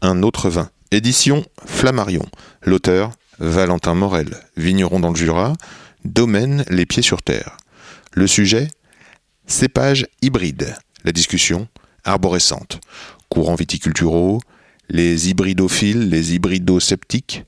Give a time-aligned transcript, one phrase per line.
[0.00, 0.70] Un autre vin.
[0.92, 2.24] Édition Flammarion.
[2.62, 3.10] L'auteur
[3.40, 5.54] Valentin Morel, vigneron dans le Jura.
[6.04, 7.56] Domaine Les Pieds sur Terre.
[8.12, 8.68] Le sujet
[9.46, 10.76] Cépage hybride.
[11.04, 11.66] La discussion
[12.04, 12.80] arborescente.
[13.28, 14.40] Courants viticulturaux,
[14.88, 17.44] les hybridophiles, les hybridosceptiques.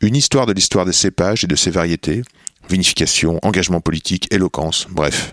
[0.00, 2.22] Une histoire de l'histoire des cépages et de ses variétés.
[2.70, 5.32] Vinification, engagement politique, éloquence, bref.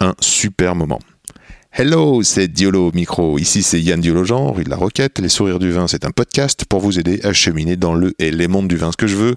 [0.00, 1.00] Un super moment.
[1.76, 3.36] Hello, c'est Diolo au micro.
[3.36, 5.18] Ici, c'est Yann Diolo-Jean, rue de la Roquette.
[5.18, 8.30] Les sourires du vin, c'est un podcast pour vous aider à cheminer dans le et
[8.30, 8.92] les mondes du vin.
[8.92, 9.34] Ce que je veux,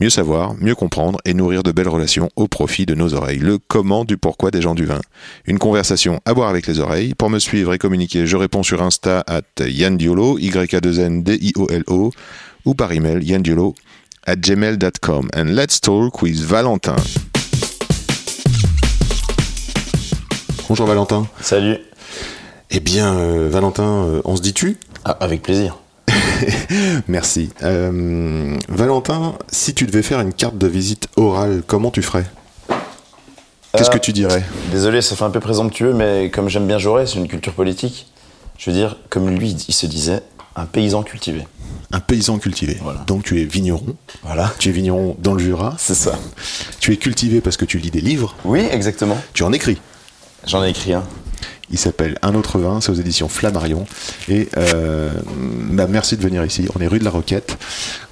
[0.00, 3.40] mieux savoir, mieux comprendre et nourrir de belles relations au profit de nos oreilles.
[3.40, 5.02] Le comment du pourquoi des gens du vin.
[5.44, 7.12] Une conversation à boire avec les oreilles.
[7.14, 11.00] Pour me suivre et communiquer, je réponds sur Insta at Yann Diolo, y a 2
[11.00, 12.10] n d i o l o
[12.64, 13.74] ou par email yandiolo
[14.26, 15.28] at gmail.com.
[15.36, 16.96] And let's talk with Valentin.
[20.68, 21.28] Bonjour Valentin.
[21.40, 21.78] Salut.
[22.72, 24.78] Eh bien, euh, Valentin, euh, on se dit tu?
[25.04, 25.78] Ah, avec plaisir.
[27.08, 27.50] Merci.
[27.62, 32.26] Euh, Valentin, si tu devais faire une carte de visite orale, comment tu ferais?
[33.76, 34.42] Qu'est-ce que tu dirais?
[34.72, 38.08] Désolé, ça fait un peu présomptueux, mais comme j'aime bien Jaurès, c'est une culture politique.
[38.58, 40.22] Je veux dire, comme lui, il se disait,
[40.56, 41.46] un paysan cultivé.
[41.92, 42.78] Un paysan cultivé.
[42.82, 43.04] Voilà.
[43.06, 43.94] Donc tu es vigneron.
[44.24, 44.52] Voilà.
[44.58, 45.76] Tu es vigneron dans le Jura.
[45.78, 46.18] C'est ça.
[46.80, 48.34] Tu es cultivé parce que tu lis des livres.
[48.44, 49.16] Oui, exactement.
[49.32, 49.78] Tu en écris.
[50.46, 51.04] J'en ai écrit un.
[51.70, 53.86] Il s'appelle Un autre vin, c'est aux éditions Flammarion.
[54.28, 55.10] Et euh,
[55.72, 56.68] bah, merci de venir ici.
[56.76, 57.58] On est rue de la Roquette.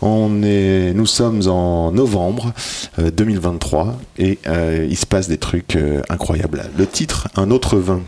[0.03, 2.53] On est, nous sommes en novembre
[2.99, 6.65] euh, 2023 et euh, il se passe des trucs euh, incroyables.
[6.77, 8.01] Le titre, Un autre vin.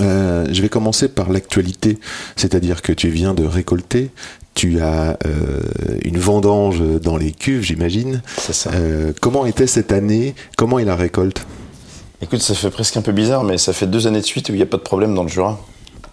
[0.00, 1.98] Euh, je vais commencer par l'actualité,
[2.34, 4.10] c'est-à-dire que tu viens de récolter.
[4.54, 5.60] Tu as euh,
[6.02, 8.22] une vendange dans les cuves, j'imagine.
[8.38, 8.70] C'est ça.
[8.72, 10.34] Euh, comment était cette année?
[10.56, 11.46] Comment est la récolte?
[12.22, 14.52] Écoute, ça fait presque un peu bizarre, mais ça fait deux années de suite où
[14.52, 15.58] il n'y a pas de problème dans le Jura.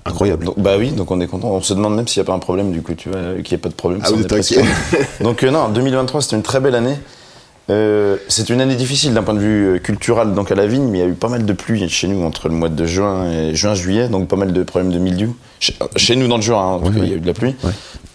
[0.05, 0.45] Incroyable.
[0.45, 1.49] Donc, bah oui, donc on est content.
[1.51, 3.41] On se demande même s'il n'y a pas un problème, du coup, tu vois, euh,
[3.41, 4.01] qu'il n'y ait pas de problème.
[4.03, 4.61] Ah, inquiet.
[5.21, 6.97] Donc euh, non, 2023 c'était une très belle année.
[7.69, 10.83] Euh, c'est une année difficile d'un point de vue euh, culturel donc à la vigne,
[10.89, 12.85] mais il y a eu pas mal de pluie chez nous entre le mois de
[12.85, 15.33] juin et juin-juillet, donc pas mal de problèmes de mildiou.
[15.61, 17.05] Chez, chez nous dans le Jura, hein, en tout Ouais, cas, ouais.
[17.05, 17.55] il y a eu de la pluie.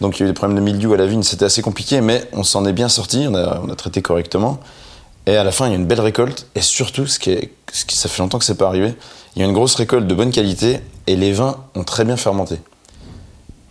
[0.03, 2.03] Donc il y a eu des problèmes de mildiou à la vigne, c'était assez compliqué,
[2.03, 4.61] mais on s'en est bien sorti, on a, on a traité correctement.
[5.29, 7.53] Et à la fin, il y a une belle récolte, et surtout, ce qui est,
[7.71, 8.95] ce qui, ça fait longtemps que c'est pas arrivé,
[9.37, 12.17] il y a une grosse récolte de bonne qualité, et les vins ont très bien
[12.17, 12.57] fermenté.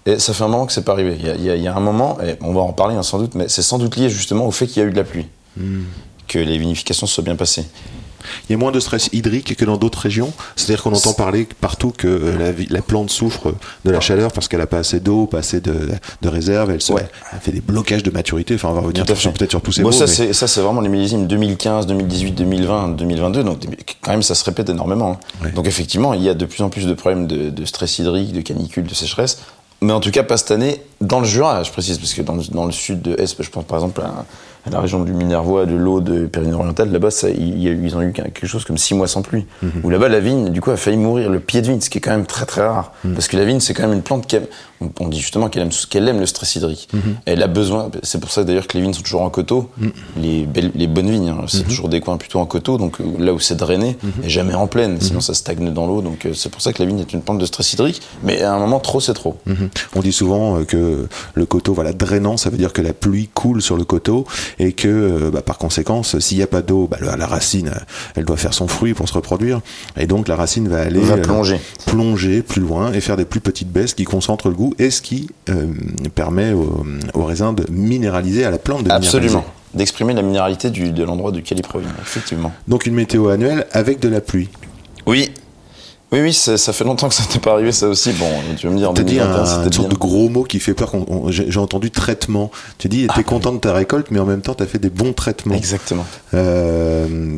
[0.05, 1.17] Et ça fait un moment que c'est pas arrivé.
[1.19, 2.73] Il y a, il y a- il y a un moment, et on va en
[2.73, 4.87] parler hein, sans doute, mais c'est sans doute lié justement au fait qu'il y a
[4.87, 5.25] eu de la pluie,
[6.27, 7.65] que les vinifications se soient bien passées.
[8.49, 10.31] Il y a moins de stress hydrique que dans d'autres régions.
[10.55, 13.53] C'est-à-dire qu'on entend parler partout que euh, la, plante souffre
[13.85, 15.89] de la chaleur parce qu'elle n'a pas assez d'eau, pas assez de,
[16.21, 16.71] de réserve.
[16.71, 17.07] Elle, se- Ouais.
[17.33, 18.55] elle fait des blocages de maturité.
[18.55, 19.91] Enfin, on va revenir peut-être sur tous ces Bon, mots.
[19.91, 23.43] ça, mais- c'est, vraiment les millésimes 2015, 2018, 2020, 2022.
[23.43, 23.59] Donc,
[24.01, 25.11] quand même, ça se répète énormément.
[25.11, 25.45] hein.
[25.45, 25.51] Ouais.
[25.51, 28.31] Donc, effectivement, il y a de plus en plus de problèmes de, de stress hydrique,
[28.33, 29.39] de canicule, de sécheresse.
[29.81, 32.33] Mais en tout cas, pas cette année, dans le Jura, je précise, parce que dans
[32.33, 34.25] le, dans le sud de Est, je pense par exemple à
[34.71, 38.77] la région du Minervois, de l'eau de Pyrénées-Orientales, là-bas, ils ont eu quelque chose comme
[38.77, 39.45] six mois sans pluie.
[39.61, 39.71] Mhm.
[39.83, 41.97] Où là-bas, la vigne, du coup, a failli mourir, le pied de vigne, ce qui
[41.97, 42.93] est quand même très très rare.
[43.03, 43.13] Mhm.
[43.13, 44.47] Parce que la vigne, c'est quand même une plante qui aime,
[44.99, 46.89] on, dit justement qu'elle aime, le stress hydrique.
[46.93, 47.01] Mhm.
[47.25, 49.69] Elle a besoin, c'est pour ça d'ailleurs que les vignes sont toujours en coteau,
[50.17, 53.05] les, belles, les bonnes vignes, hein, c'est toujours des coins plutôt en coteau, donc euh,
[53.19, 56.33] là où c'est drainé, et jamais en plaine, sinon ça stagne dans l'eau, donc euh,
[56.33, 58.59] c'est pour ça que la vigne est une plante de stress hydrique, mais à un
[58.59, 59.37] moment, trop c'est trop.
[59.95, 63.29] On dit souvent euh, que le coteau, voilà, drainant, ça veut dire que la pluie
[63.33, 64.25] coule sur le coteau
[64.59, 67.71] et que, euh, bah, par conséquent, s'il n'y a pas d'eau, bah, la, racine,
[68.15, 69.61] elle doit faire son fruit pour se reproduire.
[69.99, 71.59] Et donc, la racine va aller Va euh, plonger.
[71.85, 75.01] plonger plus loin et faire des plus petites baisses qui concentrent le goût et ce
[75.01, 75.67] qui euh,
[76.15, 79.27] permet au, au raisin de minéraliser à la plante de Absolument.
[79.27, 79.53] minéraliser.
[79.73, 82.51] D'exprimer la minéralité du, de l'endroit duquel il provient, effectivement.
[82.67, 84.49] Donc une météo annuelle avec de la pluie.
[85.05, 85.29] Oui.
[86.11, 88.13] Oui, oui, ça, fait longtemps que ça n'était pas arrivé, ça aussi.
[88.13, 89.89] Bon, tu vas me dire, T'as dit 2021, un, une sorte bien.
[89.89, 90.93] de gros mot qui fait peur.
[91.29, 92.49] J'ai entendu traitement.
[92.77, 95.11] Tu dis, t'es content de ta récolte, mais en même temps, t'as fait des bons
[95.13, 95.55] traitements.
[95.55, 96.05] Exactement.
[96.33, 97.37] Euh,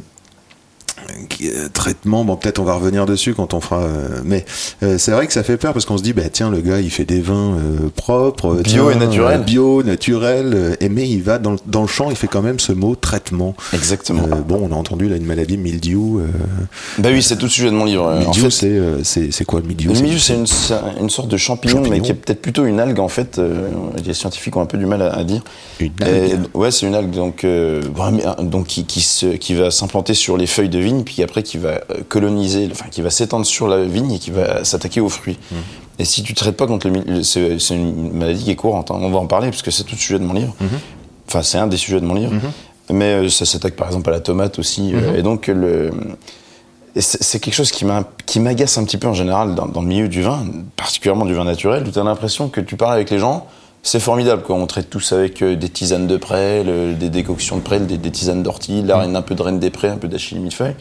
[1.74, 4.46] traitement, bon peut-être on va revenir dessus quand on fera, euh, mais
[4.84, 6.80] euh, c'est vrai que ça fait peur parce qu'on se dit bah tiens le gars
[6.80, 9.40] il fait des vins euh, propres, Bio tiens, et naturel.
[9.40, 12.28] euh, bio, naturel, euh, et mais il va dans, le- dans le champ, il fait
[12.28, 13.56] quand même ce mot traitement.
[13.74, 14.24] Exactement.
[14.32, 16.20] Euh, bon, on a entendu là une maladie mildiou.
[16.20, 16.28] Euh,
[16.98, 18.06] Bah oui, c'est tout le sujet de mon livre.
[18.08, 20.46] Euh, En mildiou, fait, c'est euh, c'est quoi le mildiou Le milieu, c'est une,
[21.10, 21.96] sorte de champignon, Champignon.
[21.96, 23.40] mais qui est peut-être plutôt une algue, en fait.
[23.40, 23.68] euh,
[24.06, 25.42] les scientifiques ont un peu du mal à, à dire.
[25.80, 26.40] Une Et- algue.
[26.54, 27.82] ouais, c'est une algue donc, euh,
[28.42, 31.58] donc qui, qui, se, qui va s'implanter sur les feuilles de vigne, puis après qui
[31.58, 35.10] va euh, coloniser, enfin qui va s'étendre sur la vigne et qui va s'attaquer aux
[35.10, 35.38] fruits.
[35.52, 35.56] Mmh.
[36.00, 38.92] Et si tu traites pas contre le c'est une maladie qui est courante.
[38.92, 39.00] hein.
[39.00, 40.56] On va en parler parce que c'est tout le sujet de mon livre.
[40.60, 40.66] Mmh.
[41.28, 42.34] Enfin, c'est un des sujets de mon livre.
[42.92, 44.94] Mais euh, ça s'attaque par exemple à la tomate aussi.
[44.94, 44.96] Mmh.
[44.96, 45.92] euh, et donc le
[46.96, 50.22] c'est quelque chose qui m'agace un petit peu en général dans, dans le milieu du
[50.22, 50.44] vin,
[50.76, 53.46] particulièrement du vin naturel, où tu as l'impression que tu parles avec les gens,
[53.84, 54.56] c'est formidable, quoi.
[54.56, 58.12] on traite tous avec euh, des tisanes de prêle, des décoctions de prêle, des, des
[58.12, 60.76] tisanes d'ortie, là, un peu de reine des prés, un peu d'achille millefeuille.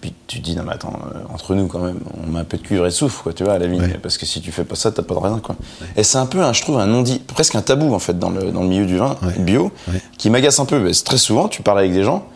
[0.00, 2.44] Puis tu te dis, non mais attends, euh, entre nous quand même, on met un
[2.44, 3.98] peu de cuivre et de soufre, quoi, tu vois, à la vigne, Ouais.
[4.00, 5.56] parce que si tu fais pas ça, t'as pas de raisin, quoi.
[5.96, 8.30] Et c'est un peu, un, je trouve, un non-dit, presque un tabou, en fait, dans
[8.30, 9.32] le, dans le milieu du vin Ouais.
[9.38, 9.72] bio,
[10.16, 10.84] qui m'agace un peu.
[10.84, 12.26] Parce que très souvent, tu parles avec des gens,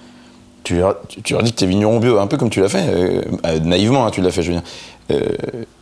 [0.64, 2.84] tu leur, tu, leur dis que t'es vigneron bio, un peu comme tu l'as fait,
[2.88, 4.64] euh, naïvement, hein, tu l'as fait, je veux dire.
[5.12, 5.20] Euh,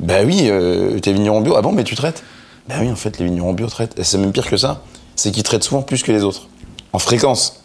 [0.00, 2.22] bah oui, euh, t'es vigneron bio, ah bon, mais tu traites
[2.68, 3.98] Bah oui, en fait, les vignerons bio traitent.
[3.98, 4.82] Et c'est même pire que ça,
[5.16, 6.48] c'est qu'ils traitent souvent plus que les autres,
[6.92, 7.64] en fréquence.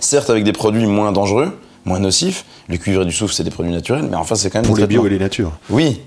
[0.00, 3.50] Certes, avec des produits moins dangereux, moins nocifs, le cuivre et du soufre, c'est des
[3.50, 5.52] produits naturels, mais enfin, c'est quand même pour des les bio et les natures.
[5.70, 6.00] Oui,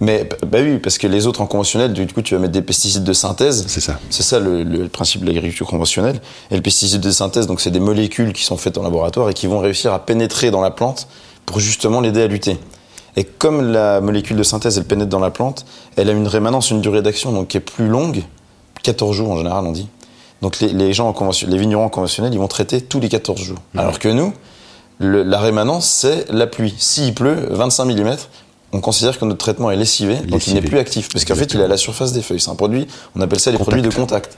[0.00, 2.62] mais bah oui, parce que les autres en conventionnel, du coup, tu vas mettre des
[2.62, 3.64] pesticides de synthèse.
[3.66, 3.98] C'est ça.
[4.10, 6.20] C'est ça le, le principe de l'agriculture conventionnelle.
[6.50, 9.34] Et le pesticide de synthèse, donc c'est des molécules qui sont faites en laboratoire et
[9.34, 11.08] qui vont réussir à pénétrer dans la plante
[11.46, 12.58] pour justement l'aider à lutter.
[13.16, 15.64] Et comme la molécule de synthèse, elle pénètre dans la plante,
[15.96, 18.22] elle a une rémanence, une durée d'action donc qui est plus longue,
[18.82, 19.88] 14 jours en général, on dit.
[20.42, 23.58] Donc les, les gens en les vignerons conventionnels, ils vont traiter tous les 14 jours.
[23.76, 24.34] Alors que nous,
[24.98, 26.74] le- la rémanence, c'est la pluie.
[26.78, 28.16] S'il pleut, 25 mm,
[28.72, 30.60] on considère que notre traitement est lessivé, donc il Lessivé.
[30.60, 31.08] n'est plus actif.
[31.10, 32.40] Parce qu'en fait, il est à la surface des feuilles.
[32.40, 33.70] C'est un produit, on appelle ça les Contact.
[33.78, 34.36] produits de contact.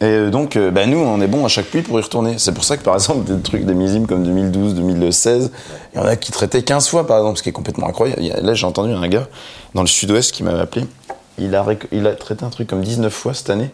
[0.00, 2.36] Et euh, donc, euh, bah, nous, on est bon à chaque pluie pour y retourner.
[2.38, 5.50] C'est pour ça que, par exemple, des trucs, des millésimes comme 2012, 2016,
[5.94, 8.22] il y en a qui traitaient 15 fois, par exemple, ce qui est complètement incroyable.
[8.22, 9.28] Là, j'ai entendu un gars
[9.74, 10.86] dans le sud-ouest qui m'avait appelé.
[11.38, 13.70] Il a, il a traité un truc comme 19 fois cette année.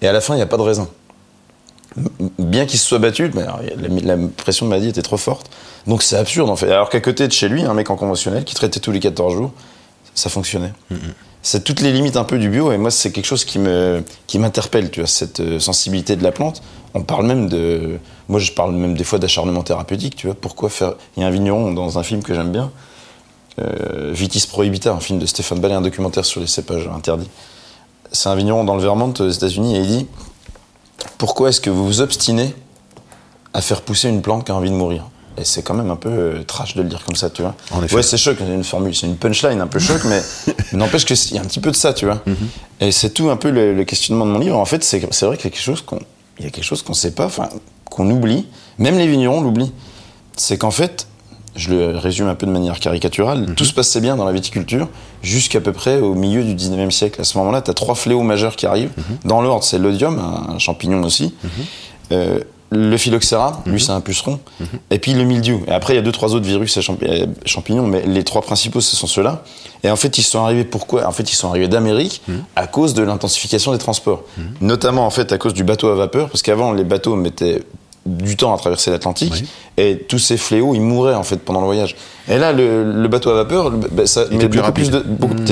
[0.00, 0.88] Et à la fin, il n'y a pas de raisin.
[2.38, 3.44] Bien qu'il se soit battu, mais
[4.02, 5.50] la, pression de maladie était trop forte.
[5.86, 6.70] Donc c'est absurde en fait.
[6.70, 9.32] Alors qu'à côté de chez lui, un mec en conventionnel qui traitait tous les 14
[9.32, 9.52] jours,
[10.14, 10.72] ça fonctionnait.
[11.46, 14.02] C'est toutes les limites un peu du bio et moi c'est quelque chose qui me
[14.26, 16.62] qui m'interpelle, tu vois, cette euh, sensibilité de la plante.
[16.94, 17.98] On parle même de,
[18.28, 20.34] moi je parle même des fois d'acharnement thérapeutique, tu vois.
[20.34, 22.72] Pourquoi faire Il y a un vigneron dans un film que j'aime bien,
[23.58, 27.28] euh, Vitis Prohibita, un film de Stéphane Ballet, un documentaire sur les cépages interdits.
[28.10, 30.06] C'est un vigneron dans le Vermont aux États-Unis et il dit
[31.18, 32.54] pourquoi est-ce que vous vous obstinez
[33.52, 35.10] à faire pousser une plante qui a envie de mourir?
[35.36, 37.54] Et c'est quand même un peu euh, trash de le dire comme ça, tu vois.
[37.72, 37.96] En effet.
[37.96, 40.22] Ouais, c'est choc, c'est une formule, c'est une punchline un peu choc, mais
[40.72, 42.22] n'empêche qu'il y a un petit peu de ça, tu vois.
[42.80, 44.56] Et c'est tout un peu le, le questionnement de mon livre.
[44.58, 45.98] En fait, c'est vrai qu'il y a quelque chose qu'on
[46.38, 47.48] il y a quelque chose qu'on sait pas, enfin
[47.90, 48.46] qu'on oublie.
[48.78, 49.72] Même les vignerons l'oublient.
[50.36, 51.06] C'est qu'en fait,
[51.54, 54.88] je le résume un peu de manière caricaturale, tout se passait bien dans la viticulture
[55.22, 57.20] jusqu'à peu près au milieu du 19e siècle.
[57.20, 58.90] À ce moment-là, tu as trois fléaux majeurs qui arrivent.
[59.24, 61.34] Dans l'ordre, c'est l'odium, un, un champignon aussi.
[62.12, 62.40] Euh,
[62.74, 64.40] le phylloxéra, lui c'est un puceron,
[64.90, 65.62] et puis le mildiou.
[65.68, 68.24] Et après il y a deux trois autres virus et champi- euh, champignons, mais les
[68.24, 69.42] trois principaux ce sont ceux-là.
[69.82, 71.06] Et en fait ils sont arrivés pourquoi?
[71.06, 72.22] En fait ils sont arrivés d'Amérique
[72.56, 74.24] à cause de l'intensification des transports,
[74.60, 77.62] notamment en fait à cause du bateau à vapeur, parce qu'avant les bateaux mettaient
[78.06, 79.48] du temps à traverser l'Atlantique Oui.
[79.78, 81.96] et tous ces fléaux ils mouraient en fait pendant le voyage.
[82.28, 84.90] Et là le, le bateau à vapeur, bah, ça met plus beaucoup plus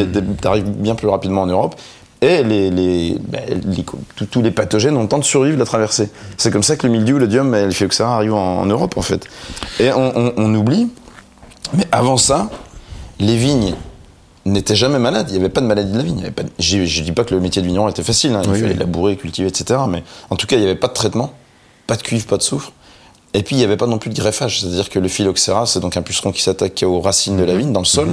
[0.05, 1.77] de, t'arrives bien plus rapidement en Europe.
[2.23, 3.85] Et les, les, bah, les-
[4.31, 6.09] tous- les pathogènes ont le temps de survivre la traversée.
[6.39, 9.03] C'est comme ça que le mildiou, l'odium et le phylloxéra arrivent en, en Europe, en
[9.03, 9.27] fait.
[9.81, 10.89] Et on, on- on oublie,
[11.75, 12.49] mais avant ça,
[13.19, 13.75] les vignes
[14.47, 15.27] n'étaient jamais malades.
[15.31, 16.19] Il n'y avait pas de maladie de la vigne.
[16.19, 18.03] Il y avait pas de- Je je dis pas que le métier de vigneron était
[18.05, 18.35] facile.
[18.35, 18.43] hein.
[18.45, 18.79] Il Oui, fallait oui.
[18.79, 19.81] labourer, cultiver, etc.
[19.89, 21.33] Mais en tout cas, il n'y avait pas de traitement,
[21.89, 22.73] pas de cuivre, pas de soufre.
[23.35, 24.61] Et puis, il n'y avait pas non plus de greffage.
[24.61, 27.73] C'est-à-dire que le phylloxéra, c'est donc un puceron qui s'attaque aux racines de la vigne,
[27.73, 28.09] dans le sol.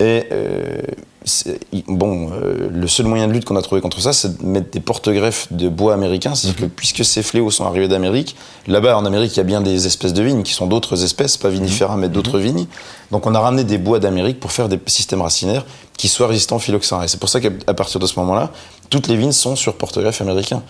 [0.00, 0.80] Et euh,
[1.24, 4.38] c'est- il- bon, euh, le seul moyen de lutte qu'on a trouvé contre ça, c'est
[4.40, 6.34] de mettre des porte-greffes de bois américains.
[6.34, 8.36] C'est-à-dire que puisque ces fléaux sont arrivés d'Amérique,
[8.68, 11.36] là-bas en Amérique, il y a bien des espèces de vignes qui sont d'autres espèces,
[11.36, 12.66] pas vinifera, mais d'autres vignes.
[13.10, 16.56] Donc on a ramené des bois d'Amérique pour faire des systèmes racinaires qui soient résistants
[16.56, 17.04] au phylloxéra.
[17.04, 18.52] Et c'est pour ça qu'à partir de ce moment-là,
[18.90, 20.62] toutes les vignes sont sur porte-greffe américain.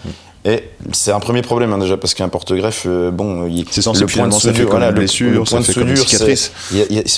[0.44, 4.06] Et c'est un premier problème hein, déjà parce qu'un porte-greffe, euh, bon, il- C'est le
[4.06, 6.24] point de soudure, voilà, le- blessure, le ça point de soudure, c'est-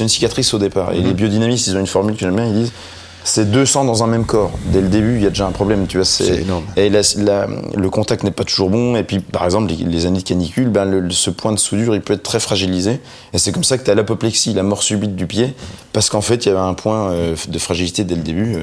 [0.02, 0.92] une cicatrice au départ.
[0.92, 2.72] Et les biodynamistes, ils ont une formule que j'aime bien, ils disent
[3.22, 4.50] C'est 200 dans un même corps.
[4.72, 6.06] Dès le début, il y a déjà un problème, tu vois.
[6.06, 6.64] C'est énorme.
[6.76, 7.46] Et la- la-
[7.76, 8.96] le contact n'est pas toujours bon.
[8.96, 11.94] Et puis, par exemple, les, les années de canicule, ben, le- ce point de soudure,
[11.94, 13.00] il peut être très fragilisé.
[13.32, 15.54] Et c'est comme ça que tu as l'apoplexie, la mort subite du pied,
[15.92, 18.60] parce qu'en fait, il y avait un point euh, de fragilité dès le début euh,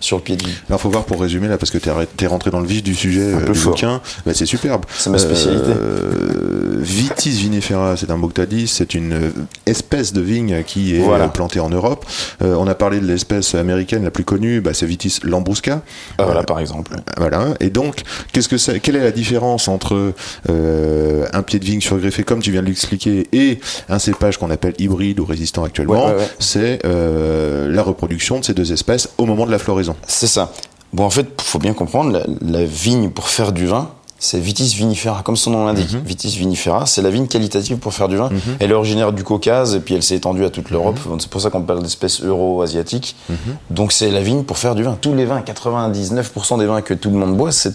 [0.00, 0.52] sur le pied de vie.
[0.68, 2.94] Alors, faut voir pour résumer là, parce que arrêt- t'es rentré dans le vif du
[2.94, 3.72] sujet euh, peu du fort.
[3.74, 4.00] bouquin.
[4.24, 4.84] Bah, c'est superbe.
[4.96, 5.70] C'est ma spécialité.
[5.70, 9.32] Euh, Vitis vinifera, c'est un mot que t'as dit, c'est une
[9.66, 11.28] espèce de vigne qui est Voilà.
[11.28, 12.06] plantée en Europe.
[12.40, 15.82] On a parlé de l'espèce américaine la plus connue, bah, c'est Vitis lambrusca.
[16.18, 16.96] Ah, voilà, par exemple.
[17.16, 17.54] Voilà.
[17.60, 18.02] Et donc,
[18.32, 20.12] qu'est-ce que c'est Quelle est la différence entre
[20.48, 24.50] euh, un pied de vigne surgreffé, comme tu viens de l'expliquer, et un cépage qu'on
[24.50, 26.06] appelle hybride ou résistant actuellement?
[26.06, 26.28] Ouais, ouais, ouais.
[26.38, 29.96] C'est euh, la reproduction de ces deux espèces au moment de la floraison.
[30.06, 30.52] C'est ça.
[30.92, 34.74] Bon, en fait, faut bien comprendre, la, la vigne pour faire du vin, c'est Vitis
[34.76, 35.92] vinifera, comme son nom l'indique.
[35.92, 36.00] Mhm.
[36.04, 38.30] Vitis vinifera, c'est la vigne qualitative pour faire du vin.
[38.58, 40.98] Elle est originaire du Caucase et puis elle s'est étendue à toute l'Europe.
[41.08, 41.20] Mhm.
[41.20, 43.14] C'est pour ça qu'on parle d'espèces euro-asiatiques.
[43.70, 44.96] Donc c'est la vigne pour faire du vin.
[45.00, 47.74] Tous les vins, 99% des vins que tout le monde boit, c'est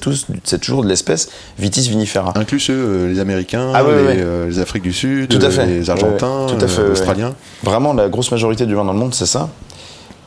[0.60, 2.34] toujours de l'espèce Vitis vinifera.
[2.36, 4.16] Inclus ceux, euh, les Américains, Ah ouais, les, ouais, ouais.
[4.20, 5.66] euh, les Afriques du Sud, Tout à fait.
[5.66, 6.58] les Argentins, Ouais, ouais.
[6.60, 6.92] Tout à fait, euh, ouais.
[6.92, 7.34] Australiens.
[7.64, 9.50] Vraiment, la grosse majorité du vin dans le monde, c'est ça.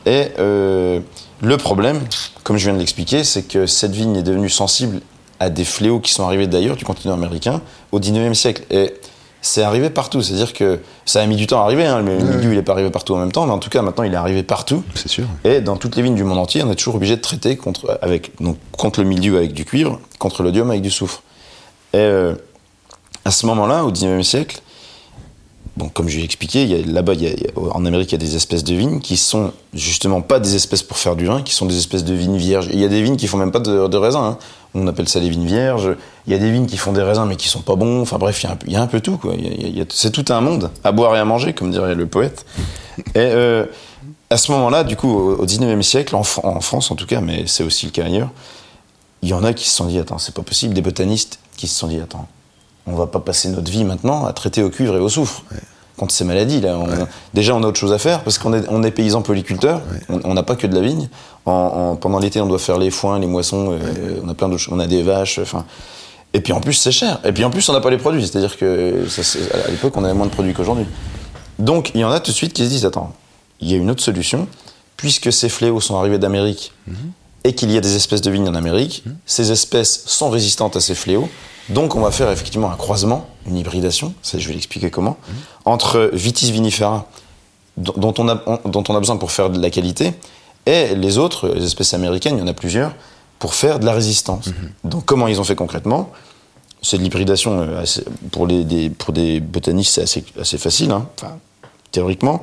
[0.05, 0.99] Et euh,
[1.41, 1.99] le problème,
[2.43, 5.01] comme je viens de l'expliquer, c'est que cette vigne est devenue sensible
[5.39, 8.63] à des fléaux qui sont arrivés d'ailleurs, du continent américain, au 19e siècle.
[8.69, 8.93] Et
[9.41, 10.21] c'est arrivé partout.
[10.21, 11.85] C'est-à-dire que ça a mis du temps à arriver.
[11.85, 12.01] Hein.
[12.01, 14.03] Le milieu, il n'est pas arrivé partout en même temps, mais en tout cas, maintenant,
[14.03, 14.83] il est arrivé partout.
[14.95, 15.25] C'est sûr.
[15.43, 17.97] Et dans toutes les vignes du monde entier, on est toujours obligé de traiter contre,
[18.01, 21.23] avec, donc, contre le milieu avec du cuivre, contre l'odium avec du soufre.
[21.93, 22.35] Et euh,
[23.25, 24.61] à ce moment-là, au 19e siècle,
[25.93, 27.13] comme je l'ai expliqué, là-bas,
[27.71, 30.83] en Amérique, il y a des espèces de vignes qui sont justement pas des espèces
[30.83, 32.69] pour faire du vin, qui sont des espèces de vignes vierges.
[32.73, 34.19] Il y a des vignes qui font même pas de, de raisins.
[34.23, 34.37] hein.
[34.75, 35.95] On appelle ça les vignes vierges.
[36.27, 38.01] Il y a des vignes qui font des raisins mais qui sont pas bons.
[38.01, 39.19] Enfin bref, il y a un peu, tout.
[39.89, 42.45] C'est tout un monde à boire et à manger, comme dirait le poète.
[42.99, 43.65] Et euh,
[44.29, 47.21] à ce moment-là, du coup, au, au 19e siècle, en, en France en tout cas,
[47.21, 48.29] mais c'est aussi le cas ailleurs,
[49.23, 51.67] il y en a qui se sont dit, attends, c'est pas possible, des botanistes qui
[51.67, 52.27] se sont dit, attends,
[52.87, 55.43] on va pas passer notre vie maintenant à traiter au cuivre et au soufre.
[55.97, 58.63] Contre ces maladies, là, on- déjà on a autre chose à faire parce qu'on est,
[58.69, 61.09] on est paysan polyculteur, on on n'a pas que de la vigne.
[61.45, 64.47] En, en- pendant l'été, on doit faire les foins, les moissons, euh, on a plein
[64.47, 65.65] d'autres on a des vaches, enfin.
[66.33, 67.19] Et puis en plus, c'est cher.
[67.25, 69.97] Et puis en plus, on n'a pas les produits, c'est-à-dire que ça, c'est- à l'époque,
[69.97, 70.85] on avait moins de produits qu'aujourd'hui.
[71.57, 73.13] Donc il y en a tout de suite qui se disent, attends,
[73.59, 74.47] il y a une autre solution,
[74.97, 76.73] puisque ces fléaux sont arrivés d'Amérique
[77.43, 80.79] et qu'il y a des espèces de vignes en Amérique, ces espèces sont résistantes à
[80.79, 81.27] ces fléaux.
[81.69, 85.17] Donc on va faire effectivement un croisement, une hybridation, ça je vais l'expliquer comment,
[85.65, 87.07] entre Vitis vinifera,
[87.77, 90.13] dont on, a, on- dont on a besoin pour faire de la qualité,
[90.65, 92.93] et les autres, les espèces américaines, il y en a plusieurs,
[93.39, 94.49] pour faire de la résistance.
[94.83, 96.09] Donc comment ils ont fait concrètement?
[96.81, 97.83] C'est de l'hybridation euh,
[98.31, 101.37] pour, les, des, pour des botanistes, c'est assez, assez facile, hein, enfin,
[101.91, 102.41] théoriquement.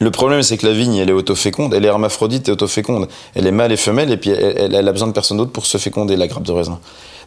[0.00, 3.08] Le problème, c'est que la vigne, elle est autoféconde, elle est hermaphrodite et autoféconde.
[3.34, 5.50] Elle est mâle et femelle, et puis elle, elle- elle a besoin de personne d'autre
[5.50, 6.78] pour se féconder, la grappe de raisin.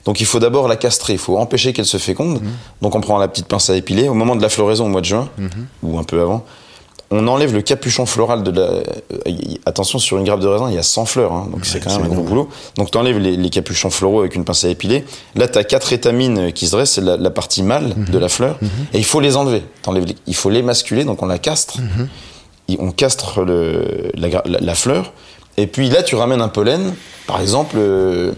[0.06, 2.42] Donc il faut d'abord la castrer, il faut empêcher qu'elle se féconde.
[2.82, 4.10] Donc on prend la petite pince à épiler.
[4.10, 5.30] Au moment de la floraison, au mois de juin,
[5.84, 6.44] ou un peu avant,
[7.14, 8.62] on enlève le capuchon floral de la.
[8.62, 8.84] euh,
[9.66, 11.90] Attention, sur une grappe de raisin, il y a 100 fleurs, hein, donc c'est quand
[11.98, 12.50] même un gros boulot.
[12.78, 15.04] Donc tu enlèves les, les capuchons floraux avec une pince à épiler.
[15.36, 18.30] Là, tu as quatre étamines qui se dressent, c'est la, la partie mâle de la
[18.30, 18.58] fleur,
[18.94, 19.64] et il faut les enlever.
[19.94, 21.78] Les- il faut les masculer, donc on la castre.
[22.70, 24.12] Et on castre le-
[24.62, 25.12] la fleur,
[25.58, 26.94] et puis là, tu ramènes un pollen,
[27.28, 27.76] par exemple.
[27.78, 28.32] euh,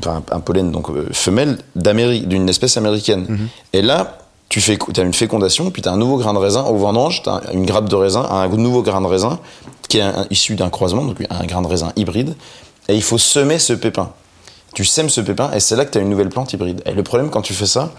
[0.00, 3.48] enfin, un pollen donc euh, femelle d'Amérique, d'une espèce américaine.
[3.72, 4.18] Et là,
[4.48, 6.62] tu fais, as une fécondation, puis tu as un nouveau grain de raisin.
[6.64, 9.38] Au vendange, tu as une grappe de raisin, un nouveau grain de raisin
[9.88, 12.34] qui est un- issu d'un croisement, donc un grain de raisin hybride.
[12.88, 14.10] Et il faut semer ce pépin.
[14.74, 16.82] Tu sèmes ce pépin, et c'est là que tu as une nouvelle plante hybride.
[16.86, 17.90] Et le problème quand tu fais ça,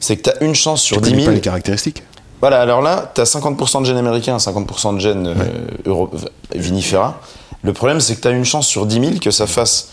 [0.00, 1.30] c'est que tu as une chance sur Tu 10 connais 000.
[1.30, 2.02] pas les caractéristiques
[2.40, 6.06] Voilà, alors là, tu as 50% de gènes américains, 50% de gènes euh,
[6.54, 7.20] vinifera.
[7.62, 9.88] Le problème, c'est que tu as une chance sur 10 000 que ça fasse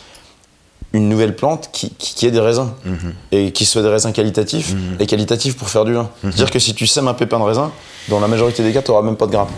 [0.93, 2.69] une nouvelle plante qui, qui, des raisins.
[3.31, 6.09] Et qui soit des raisins qualitatifs, et qualitatifs pour faire du vin.
[6.21, 7.71] C'est-à-dire que si tu sèmes un pépin de raisin,
[8.09, 9.50] dans la majorité des cas, tu même pas de grappe.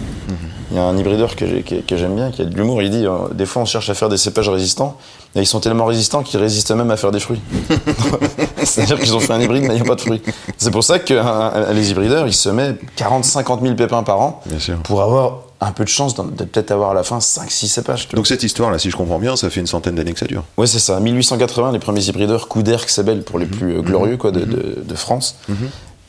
[0.72, 2.82] Il y a un hybrideur que j'ai- que, que j'aime bien, qui a de l'humour,
[2.82, 4.98] il dit euh, des fois on cherche à faire des cépages résistants,
[5.36, 7.40] et ils sont tellement résistants qu'ils résistent même à faire des fruits.
[8.64, 10.22] C'est-à-dire qu'ils ont fait un hybride, mais il n'y a pas de fruits.
[10.58, 11.26] C'est pour ça que un-
[11.70, 14.42] un- les hybrideurs, ils semaient 40-50 000 pépins par an
[14.84, 18.04] pour avoir un peu de chance de peut-être avoir à la fin 5-6 cépages.
[18.04, 18.18] tu vois.
[18.18, 20.44] Donc cette histoire-là, si je comprends bien, ça fait une centaine d'années que ça dure.
[20.58, 21.00] Ouais, c'est ça.
[21.00, 24.96] 1880, les premiers hybrideurs, Couder, Xebel pour les plus euh, glorieux quoi, de, de- de
[24.96, 25.38] France.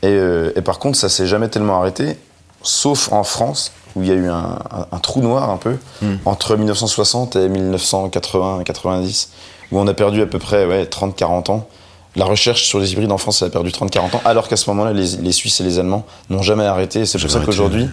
[0.03, 2.19] Et, euh, et par contre, ça s'est jamais tellement arrêté,
[2.63, 5.77] sauf en France, où il y a eu un, un- un trou noir un peu,
[6.25, 9.29] entre 1960 et 1980-90,
[9.73, 11.69] où on a perdu à peu près ouais, 30-40 ans.
[12.15, 14.71] La recherche sur les hybrides en France, ça a perdu 30-40 ans, alors qu'à ce
[14.71, 17.05] moment-là, les, les Suisses et les Allemands n'ont jamais arrêté.
[17.05, 17.89] C'est pour ça qu'aujourd'hui,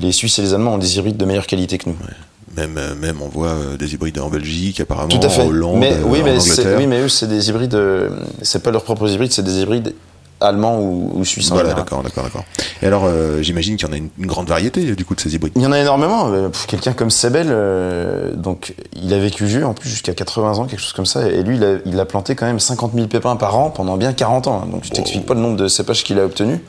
[0.00, 1.96] les Suisses et les Allemands ont des hybrides de meilleure qualité que nous.
[2.56, 5.42] Même, euh, même on voit euh, des hybrides en Belgique, apparemment, Tout à fait.
[5.42, 6.76] en Hollande, mais, euh, oui, en mais Angleterre.
[6.78, 7.74] oui, mais eux, c'est des hybrides.
[7.74, 8.10] euh,
[8.42, 9.92] c'est pas leurs propres hybrides, c'est des hybrides
[10.40, 11.50] allemands ou, ou suisses.
[11.50, 12.44] en Voilà, d'accord, d'accord, d'accord.
[12.82, 15.14] Et alors, euh, j'imagine qu'il y en a une, une grande variété, euh, du coup,
[15.16, 15.52] de ces hybrides.
[15.56, 16.28] Il y en a énormément.
[16.32, 20.64] Euh, Quelqu'un comme Sebel, euh, donc il a vécu vieux en plus jusqu'à 80 ans,
[20.66, 21.26] quelque chose comme ça.
[21.28, 23.96] Et lui, il a, il a planté quand même 50 000 pépins par an pendant
[23.96, 24.62] bien 40 ans.
[24.64, 24.68] hein.
[24.70, 26.60] Donc je t'explique pas le nombre de cépages qu'il a obtenu.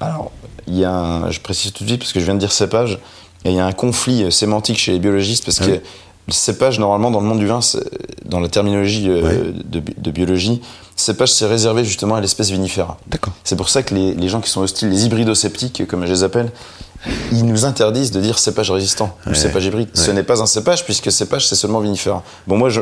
[0.00, 0.32] Alors,
[0.66, 2.52] il y a un, je précise tout de suite parce que je viens de dire
[2.52, 2.98] cépage,
[3.44, 5.80] et il y a un conflit euh, sémantique chez les biologistes parce Ah que oui.
[6.28, 7.60] le cépage, normalement, dans le monde du vin,
[8.24, 10.60] dans la terminologie euh, de, bi- de biologie,
[10.96, 12.98] cépage, c'est réservé justement à l'espèce vinifera.
[13.06, 13.34] D'accord.
[13.44, 16.22] C'est pour ça que les, les gens qui sont hostiles, les hybridosceptiques, comme je les
[16.24, 16.50] appelle,
[17.30, 19.90] ils nous interdisent de dire cépage résistant ou cépage hybride.
[19.94, 22.24] Ce n'est pas un cépage puisque cépage c'est seulement vinifera.
[22.48, 22.80] Bon moi je,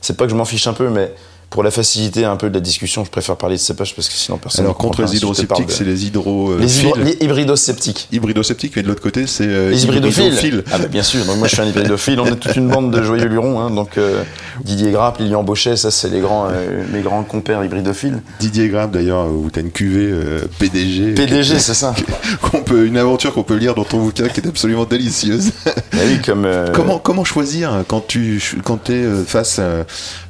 [0.00, 1.12] c'est pas que je m'en fiche un peu, mais
[1.50, 4.14] pour la facilité un peu de la discussion, je préfère parler de cépage parce que
[4.14, 4.64] sinon personne.
[4.64, 6.56] Alors, ne contre les hydrosceptiques, de- c'est les hydro.
[6.56, 8.08] les, hydro- les hybridosceptiques.
[8.12, 10.24] Hybridosceptiques, mais de l'autre côté, c'est euh, Les hybridophiles.
[10.26, 10.64] hybridophiles.
[10.72, 12.92] Ah bah bien sûr, donc moi je suis un hybridophile, on est toute une bande
[12.92, 14.22] de joyeux lurons, hein, donc euh,
[14.64, 18.22] Didier Grapp, Lilian Bauchet, ça c'est les grands, euh, mes grands compères hybridophiles.
[18.38, 21.14] Didier Graham, d'ailleurs, où tu as une cuvée euh, PDG.
[21.14, 21.94] PDG, c'est ça.
[22.42, 25.50] qu'on peut, une aventure qu'on peut lire dans ton bouquin qui est absolument délicieuse.
[25.92, 26.44] Ah oui, comme.
[26.46, 29.84] euh, Comment, comment choisir quand tu quand es euh, face à,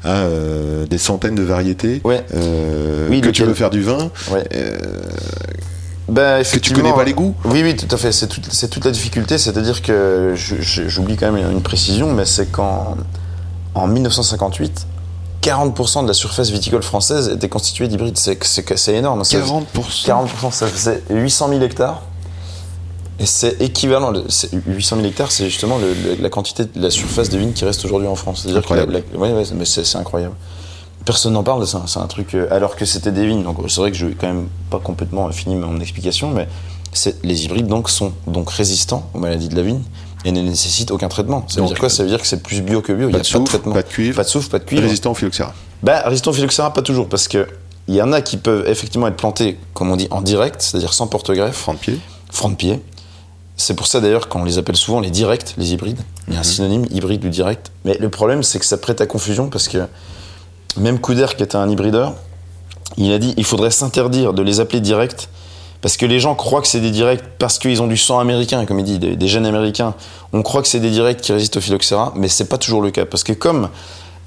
[0.05, 2.25] à, euh, des centaines de variétés Ouais.
[2.35, 4.45] euh, Oui, que tu veux faire du vin Ouais.
[4.55, 4.79] euh,
[6.09, 8.13] Bah, que tu connais pas les goûts Oui, oui, tout à fait.
[8.13, 9.39] C'est toute, la difficulté.
[9.39, 12.97] C'est-à-dire que j'oublie quand même une précision, mais c'est qu'en
[13.75, 14.87] en 1958,
[15.43, 18.19] 40% de la surface viticole française était constituée d'hybrides.
[18.19, 19.25] C'est énorme.
[19.25, 20.07] Ça- 40%.
[20.07, 22.03] 40%, ça faisait 800 000 hectares.
[23.21, 24.11] Et c'est équivalent.
[24.11, 27.37] le- c'est- 800 000 hectares, c'est justement le- le- la quantité de la surface de
[27.39, 28.41] vignes qui reste aujourd'hui en France.
[28.43, 29.05] C'est-à-dire que la- Incroyable.
[29.13, 30.35] la- ouais, ouais, mais c'est incroyable.
[31.05, 32.35] Personne n'en parle, c'est un, truc.
[32.35, 33.43] euh, alors que c'était des vignes.
[33.43, 36.47] Donc c'est vrai que je vais quand même pas complètement fini mon explication, mais
[37.23, 39.81] les hybrides donc sont donc résistants aux maladies de la vigne
[40.25, 41.45] et ne nécessitent aucun traitement.
[41.49, 41.89] Ça veut Donc, dire quoi?
[41.89, 43.09] Ça veut dire que c'est plus bio que bio.
[43.09, 43.73] Il Pas n'y a de pas de traitement.
[43.73, 44.17] pas de cuivre.
[44.17, 44.83] Pas de soufre, pas de cuivre.
[44.83, 45.55] Résistant au phylloxéra.
[45.83, 47.49] Bah, résistant au phylloxéra, pas toujours, parce que
[47.89, 50.93] il y en a qui peuvent effectivement être plantés, comme on dit, en direct, c'est-à-dire
[50.93, 51.99] sans porte-greffe, Franc de pied.
[52.31, 52.81] franc de pied.
[53.57, 55.99] C'est pour ça d'ailleurs qu'on les appelle souvent les directs, les hybrides.
[56.29, 57.73] Il y a un synonyme hybride ou direct.
[57.85, 59.79] Mais le problème, c'est que ça prête à confusion parce que
[60.77, 62.15] même Couder, qui était un hybrideur,
[62.97, 65.29] il a dit il faudrait s'interdire de les appeler directs
[65.81, 68.67] parce que les gens croient que c'est des directs parce qu'ils ont du sang américain,
[68.67, 69.95] comme il dit, des, des gènes américains.
[70.33, 72.91] On croit que c'est des directs qui résistent au phylloxéra, mais c'est pas toujours le
[72.91, 73.69] cas parce que comme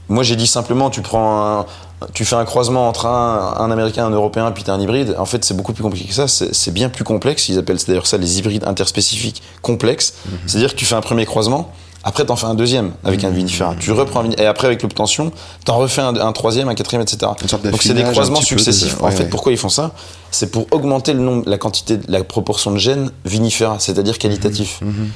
[0.10, 1.66] moi j'ai dit simplement tu prends un,
[2.14, 5.16] tu fais un croisement entre un, un américain, un européen, puis tu un hybride.
[5.18, 6.28] En fait, c'est beaucoup plus compliqué que ça.
[6.28, 7.48] C'est bien plus complexe.
[7.50, 10.14] Ils appellent d'ailleurs ça les hybrides interspécifiques complexes.
[10.46, 11.72] C'est-à-dire que tu fais un premier croisement,
[12.04, 13.76] après t'en fais un deuxième avec un vinifera.
[13.80, 15.32] Tu reprends un et après avec l'obtention,
[15.66, 17.32] t'en refais un, un troisième, un quatrième, etc.
[17.64, 19.02] Donc c'est des croisements de- successifs.
[19.02, 19.30] en fait, ouais.
[19.30, 19.92] pourquoi ils font ça?
[20.32, 24.80] C'est pour augmenter le nombre, la quantité, la proportion de gènes vinifera, c'est-à-dire qualitatif.
[24.82, 25.10] Mhm.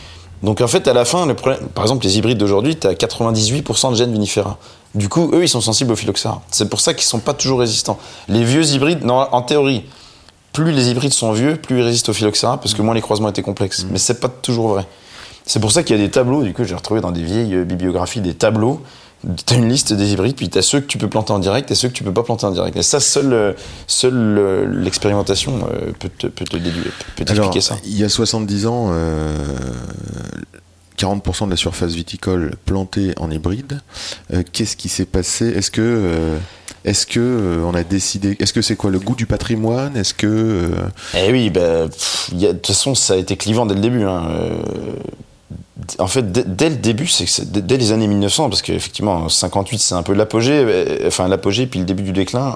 [0.43, 2.93] Donc en fait, à la fin, le problème, par exemple, les hybrides d'aujourd'hui, tu as
[2.93, 4.58] 98% de gènes vinifera.
[4.95, 6.41] Du coup, eux, ils sont sensibles au phylloxéra.
[6.52, 7.97] C'est pour ça qu'ils sont pas toujours résistants.
[8.30, 9.84] Les vieux hybrides, non, en théorie,
[10.54, 13.30] plus les hybrides sont vieux, plus ils résistent au phylloxéra, parce que moins les croisements
[13.30, 13.86] étaient complexes.
[13.91, 14.86] Mais c'est pas toujours vrai.
[15.47, 17.55] C'est pour ça qu'il y a des tableaux, du coup, j'ai retrouvé dans des vieilles
[17.55, 18.81] euh, bibliographies des tableaux.
[19.47, 21.75] T'as une liste des hybrides, puis t'as ceux que tu peux planter en direct et
[21.75, 22.77] ceux que tu peux pas planter en direct.
[22.77, 23.53] Et ça, seule, euh,
[23.88, 25.60] seule euh, l'expérimentation
[25.99, 27.77] peut te, peut te déduire, peut t'expliquer ça.
[27.83, 29.36] il y a 70 ans, euh,
[30.99, 33.79] 40% de la surface viticole plantée en hybride.
[34.33, 35.47] Euh, Qu'est-ce qui s'est passé?
[35.47, 36.38] Est-ce que, euh,
[36.86, 39.95] est-ce que euh, on a décidé Est-ce que c'est quoi le goût du patrimoine?
[39.97, 40.69] Est-ce que euh,
[41.17, 44.03] Eh oui, bah, de toute façon, ça a été clivant dès le début.
[44.03, 44.27] hein.
[44.29, 44.55] Euh,
[46.00, 49.95] en fait, dès, dès le début, c'est dès, les années 1900, parce qu'effectivement, 58, c'est
[49.95, 52.56] un peu l'apogée, euh, enfin l'apogée, puis le début du déclin.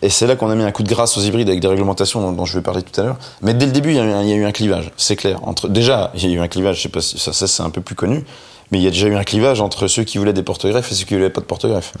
[0.00, 2.20] Et c'est là qu'on a mis un coup de grâce aux hybrides avec des réglementations
[2.20, 3.18] dont, dont je vais parler tout à l'heure.
[3.42, 4.90] Mais dès le début, il y, a eu un, il y a eu un clivage,
[4.96, 5.40] c'est clair.
[5.42, 7.62] Entre, déjà, il y a eu un clivage, je sais pas si ça, ça c'est
[7.62, 8.24] un peu plus connu,
[8.70, 10.94] mais il y a déjà eu un clivage entre ceux qui voulaient des porte-greffes et
[10.94, 11.92] ceux qui voulaient pas de porte-greffe.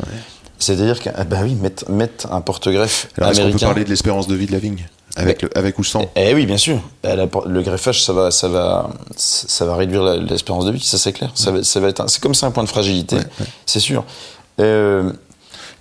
[0.58, 3.66] C'est-à-dire que, ah bah oui, mettre, mettre un porte-greffe alors est-ce qu'on peut américain.
[3.66, 4.88] parler de l'espérance de vie de la vigne?
[5.18, 6.78] Avec, le- avec ou sans Eh oui, bien sûr.
[7.04, 11.12] Eh, le greffage, ça va, ça va, ça va réduire l'espérance de vie, ça c'est
[11.12, 11.30] clair.
[11.34, 13.46] Ça va, ça va être, un- c'est comme ça un point de fragilité, Ouais, ouais.
[13.66, 14.04] c'est sûr.
[14.60, 15.12] Euh,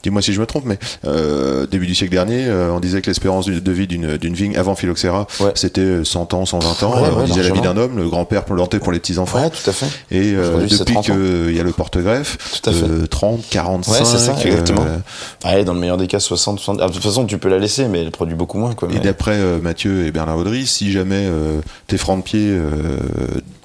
[0.04, 3.08] Dis-moi si je me trompe, mais euh, début du siècle dernier, euh, on disait que
[3.08, 5.52] l'espérance de vie d'une vigne avant phylloxéra, Ouais.
[5.56, 7.02] c'était 100 ans, 120 ans.
[7.02, 9.42] Ouais, on ouais, disait la vie d'un homme, le grand-père planté pour les petits-enfants.
[9.44, 9.88] ouais, tout à fait.
[10.12, 11.02] Et euh, depuis 30 ans.
[11.14, 12.84] qu'il y a le porte-greffe, Tout à fait.
[12.84, 13.92] euh, 30, 45.
[13.92, 14.86] Ouais, c'est ça, exactement.
[14.86, 16.82] euh, dans le meilleur des cas, 60, 60.
[16.84, 18.90] Ah, de toute façon, tu peux la laisser, mais elle produit beaucoup moins, quoi.
[18.96, 22.70] Et d'après euh, Mathieu et Bernard Audry, si jamais euh, t'es franc de pied euh,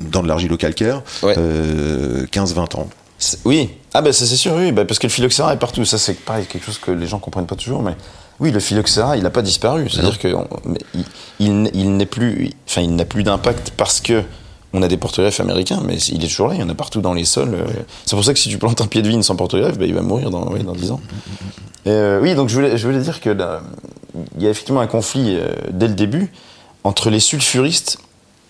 [0.00, 1.34] dans de l'argilo-calcaire, Ouais.
[1.38, 2.88] euh, 15-20 ans.
[3.44, 5.84] Oui, ah bah ça c'est sûr, oui, bah, parce que le phylloxéra est partout.
[5.84, 7.96] Ça c'est pareil, quelque chose que les gens comprennent pas toujours, mais
[8.40, 9.88] oui, le phylloxéra, il n'a pas disparu.
[9.90, 10.46] C'est-à-dire que on-
[10.94, 11.04] il,
[11.38, 14.22] il n- il n'est plus, enfin, il n'a plus d'impact parce que
[14.74, 17.00] on a des porte-greffes américains, mais il est toujours là, il y en a partout
[17.02, 17.54] dans les sols.
[17.54, 17.66] euh.
[18.06, 19.94] C'est pour ça que si tu plantes un pied de vigne sans porte-greffe, bah, il
[19.94, 21.00] va mourir dans, ouais, dans 10 ans.
[21.84, 23.60] Et, euh, oui, donc je voulais, je voulais dire que là,
[24.38, 26.32] il y a effectivement un conflit euh, dès le début
[26.84, 27.98] entre les sulfuristes,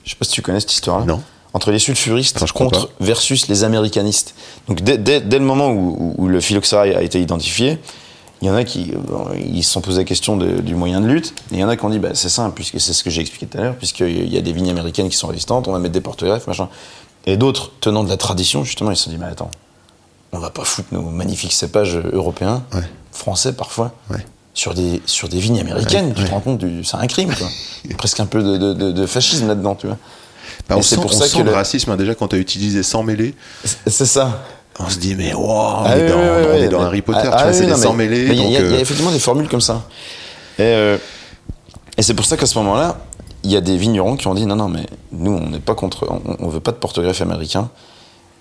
[0.04, 1.22] je sais pas si tu connais cette histoire-là, Non.
[1.54, 4.34] Entre les sulfuristes contre versus les américanistes.
[4.68, 7.78] Donc dès, dès- dès le moment où, le phylloxéra a été identifié,
[8.40, 11.00] il y en a qui bon, ils se sont posé la question de- du moyen
[11.00, 12.92] de lutte, et il y en a qui ont dit bah, c'est simple, puisque c'est
[12.92, 15.28] ce que j'ai expliqué tout à l'heure, puisqu'il y a des vignes américaines qui sont
[15.28, 16.68] résistantes, on va mettre des porte-greffes, machin.
[17.26, 19.50] Et d'autres, tenant de la tradition, justement, ils se sont dit mais attends,
[20.32, 22.80] on va pas foutre nos magnifiques cépages européens, Ouais.
[23.12, 24.24] français parfois, Ouais.
[24.54, 27.46] sur, des, sur des vignes américaines, Ouais, tu te rends compte, c'est un crime, quoi.
[27.98, 29.98] Presque un peu de- de fascisme là-dedans, tu vois.
[30.68, 32.36] Bah, on c'est sent, pour on ça sent que le racisme hein, déjà quand tu
[32.36, 33.34] as utilisé sans mêler.
[33.86, 34.44] C'est- ça.
[34.78, 36.60] On se dit, mais wow, on, Ah est, oui, dans, oui, on oui.
[36.62, 38.60] est dans Mais- Harry Potter, Ah, tu ah vois, oui, c'est des Il y, a-
[38.60, 39.82] euh, effectivement des formules comme ça.
[40.58, 40.96] Et, euh,
[41.98, 42.96] et c'est pour ça qu'à ce moment-là,
[43.44, 45.74] il y a des vignerons qui ont dit non, non, mais nous, on n'est pas
[45.74, 47.68] contre, on, on veut pas de porte-greffe américain.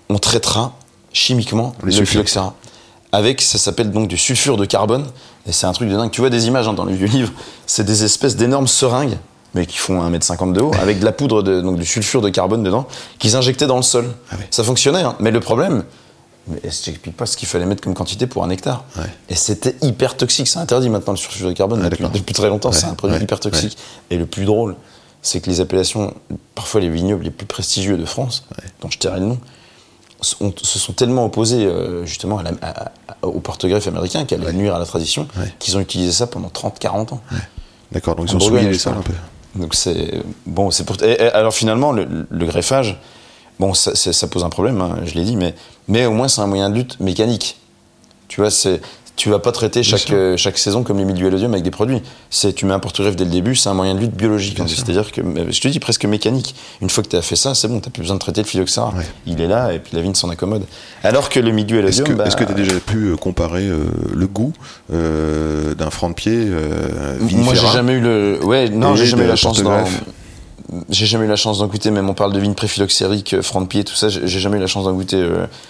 [0.08, 0.72] On traitera
[1.12, 2.54] chimiquement Les le phylloxéra.
[3.12, 5.04] Avec, ça s'appelle donc du sulfure de carbone.
[5.46, 6.10] Et c'est un truc de dingue.
[6.10, 7.30] Tu vois des images hein, dans le vieux livre.
[7.66, 9.18] C'est des espèces d'énormes seringues,
[9.54, 12.28] mais qui font 1m50 de haut, avec de la poudre, de, donc du sulfure de
[12.30, 12.86] carbone dedans,
[13.18, 14.10] qu'ils injectaient dans le sol.
[14.30, 14.36] Ah.
[14.50, 15.14] Ça fonctionnait, hein.
[15.20, 15.84] mais le problème,
[16.48, 18.84] mais je t'explique pas ce qu'il fallait mettre comme quantité pour un hectare.
[18.96, 19.04] Ouais.
[19.28, 20.48] Et c'était hyper toxique.
[20.48, 21.80] C'est interdit maintenant le sulfure de carbone
[22.14, 22.70] depuis, très longtemps.
[22.70, 23.76] Ouais, c'est un produit hyper toxique.
[24.10, 24.74] Et le plus drôle,
[25.20, 26.14] c'est que les appellations,
[26.54, 28.44] parfois les vignobles les plus prestigieux de France,
[28.80, 29.38] dont je tairai le nom,
[30.20, 34.34] sont- se sont tellement opposés euh, justement à la- à- à- au porte-greffe américain qui
[34.34, 35.28] allait nuire à la tradition,
[35.60, 37.20] qu'ils ont utilisé ça pendant 30-40 ans.
[37.92, 39.12] D'accord, donc ils ont souillé les sols un peu.
[39.54, 41.02] Donc c'est bon, c'est pour.
[41.02, 42.06] et- alors finalement, le,
[42.46, 42.98] greffage,
[43.60, 45.54] bon, ça, ça pose un problème, hein, je l'ai dit, mais
[45.88, 47.58] mais au moins c'est un moyen de lutte mécanique.
[48.28, 48.80] Tu vois, c'est
[49.16, 52.00] tu vas pas traiter chaque euh, chaque saison comme les mildiouellodium avec des produits.
[52.30, 54.58] C'est tu mets un porte-greffe dès le début, c'est un moyen de lutte biologique.
[54.66, 55.20] C'est-à-dire que
[55.50, 56.54] je te dis presque mécanique.
[56.80, 58.46] Une fois que tu as fait ça, c'est bon, t'as plus besoin de traiter le
[58.46, 58.92] phylloxéra.
[58.96, 59.06] Ouais.
[59.26, 60.64] Il est là et puis la vigne s'en accommode.
[61.04, 64.26] Alors que le Est-ce mildiouellodium, que bah, tu as déjà pu euh, comparer euh, le
[64.26, 64.52] goût
[64.92, 66.46] euh, d'un franc de pied
[67.20, 68.40] Moi, j'ai jamais eu le.
[68.42, 69.84] Ouais, non, j'ai jamais eu la chance d'en.
[70.88, 73.66] J'ai jamais eu la chance d'en goûter, même on parle de vignes préphyloxériques, franc de
[73.66, 75.22] pied, tout ça, j'ai jamais eu la chance d'en goûter.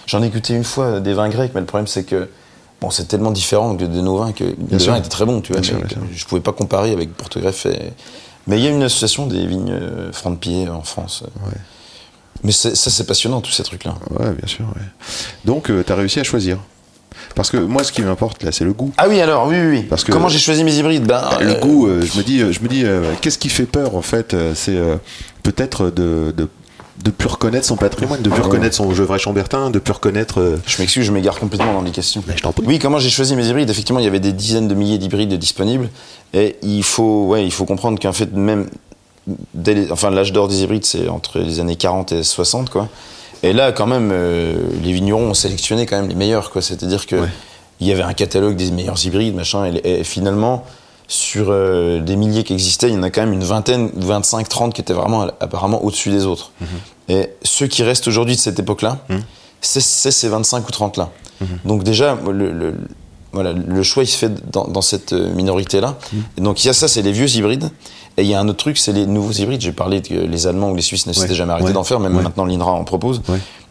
[0.07, 2.29] J'en ai goûté une fois des vins grecs, mais le problème c'est que
[2.83, 4.91] bon, c'est tellement différent de, de nos vins que les sûr.
[4.93, 7.65] vins étaient très bons, tu vois, Bien sûr, bien je pouvais pas comparer avec Porte-Greffe.
[7.65, 7.79] Et...
[8.45, 11.23] Mais il y a une association des vignes euh, franc de pied en France.
[11.25, 11.47] euh.
[11.49, 11.55] Ouais.
[12.43, 13.95] Mais ça, c'est passionnant, tous ces trucs-là.
[14.19, 14.65] Ouais, bien sûr.
[14.75, 14.81] ouais.
[15.45, 16.57] Donc, tu as réussi à choisir.
[17.35, 18.91] Parce que moi, ce qui m'importe là, c'est le goût.
[18.97, 19.83] Ah oui, alors, oui, oui, oui.
[19.83, 21.05] Parce que- Comment j'ai choisi mes hybrides?
[21.05, 23.49] Ben, le euh, goût, euh, je me dis, euh, je me dis, euh, qu'est-ce qui
[23.49, 24.97] fait peur en fait euh, C'est euh,
[25.41, 26.49] peut-être de, de
[27.01, 30.39] de plus reconnaître son patrimoine, de plus reconnaître son Gevrey Chambertin, de plus reconnaître.
[30.39, 32.23] euh, Je m'excuse, je m'égare complètement dans les questions.
[32.27, 32.63] Mais je t'en prie.
[32.67, 33.69] Oui, comment j'ai choisi mes hybrides?
[33.69, 35.89] Effectivement, il y avait des dizaines de milliers d'hybrides disponibles.
[36.33, 38.69] Et il faut, ouais, il faut comprendre qu'en fait, même.
[39.53, 42.89] dès les- enfin, l'âge d'or des hybrides, c'est entre les années 40 et 60, quoi.
[43.41, 46.61] Et là, quand même, euh, les vignerons ont sélectionné quand même les meilleurs, quoi.
[46.61, 47.27] C'est-à-dire que Ouais.
[47.79, 49.65] il y avait un catalogue des meilleurs hybrides, machin.
[49.83, 50.65] Et, et finalement,
[51.07, 54.47] sur euh, des milliers qui existaient, il y en a quand même une vingtaine, 25,
[54.49, 56.51] 30 qui étaient vraiment apparemment au-dessus des autres.
[57.09, 58.99] Et ceux qui restent aujourd'hui de cette époque-là,
[59.61, 61.09] c'est c'est ces 25 ou 30 là.
[61.65, 62.75] Donc déjà, le, le-
[63.33, 65.97] voilà, le choix il se fait dans, dans cette euh, minorité-là.
[66.37, 67.69] Donc il y a ça, c'est les vieux hybrides.
[68.15, 69.59] Et il y a un autre truc, c'est les nouveaux hybrides.
[69.59, 71.19] J'ai parlé que les Allemands ou les Suisses ne Ouais.
[71.19, 71.73] s'étaient jamais arrêtés Ouais.
[71.73, 72.21] d'en faire, même Ouais.
[72.21, 73.21] maintenant l'INRA en propose.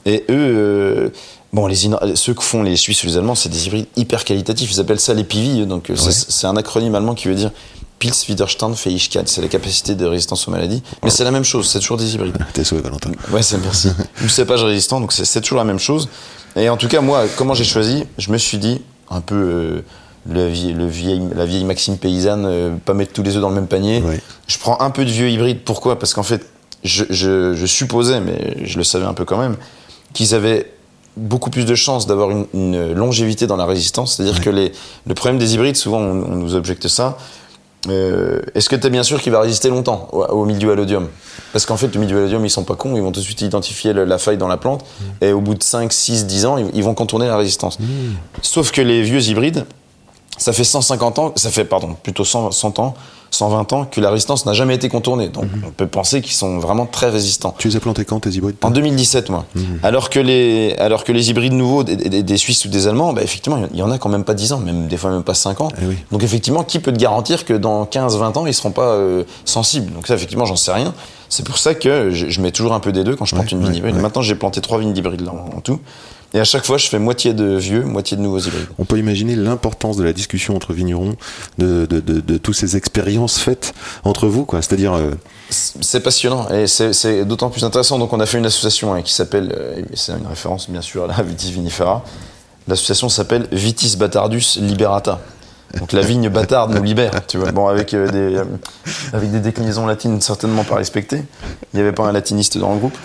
[0.04, 1.08] Et eux, euh,
[1.52, 1.76] bon, les
[2.14, 4.70] ceux que font les Suisses ou les Allemands, c'est des hybrides hyper qualitatifs.
[4.72, 5.66] Ils appellent ça les PV.
[5.66, 6.12] Donc euh, c'est- Ouais.
[6.28, 7.50] c'est un acronyme allemand qui veut dire
[7.98, 9.22] Pils, Widerstand, Fähigkeit.
[9.26, 10.82] C'est la capacité de résistance aux maladies.
[11.04, 12.36] Mais c'est la même chose, c'est toujours des hybrides.
[12.52, 13.10] T'es sauvé, Valentin.
[13.30, 13.90] Ouais, c'est merci.
[14.24, 16.08] Ou cépage résistant, donc c'est c'est toujours la même chose.
[16.56, 19.80] Et en tout cas, moi, comment j'ai choisi Je me suis dit, un peu euh,
[20.28, 23.48] le vie- le vieil- la vieille maxime paysanne, euh, pas mettre tous les œufs dans
[23.50, 24.00] le même panier.
[24.02, 24.20] Ouais.
[24.48, 25.60] Je prends un peu de vieux hybride.
[25.64, 25.98] Pourquoi?
[25.98, 26.44] Parce qu'en fait,
[26.84, 29.56] je, je- je supposais, mais je le savais un peu quand même,
[30.12, 30.70] qu'ils avaient
[31.16, 34.16] beaucoup plus de chances d'avoir une, une longévité dans la résistance.
[34.16, 34.72] C'est-à-dire que les,
[35.06, 37.16] le problème des hybrides, souvent on, on nous objecte ça.
[37.88, 41.08] Euh, Est-ce que tu es bien sûr qu'il va résister longtemps au, au milieu allodium
[41.52, 43.40] Parce qu'en fait, le milieu allodium, ils sont pas cons, ils vont tout de suite
[43.42, 44.84] identifier le- la faille dans la plante,
[45.20, 47.78] et au bout de 5, 6, 10 ans, ils, ils vont contourner la résistance.
[48.40, 49.64] Sauf que les vieux hybrides,
[50.38, 52.94] ça fait 150 ans, ça fait, pardon, plutôt 100, 100 ans,
[53.30, 55.28] 120 ans que la résistance n'a jamais été contournée.
[55.28, 57.54] Donc on peut penser qu'ils sont vraiment très résistants.
[57.56, 59.46] Tu les as plantés quand tes hybrides En 2017, moi.
[59.82, 63.12] Alors, que les, alors que les hybrides nouveaux des, des- des Suisses ou des Allemands,
[63.14, 65.22] bah, effectivement, il y en a quand même pas 10 ans, même des fois même
[65.22, 65.68] pas 5 ans.
[65.80, 65.96] Eh oui.
[66.10, 69.92] Donc effectivement, qui peut te garantir que dans 15-20 ans, ils seront pas euh, sensibles?
[69.94, 70.92] Donc ça, effectivement, j'en sais rien.
[71.30, 73.46] C'est pour ça que je, je mets toujours un peu des deux quand je plante
[73.46, 73.94] Ouais, une vigne ouais, hybride.
[73.96, 74.02] ouais.
[74.02, 75.80] Maintenant, j'ai planté trois vignes hybrides là, en, en tout.
[76.34, 78.66] Et à chaque fois, je fais moitié de vieux, moitié de nouveaux hybrides.
[78.78, 81.14] On peut imaginer l'importance de la discussion entre vignerons,
[81.58, 84.62] de, de, de, de toutes ces expériences faites entre vous, quoi.
[84.62, 85.10] C'est-à-dire, euh,
[85.50, 87.98] C'est passionnant et c'est- d'autant plus intéressant.
[87.98, 91.04] Donc, on a fait une association hein, qui s'appelle, euh, c'est une référence bien sûr
[91.04, 92.02] à la Vitis vinifera.
[92.66, 95.20] L'association s'appelle Vitis Batardus Liberata.
[95.78, 97.50] Donc, la vigne bâtarde nous libère, tu vois.
[97.50, 98.40] Bon, avec, euh, des,
[99.14, 101.24] avec des déclinaisons latines certainement pas respectées.
[101.72, 102.96] Il n'y avait pas un latiniste dans le groupe.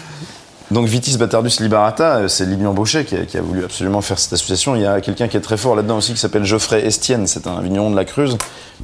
[0.70, 4.20] Donc Vitis Batardus Liberata, euh, c'est Libyan Baucher qui a, qui a voulu absolument faire
[4.20, 4.76] cette association.
[4.76, 7.48] Il y a quelqu'un qui est très fort là-dedans aussi qui s'appelle Geoffrey Estienne, c'est
[7.48, 8.38] un vigneron de la Creuse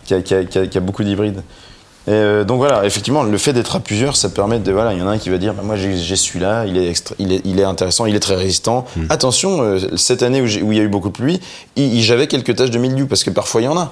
[0.06, 1.44] qui a, qui a- qui beaucoup d'hybrides.
[2.06, 4.72] Et euh, donc voilà, effectivement, le fait d'être à plusieurs, ça permet de.
[4.74, 6.90] Voilà, il y en a un qui va dire bah, Moi j'ai celui-là, il, est
[6.90, 8.86] extra- il, est, il est intéressant, il est très résistant.
[9.10, 11.40] Attention, euh, cette année où, il y a eu beaucoup de pluie,
[11.78, 13.92] j'avais quelques taches de mildiou, parce que parfois il y en a.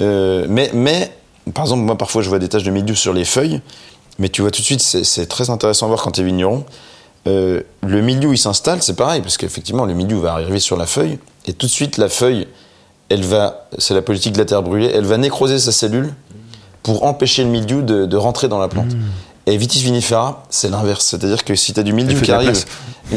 [0.00, 1.12] Euh, mais, mais,
[1.52, 3.60] par exemple, moi parfois je vois des taches de mildiou sur les feuilles,
[4.18, 6.24] mais tu vois tout de suite, c'est c'est très intéressant à voir quand tu es
[6.24, 6.64] vigneron.
[7.26, 10.86] Euh, le mildiou il s'installe, c'est pareil, parce qu'effectivement le mildiou va arriver sur la
[10.86, 12.46] feuille, et tout de suite la feuille,
[13.08, 16.12] elle va, c'est la politique de la terre brûlée, elle va nécroser sa cellule
[16.82, 18.92] pour empêcher le mildiou de, de rentrer dans la plante.
[19.46, 21.04] Et Vitis vinifera, c'est l'inverse.
[21.06, 22.64] C'est-à-dire que si tu as du mildiou qui arrive,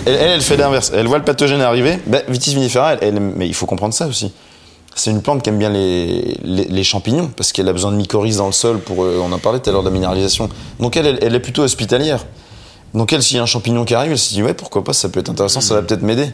[0.05, 0.91] elle, elle, elle fait l'inverse.
[0.95, 1.99] Elle voit le pathogène arriver.
[2.07, 4.31] Ben, Vitis vinifera, elle, elle- mais il faut comprendre ça aussi.
[4.95, 7.97] C'est une plante qui aime bien les, les, les champignons, parce qu'elle a besoin de
[7.97, 10.49] mycorhizes dans le sol, pour, euh, on en parlait tout à l'heure de la minéralisation.
[10.79, 12.25] Donc elle, elle est plutôt hospitalière.
[12.93, 14.93] Donc elle, s'il y a un champignon qui arrive, elle se dit, ouais, pourquoi pas,
[14.93, 16.31] ça peut être intéressant, ça va peut-être m'aider.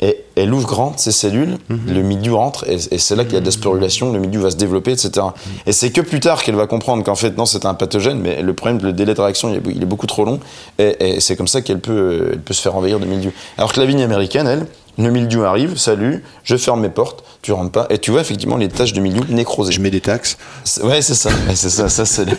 [0.00, 3.36] Et elle ouvre grand ses cellules, le mildiou rentre, et, et c'est là qu'il y
[3.36, 5.26] a de la sporulation, le mildiou va se développer, etc.
[5.66, 8.40] Et c'est que plus tard qu'elle va comprendre qu'en fait, non, c'est un pathogène, mais
[8.40, 10.38] le problème, le délai de réaction, il est, beaucoup trop long,
[10.78, 13.32] et, et c'est comme ça qu'elle peut, euh, elle peut se faire envahir de mildiou.
[13.56, 14.66] Alors que la vigne américaine, elle,
[14.98, 18.56] le mildiou arrive, salut, je ferme mes portes, tu rentres pas, et tu vois effectivement
[18.56, 19.72] les taches de mildiou nécrosées.
[19.72, 20.36] Je mets des taxes.
[20.82, 21.30] Ouais, c'est ça.
[21.30, 21.88] Ouais, c'est ça.
[21.88, 22.36] Ça, c'est le,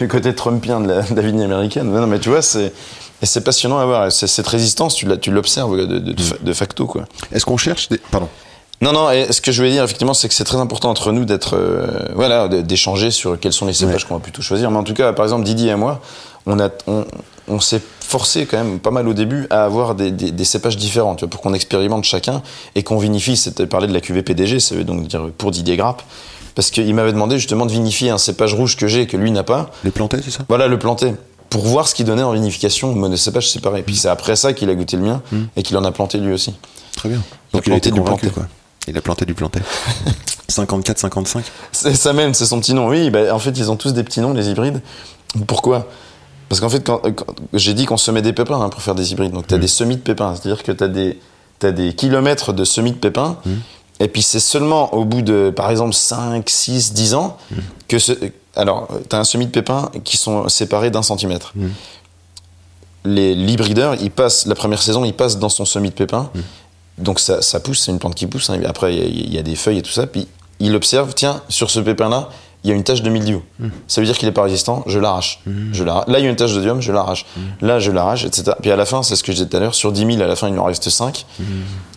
[0.00, 1.90] le côté trumpien de la, de la américaine.
[1.92, 2.72] Non, mais tu vois, c'est
[3.20, 4.12] et c'est passionnant à voir.
[4.12, 7.04] Cette résistance, tu l'observes de, de- de fa- de facto, quoi.
[7.32, 7.98] Est-ce qu'on cherche des...
[7.98, 8.28] Pardon.
[8.80, 9.10] Non, non.
[9.10, 11.56] Et ce que je voulais dire, effectivement, c'est que c'est très important entre nous d'être,
[11.56, 14.70] euh, voilà, d'échanger sur quels sont les cépages qu'on va plutôt choisir.
[14.70, 16.00] Mais en tout cas, par exemple, Didier et moi,
[16.46, 17.04] on a, on,
[17.48, 20.76] on s'est forcé quand même pas mal au début à avoir des, des- des cépages
[20.76, 22.42] différents, tu vois, pour qu'on expérimente chacun
[22.74, 23.36] et qu'on vinifie.
[23.36, 26.02] C'était parler de la cuvée PDG, ça veut donc dire pour Didier Grappe.
[26.54, 29.30] Parce qu'il m'avait demandé justement de vinifier un cépage rouge que j'ai et que lui
[29.30, 29.70] n'a pas.
[29.84, 30.40] Les plantais, c'est ça?
[30.48, 31.12] Voilà, le planter.
[31.50, 33.82] Pour voir ce qu'il donnait en vinification, monocépage séparé.
[33.82, 35.22] Puis c'est après ça qu'il a goûté le mien
[35.56, 36.52] et qu'il en a planté lui aussi.
[36.96, 37.22] Très bien.
[37.52, 38.28] Il a Donc il a été planté du planté.
[38.30, 38.46] quoi.
[38.88, 39.60] Il a planté du planté.
[40.50, 42.88] 54-55 C'est ça même, c'est son petit nom.
[42.88, 44.80] Oui, bah, en fait, ils ont tous des petits noms, les hybrides.
[45.46, 45.86] Pourquoi?
[46.48, 49.12] Parce qu'en fait, quand, quand- j'ai dit qu'on semait des pépins hein, pour faire des
[49.12, 49.32] hybrides.
[49.32, 50.34] Donc, tu as des semis de pépins.
[50.34, 51.18] C'est-à-dire que tu as des,
[51.58, 53.36] t'as des kilomètres de semis de pépins.
[54.00, 57.36] Et puis, c'est seulement au bout de, par exemple, 5, 6, 10 ans
[57.88, 58.12] que ce.
[58.56, 61.52] Alors, tu as un semis de pépins qui sont séparés d'un centimètre.
[63.04, 66.30] Les l'hybrideur, il passe, la première saison, il passe dans son semis de pépins.
[66.98, 68.50] Donc ça, ça pousse, c'est une plante qui pousse.
[68.50, 68.60] hein.
[68.66, 70.06] Après, il y, y a des feuilles et tout ça.
[70.06, 70.26] Puis
[70.58, 72.28] il observe, tiens, sur ce pépin-là,
[72.68, 73.42] il y a une tache de mildiou.
[73.86, 75.40] Ça veut dire qu'il n'est pas résistant, je l'arrache.
[75.72, 76.06] Je l'arrache.
[76.06, 77.24] Là, il y a une tache de dium, je l'arrache.
[77.62, 78.52] Là, je l'arrache, etc.
[78.60, 80.20] Puis à la fin, c'est ce que je disais tout à l'heure, sur 10 000,
[80.22, 81.24] à la fin, il en reste 5.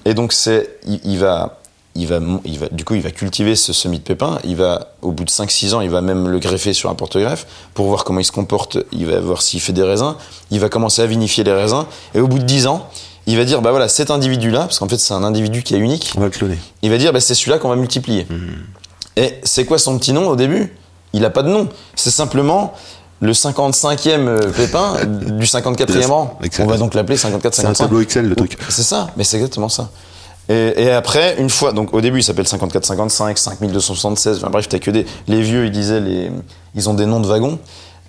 [0.05, 1.59] Et donc, c'est, il, il va,
[1.95, 4.39] il va, il va, du coup, il va cultiver ce semis de pépins.
[4.45, 7.45] Il va, au bout de 5-6 ans, il va même le greffer sur un porte-greffe
[7.73, 8.77] pour voir comment il se comporte.
[8.93, 10.15] Il va voir s'il fait des raisins.
[10.51, 11.85] Il va commencer à vinifier les raisins.
[12.15, 12.87] Et au bout de 10 ans,
[13.27, 15.79] il va dire, bah voilà, cet individu-là, parce qu'en fait, c'est un individu qui est
[15.79, 16.13] unique.
[16.15, 16.57] On va le cloner.
[16.81, 18.25] Il va dire, bah, c'est celui-là qu'on va multiplier.
[19.17, 20.73] Et c'est quoi son petit nom au début?
[21.13, 21.67] Il n'a pas de nom.
[21.95, 22.73] C'est simplement
[23.19, 26.39] le 55e euh, pépin du 54e rang.
[26.59, 27.83] On va donc l'appeler 54 C'est un 55.
[27.83, 28.57] tableau Excel, le truc.
[28.69, 29.89] C'est ça, mais c'est exactement ça.
[30.49, 34.79] Et, et après, une fois, donc au début, il s'appelle 54-55, 5276, enfin bref, t'as
[34.79, 35.05] que des.
[35.27, 36.31] Les vieux, ils disaient, les,
[36.75, 37.59] ils ont des noms de wagons.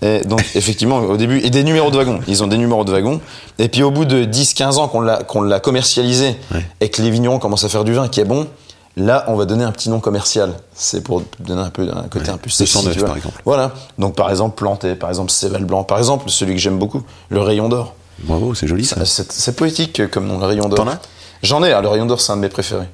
[0.00, 2.20] Et donc, effectivement, au début, et des numéros de wagons.
[2.26, 3.20] Ils ont des numéros de wagons.
[3.58, 6.64] Et puis, au bout de 10-15 ans qu'on l'a, qu'on l'a commercialisé Ouais.
[6.80, 8.46] et que les vignerons commencent à faire du vin qui est bon,
[8.96, 10.52] là, on va donner un petit nom commercial.
[10.74, 13.08] C'est pour donner un peu un côté un peu sexy, 209, tu vois.
[13.08, 13.42] par exemple.
[13.44, 13.72] Voilà.
[13.98, 17.40] Donc, par exemple, Planté, par exemple, Céval Blanc, par exemple, celui que j'aime beaucoup, le
[17.40, 17.94] Rayon d'Or.
[18.24, 19.04] Bravo, c'est joli ça.
[19.04, 20.76] C'est, poétique comme nom, le Rayon d'Or.
[20.84, 21.00] T'en as?
[21.42, 22.88] J'en ai, hein, le Rayon d'Or, c'est un de mes préférés.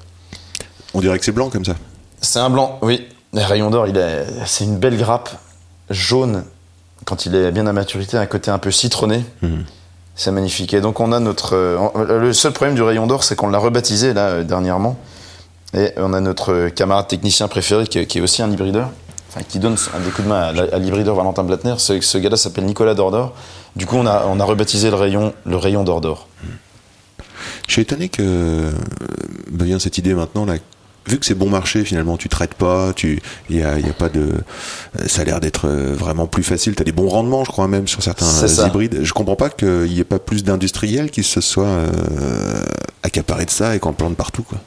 [0.93, 1.75] On dirait que c'est blanc comme ça.
[2.21, 3.07] C'est un blanc, oui.
[3.33, 5.29] Le Rayon d'Or, il est, c'est une belle grappe
[5.91, 6.43] jaune
[7.05, 9.23] quand il est bien à maturité, un côté un peu citronné.
[10.15, 10.73] C'est magnifique.
[10.73, 11.55] Et donc on a notre.
[11.55, 14.97] euh, le seul problème du Rayon d'Or, c'est qu'on l'a rebaptisé là euh, dernièrement.
[15.73, 18.89] Et on a notre camarade technicien préféré qui, est- qui est aussi un hybrideur,
[19.29, 21.75] enfin qui donne un des coups de main à, l'hybrideur Valentin Blattner.
[21.77, 23.35] Ce, ce gars-là s'appelle Nicolas Dordor.
[23.75, 26.27] Du coup, on a, on a rebaptisé le rayon le Rayon d'Or d'Or.
[27.67, 28.71] Je suis étonné que euh,
[29.51, 30.55] vient cette idée maintenant là.
[31.07, 33.93] Vu que c'est bon marché, finalement, tu traites pas, tu, il y a, y a
[33.93, 34.19] pas de,
[34.99, 36.75] euh, ça a l'air d'être euh, vraiment plus facile.
[36.75, 38.25] T'as des bons rendements, je crois même sur certains
[38.67, 38.99] hybrides.
[39.03, 41.89] Je comprends pas qu'il y ait pas plus d'industriels qui se soient euh,
[43.01, 44.57] accaparés de ça et qu'on plante partout, quoi.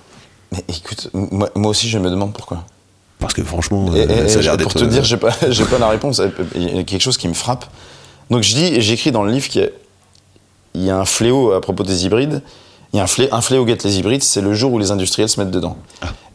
[0.52, 2.64] Mais écoute, moi, moi aussi je me demande pourquoi.
[3.18, 5.30] Parce que franchement, Et, euh, et- ça a et l'air pour te dire, j'ai pas,
[5.48, 6.20] j'ai pas la réponse.
[6.54, 7.64] Il y a quelque chose qui me frappe.
[8.30, 9.68] Donc je dis, j'écris dans le livre qu'il y a,
[10.74, 12.42] il y a un fléau à propos des hybrides.
[12.92, 14.90] Il y a un, flé, un fléau guette les hybrides, c'est le jour où les
[14.90, 15.76] industriels se mettent dedans.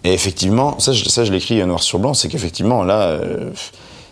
[0.03, 3.51] Et effectivement, ça, je, ça, je l'écris noir sur blanc, c'est qu'effectivement, là, euh,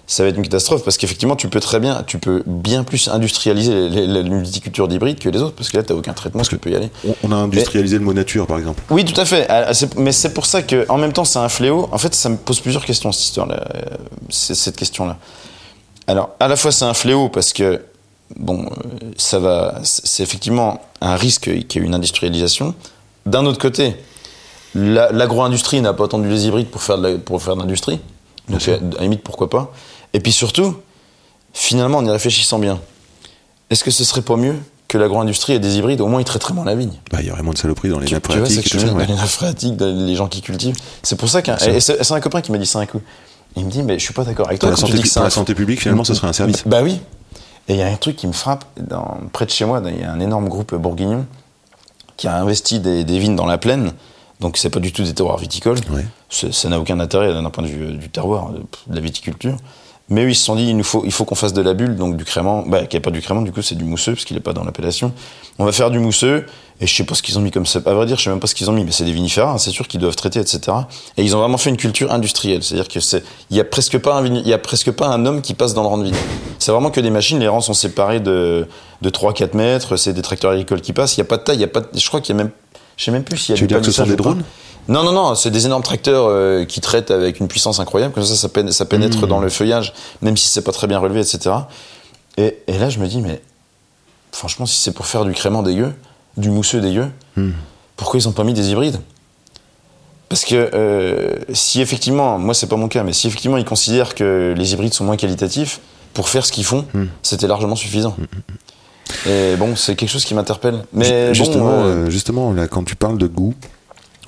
[0.08, 3.08] ça va être une catastrophe parce qu'effectivement, tu peux très bien, tu peux bien plus
[3.08, 6.70] industrialiser la multiculture d'hybrides que les autres parce que là, t'as aucun traitement, tu peux
[6.70, 6.90] y aller.
[7.24, 8.84] On, a industrialisé le mot nature, par exemple.
[8.92, 9.48] Oui, tout à fait.
[9.50, 11.90] Ah, Mais c'est pour ça que, en même temps, c'est un fléau.
[11.92, 13.80] En fait, ça me pose plusieurs questions cette histoire-là, euh,
[14.30, 15.18] cette question-là.
[16.08, 17.82] Alors, à la fois, c'est un fléau parce que,
[18.38, 18.70] bon, euh,
[19.18, 22.76] ça va, c'est effectivement un risque qu'il y ait une industrialisation.
[23.26, 23.96] D'un autre côté,
[24.76, 28.00] la- l'agro-industrie n'a pas attendu les hybrides pour faire de la- pour faire de l'industrie.
[28.50, 28.76] Donc, sûr.
[28.76, 29.74] à la limite, pourquoi pas.
[30.16, 30.78] Et puis surtout,
[31.54, 32.80] finalement, en y réfléchissant bien,
[33.70, 34.56] est-ce que ce serait pas mieux
[34.88, 36.94] que l'agro-industrie ait des hybrides Au moins, ils traiteraient moins la vigne?
[37.12, 38.78] Bah, il y a vraiment de saloperies dans les Tu, nappes tu vois, c'est phréatiques
[38.78, 39.06] dire, ouais.
[39.06, 40.78] dans les nappes phréatiques, dans les gens qui cultivent.
[41.04, 41.58] C'est pour ça qu'un.
[41.58, 43.02] C'est un copain qui m'a dit ça un coup.
[43.58, 44.70] Il me dit, mais je suis pas d'accord avec toi.
[44.70, 46.64] la tu santé, la santé publique, finalement, ce serait un service.
[46.66, 47.02] Bah oui.
[47.68, 48.64] Et il y a un truc qui me frappe.
[48.80, 51.26] Dans, près de chez moi, il y a un énorme groupe bourguignon
[52.16, 53.92] qui a investi des, des vignes dans la plaine.
[54.40, 55.80] Donc c'est pas du tout des terroirs viticoles.
[55.92, 56.06] Ouais.
[56.30, 59.58] Ça n'a aucun intérêt d'un point de vue euh, du terroir, de, de la viticulture.
[60.10, 61.74] Mais eux, ils se sont dit, il nous faut, il faut qu'on fasse de la
[61.74, 62.64] bulle, donc du crément.
[62.68, 64.42] Bah, qu'il n'y a pas du crément, du coup, c'est du mousseux, parce qu'il n'est
[64.42, 65.12] pas dans l'appellation.
[65.58, 66.46] On va faire du mousseux,
[66.80, 67.80] et je sais pas ce qu'ils ont mis comme ça.
[67.84, 69.48] À vrai dire, je sais même pas ce qu'ils ont mis, mais c'est des vinifères,
[69.48, 70.60] hein, c'est sûr qu'ils doivent traiter, etc.
[71.18, 72.62] Et ils ont vraiment fait une culture industrielle.
[72.62, 75.26] C'est-à-dire que c'est, il y a presque pas un il y a presque pas un
[75.26, 76.16] homme qui passe dans le rang de vide.
[76.60, 78.68] C'est vraiment que des machines, les rangs sont séparés de,
[79.02, 81.58] de 3-4 mètres, c'est des tracteurs agricoles qui passent, il y a pas de taille,
[81.58, 82.52] il y a pas de- je crois qu'il y a même,
[82.96, 84.30] je sais même plus s'il y a Tu veux dire que ce sont des pas.
[84.88, 88.24] Non, non, non, c'est des énormes tracteurs euh, qui traitent avec une puissance incroyable, comme
[88.24, 89.28] ça, ça, pén- ça pénètre Mmh.
[89.28, 91.56] dans le feuillage, même si c'est pas très bien relevé, etc.
[92.38, 93.42] Et, et là, je me dis, mais
[94.32, 95.92] franchement, si c'est pour faire du crément dégueu,
[96.38, 97.50] du mousseux dégueu, Mmh.
[97.98, 99.00] pourquoi ils ont pas mis des hybrides?
[100.30, 104.16] Parce que euh, si effectivement, moi c'est pas mon cas, mais si effectivement ils considèrent
[104.16, 105.80] que les hybrides sont moins qualitatifs,
[106.14, 107.06] pour faire ce qu'ils font, Mmh.
[107.24, 108.16] c'était largement suffisant.
[109.28, 110.84] Et bon, c'est quelque chose qui m'interpelle.
[110.94, 113.54] Mais Ju- bon, justement, euh, euh, justement, là, quand tu parles de goût,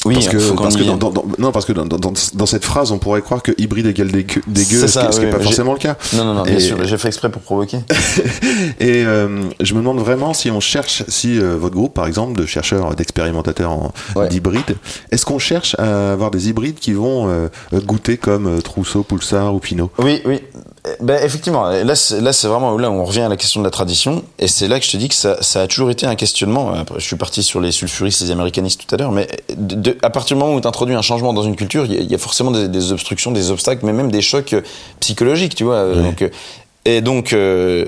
[0.05, 2.45] oui, parce que, parce que dans, dans- dans- non, parce que dans, dans- dans- dans
[2.45, 5.39] cette phrase, on pourrait croire que hybride égale dégueu, dégueu ce qui- oui, n'est pas
[5.39, 5.97] forcément le cas.
[6.13, 7.79] Non, non, non, bien sûr, j'ai fait exprès pour provoquer.
[8.79, 12.39] Et euh, je me demande vraiment si on cherche, si euh, votre groupe, par exemple,
[12.39, 14.27] de chercheurs, d'expérimentateurs en- Ouais.
[14.29, 14.77] d'hybrides,
[15.11, 19.53] est-ce qu'on cherche à avoir des hybrides qui vont euh, goûter comme euh, Trousseau, Poulsard
[19.55, 19.91] ou Pinot?
[19.99, 20.41] Oui, oui.
[20.99, 23.61] Eh Ben, effectivement, là, c'est, là, c'est vraiment là où on revient à la question
[23.61, 24.23] de la tradition.
[24.39, 26.73] Et c'est là que je te dis que ça, ça a toujours été un questionnement.
[26.73, 29.97] Après, je suis parti sur les sulfuristes, les américanistes tout à l'heure, mais de, de-
[30.01, 32.01] à partir du moment où tu introduis un changement dans une culture, il y, a-
[32.01, 34.61] il y a forcément des, des obstructions, des obstacles, mais même des chocs euh,
[34.99, 35.75] psychologiques, tu vois.
[35.75, 36.03] euh, Ouais.
[36.03, 36.29] Donc, euh,
[36.85, 37.85] et donc, euh,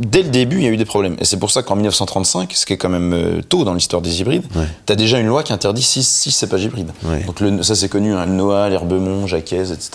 [0.00, 1.16] dès le début, il y a eu des problèmes.
[1.20, 4.20] Et c'est pour ça qu'en 1935, ce qui est quand même tôt dans l'histoire des
[4.20, 4.66] hybrides, Ouais.
[4.86, 6.92] tu as déjà une loi qui interdit 6 cépages hybrides.
[7.04, 7.24] Ouais.
[7.24, 9.90] Donc le- ça c'est connu, hein, le Noah, l'Herbemont, Jacquez, etc.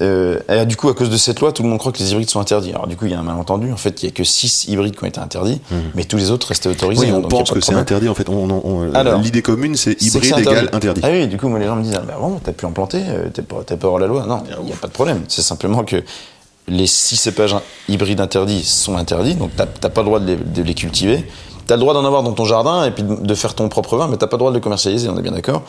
[0.00, 2.12] Euh, et du coup, à cause de cette loi, tout le monde croit que les
[2.12, 2.70] hybrides sont interdits.
[2.70, 3.72] Alors du coup, il y a un malentendu.
[3.72, 5.60] En fait, il y a que 6 hybrides qui ont été interdits,
[5.94, 7.06] mais tous les autres restaient autorisés.
[7.06, 7.12] Mhm.
[7.12, 8.08] Oui, hein, on donc y a pense que c'est interdit.
[8.08, 11.00] En fait, on, on- on- Alors, l'idée commune, c'est hybride égale interdit.
[11.04, 13.02] Ah oui, du coup, moi les gens me disent, ah, bon, t'as pu en planter,
[13.08, 14.24] euh, t'es pas, pas hors la loi.
[14.26, 15.22] Non, il n'y a pas de problème.
[15.28, 16.02] C'est simplement que
[16.68, 17.56] les 6 cépages
[17.88, 21.24] hybrides interdits sont interdits, donc t'as pas le droit de les, de les cultiver.
[21.66, 23.96] T'as le droit d'en avoir dans ton jardin et puis de, de faire ton propre
[23.96, 25.62] vin, mais t'as pas le droit de le commercialiser, on est bien d'accord.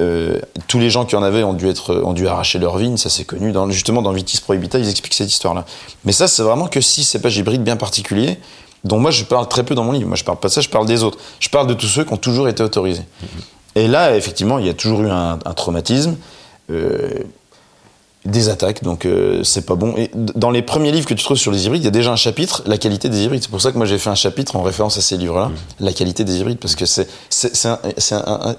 [0.00, 2.96] Euh, tous les gens qui en avaient ont dû, être, ont dû arracher leur vigne,
[2.96, 3.52] ça c'est connu.
[3.52, 5.66] Dans, justement, dans Vitis Prohibita, ils expliquent cette histoire-là.
[6.04, 8.38] Mais ça, c'est vraiment que six cépages hybrides bien particuliers,
[8.84, 10.08] dont moi je parle très peu dans mon livre.
[10.08, 11.18] Moi je parle pas de ça, je parle des autres.
[11.38, 13.04] Je parle de tous ceux qui ont toujours été autorisés.
[13.74, 16.16] Et là, effectivement, il y a toujours eu un, un traumatisme.
[16.70, 17.10] euh,
[18.26, 19.94] des attaques, donc euh, c'est pas bon.
[19.96, 22.12] Et dans les premiers livres que tu trouves sur les hybrides, il y a déjà
[22.12, 23.42] un chapitre, la qualité des hybrides.
[23.42, 25.92] C'est pour ça que moi j'ai fait un chapitre en référence à ces livres-là, la
[25.92, 27.08] qualité des hybrides, parce que c'est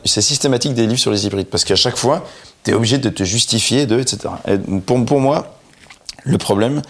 [0.06, 2.26] systématique des livres sur les hybrides, parce qu'à chaque fois,
[2.64, 4.34] tu es obligé de te justifier de, etc.
[4.48, 5.60] Et pour, pour moi,
[6.24, 6.82] le problème,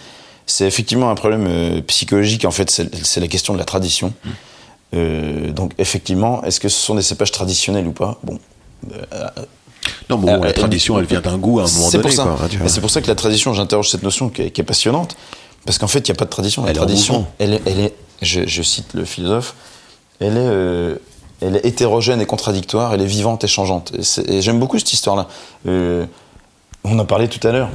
[0.46, 2.46] c'est effectivement un problème euh, psychologique.
[2.46, 4.14] En fait, c'est la question de la tradition.
[4.94, 8.18] Euh, donc effectivement, est-ce que ce sont des cépages traditionnels ou pas?
[8.22, 8.38] Bon,
[10.10, 12.14] Non, bon, Euh, la euh, tradition, elle vient d'un goût à un moment c'est donné.
[12.68, 15.16] c'est pour ça que la tradition, j'interroge cette notion qui est, qui est passionnante,
[15.64, 16.64] parce qu'en fait, il n'y a pas de tradition.
[16.64, 19.54] La Elle tradition, elle est, elle est je, je cite le philosophe,
[20.20, 20.96] elle est, euh,
[21.40, 23.92] elle est hétérogène et contradictoire, elle est vivante et changeante.
[24.28, 25.28] Et, j'aime beaucoup cette histoire-là.
[25.66, 26.06] Euh,
[26.84, 27.70] on en parlait tout à l'heure.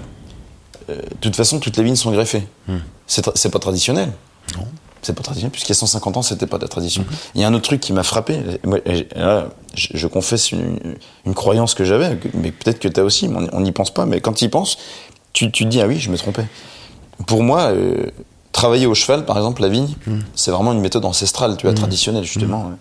[0.87, 2.47] De toute façon, toutes les vignes sont greffées.
[2.67, 2.77] Hmm.
[3.07, 4.13] C'est pas traditionnel.
[4.55, 4.65] Non.
[5.07, 7.05] C'est pas traditionnel, puisqu'il y a 150 ans, c'était pas de la tradition.
[7.33, 8.41] Il y a un autre truc qui m'a frappé.
[8.65, 8.79] Moi,
[9.15, 13.29] là, je, je confesse une, une croyance que j'avais, mais peut-être que tu as aussi,
[13.29, 14.05] mais on n'y pense pas.
[14.05, 14.77] Mais quand tu y penses,
[15.31, 16.45] tu, tu te dis, ah oui, je me trompais.
[17.25, 18.07] Pour moi, euh,
[18.51, 19.95] travailler au cheval, par exemple, la vigne,
[20.35, 22.73] c'est vraiment une méthode ancestrale, tu vois, traditionnelle, justement.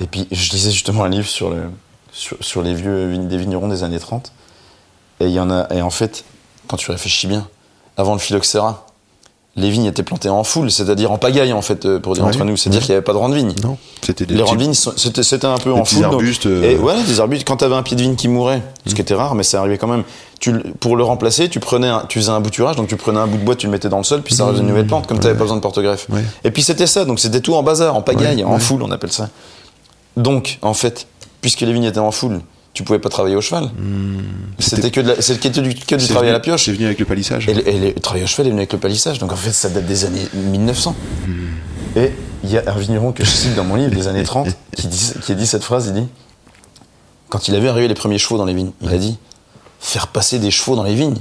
[0.00, 1.64] Et puis, je lisais justement un livre sur, le,
[2.12, 4.32] sur, sur les vieux des vignerons des années 30.
[5.20, 6.24] Et il y en a, et en fait,
[6.66, 7.46] quand tu réfléchis bien,
[7.98, 8.85] avant le phylloxéra,
[9.58, 12.28] les vignes étaient plantées en foule, c'est-à-dire en pagaille en fait, euh, pour dire Ouais,
[12.28, 12.56] entre nous.
[12.56, 12.84] C'est-à-dire ouais.
[12.86, 13.54] qu'il n'y avait pas de rang de vigne.
[13.64, 16.02] Non, c'était des Les rangs de vigne, c'était un peu Des en foule.
[16.02, 16.60] donc- arbustes, euh.
[16.60, 16.64] Mmh.
[16.64, 17.46] Et ouais, des arbustes.
[17.46, 19.60] Quand tu avais un pied de vigne qui mourait, ce qui était rare, mais ça
[19.60, 20.04] arrivait quand même.
[20.40, 23.26] Tu, pour le remplacer, tu prenais, un- tu faisais un bouturage, donc tu prenais un
[23.26, 25.06] bout de bois, tu le mettais dans le sol, puis ça faisait une nouvelle plante,
[25.06, 26.08] comme tu n'avais pas besoin de porte-greffe.
[26.10, 26.16] Mmh.
[26.44, 29.12] Et puis c'était ça, donc c'était tout en bazar, en pagaille, en foule, on appelle
[29.12, 29.30] ça.
[30.18, 31.06] Donc, en fait,
[31.40, 32.40] puisque les vignes étaient en foule,
[32.76, 33.70] tu pouvais pas travailler au cheval.
[34.58, 36.66] C'était que, de la- que du, que du travail à la pioche.
[36.66, 37.48] C'est venu avec le palissage.
[37.48, 39.18] Et, et le travail au cheval est venu avec le palissage.
[39.18, 40.94] Donc en fait, ça date des années 1900.
[41.26, 41.32] Hmm.
[41.98, 42.12] Et
[42.44, 44.86] il y a un vigneron que je cite dans mon livre des années 30 qui,
[44.88, 46.06] dit, qui a dit cette phrase, il dit,
[47.30, 49.16] quand il a vu arriver les premiers chevaux dans les vignes, il a dit,
[49.80, 51.16] faire passer des chevaux dans les vignes.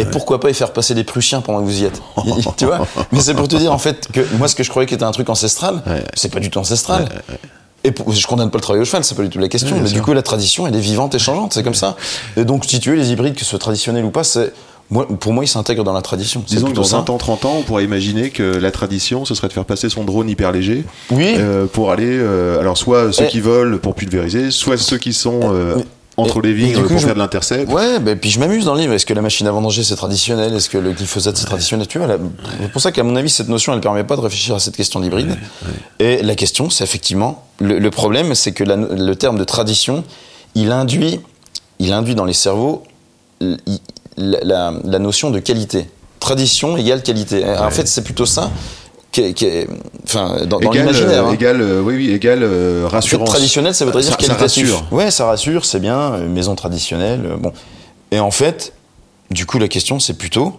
[0.00, 2.00] Et pourquoi pas y faire passer des Prussiens pendant que vous y êtes?
[2.56, 2.86] Tu vois?
[3.10, 5.02] Mais c'est pour te dire en fait que moi ce que je croyais qui était
[5.04, 6.04] un truc ancestral, Ouais.
[6.14, 7.08] c'est pas du tout ancestral.
[7.84, 9.76] Et pour- je condamne pas le travail au cheval, c'est pas du tout la question.
[9.76, 11.96] Ouais, mais du coup, la tradition, elle est vivante et changeante, c'est comme ça.
[12.36, 14.52] Et donc, si tu veux, les hybrides, que ce soit traditionnel ou pas, c'est,
[14.90, 16.42] moi, pour moi, ils s'intègrent dans la tradition.
[16.46, 16.96] Disons que dans ça.
[16.98, 19.88] 20 ans, 30 ans, on pourrait imaginer que la tradition, ce serait de faire passer
[19.88, 21.34] son drone hyper léger Oui.
[21.36, 25.12] euh, pour aller, euh, alors soit ceux Et- qui volent pour pulvériser, soit ceux qui
[25.12, 25.84] sont euh, mais-
[26.16, 27.70] entre les vignes coup, pour je- faire de l'intercept.
[27.72, 28.92] Ouais, ben puis je m'amuse dans le livre.
[28.92, 30.52] Est-ce que la machine à vendanger c'est traditionnel?
[30.52, 31.86] Est-ce que le glyphosate c'est traditionnel?
[31.86, 32.08] Tu vois,
[32.60, 34.74] c'est pour ça qu'à mon avis cette notion elle permet pas de réfléchir à cette
[34.76, 35.36] question d'hybride.
[36.00, 40.04] Et la question c'est effectivement le, le problème c'est que la le terme de tradition
[40.54, 41.20] il induit
[41.78, 42.82] il induit dans les cerveaux
[43.40, 43.58] il-
[44.16, 45.88] la, la- la notion de qualité.
[46.18, 47.44] Tradition égale qualité.
[47.44, 48.50] En fait c'est plutôt ça.
[49.12, 49.66] Qui est- qui est-
[50.04, 51.24] enfin, dans, l'imaginaire.
[51.24, 51.32] euh, hein.
[51.32, 53.30] égal, euh, oui, oui, égal euh, En fait, rassurance.
[53.30, 54.70] traditionnel, ça veut dire Ça- ça qualitatif.
[54.72, 54.86] rassure.
[54.92, 57.52] Ouais, ça rassure, c'est bien, euh, maison traditionnelle, euh, bon.
[58.10, 58.74] Et en fait,
[59.30, 60.56] du coup, la question, c'est plutôt,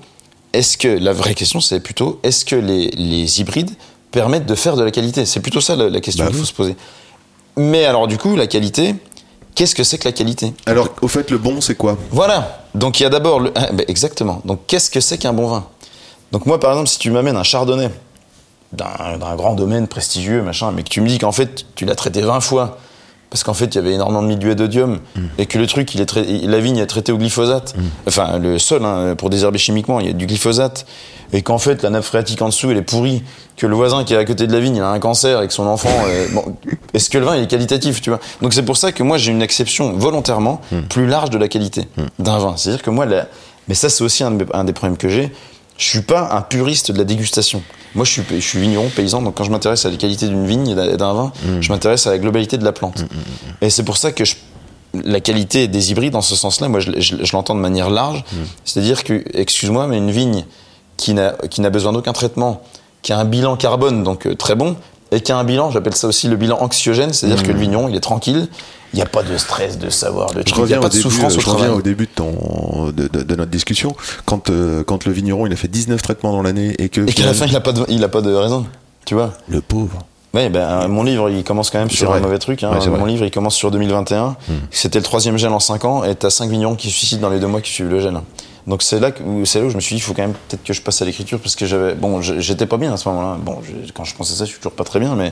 [0.53, 3.69] est-ce que, la vraie question, c'est plutôt, est-ce que les, les hybrides
[4.11, 6.41] permettent de faire de la qualité C'est plutôt ça la, la question Bah qu'il oui.
[6.41, 6.75] faut se poser.
[7.57, 8.95] Mais alors, du coup, la qualité,
[9.55, 10.53] qu'est-ce que c'est que la qualité?
[10.65, 11.97] Alors, au fait, le bon, c'est quoi?
[12.11, 12.65] Voilà.
[12.75, 13.51] Donc, il y a d'abord le.
[13.55, 14.41] ah, ben, exactement.
[14.45, 15.65] Donc, qu'est-ce que c'est qu'un bon vin?
[16.31, 17.89] Donc, moi, par exemple, si tu m'amènes un chardonnay
[18.71, 21.95] d'un d'un grand domaine prestigieux, machin, mais que tu me dis qu'en fait, tu l'as
[21.95, 22.77] traité 20 fois,
[23.29, 24.99] parce qu'en fait, il y avait énormément de mildiou et d'odium,
[25.37, 26.15] et que le truc, il est
[26.47, 27.75] la vigne est traitée au glyphosate,
[28.07, 30.85] enfin, le sol, hein, pour désherber chimiquement, il y a du glyphosate,
[31.31, 33.21] et qu'en fait, la nappe phréatique en dessous, elle est pourrie,
[33.55, 35.47] que le voisin qui est à côté de la vigne, il a un cancer, et
[35.47, 36.55] que son enfant, euh, bon,
[36.95, 38.19] est-ce que le vin, il est qualitatif, tu vois?
[38.41, 40.59] Donc, c'est pour ça que moi, j'ai une exception volontairement
[40.89, 42.55] plus large de la qualité d'un vin.
[42.57, 43.27] C'est-à-dire que moi, la-
[43.67, 45.31] mais ça, c'est aussi un, de mes- un des problèmes que j'ai,
[45.77, 47.61] je suis pas un puriste de la dégustation.
[47.95, 50.45] Moi, je suis, je suis vigneron, paysan, donc quand je m'intéresse à la qualité d'une
[50.45, 51.31] vigne et d'un- vin,
[51.61, 53.03] je m'intéresse à la globalité de la plante.
[53.61, 54.35] Et c'est pour ça que je-
[54.93, 58.23] la qualité des hybrides, dans ce sens-là, moi, je, je- je l'entends de manière large.
[58.65, 60.45] C'est-à-dire que, excuse-moi, mais une vigne
[60.97, 62.61] qui n'a qui n'a besoin d'aucun traitement,
[63.01, 64.75] qui a un bilan carbone, donc euh, très bon,
[65.11, 67.87] et qui a un bilan, j'appelle ça aussi le bilan anxiogène, c'est-à-dire que le vigneron,
[67.89, 68.47] il est tranquille,
[68.93, 70.87] il n'y a pas de stress, de savoir, de truc, il n'y a au pas
[70.89, 73.95] de début, souffrance au je reviens au début de, ton, de, de- de notre discussion.
[74.25, 77.01] Quand, euh, quand le vigneron il a fait 19 traitements dans l'année et que.
[77.01, 78.65] Et qu'à la fin, il n'a pas, de- il a pas de raison,
[79.05, 79.99] tu vois Le pauvre.
[80.35, 82.19] Oui, ben, mon livre, il commence quand même sur vrai.
[82.19, 82.63] un mauvais truc.
[82.63, 82.69] Hein.
[82.71, 83.03] Ouais, mon vrai.
[83.05, 83.07] Hmm.
[83.07, 84.35] livre, il commence sur 2021.
[84.69, 87.29] C'était le troisième gel en 5 ans, et t'as 5 vignerons qui se suicident dans
[87.33, 88.13] les deux mois qui suivent le gel.
[88.67, 90.63] Donc c'est là, que- là où je me suis dit, il faut quand même peut-être
[90.63, 91.95] que je passe à l'écriture, parce que j'avais...
[91.95, 93.37] Bon, j'étais pas bien à ce moment-là.
[93.41, 93.59] Bon,
[93.93, 95.31] quand je pense à ça, je suis toujours pas très bien, mais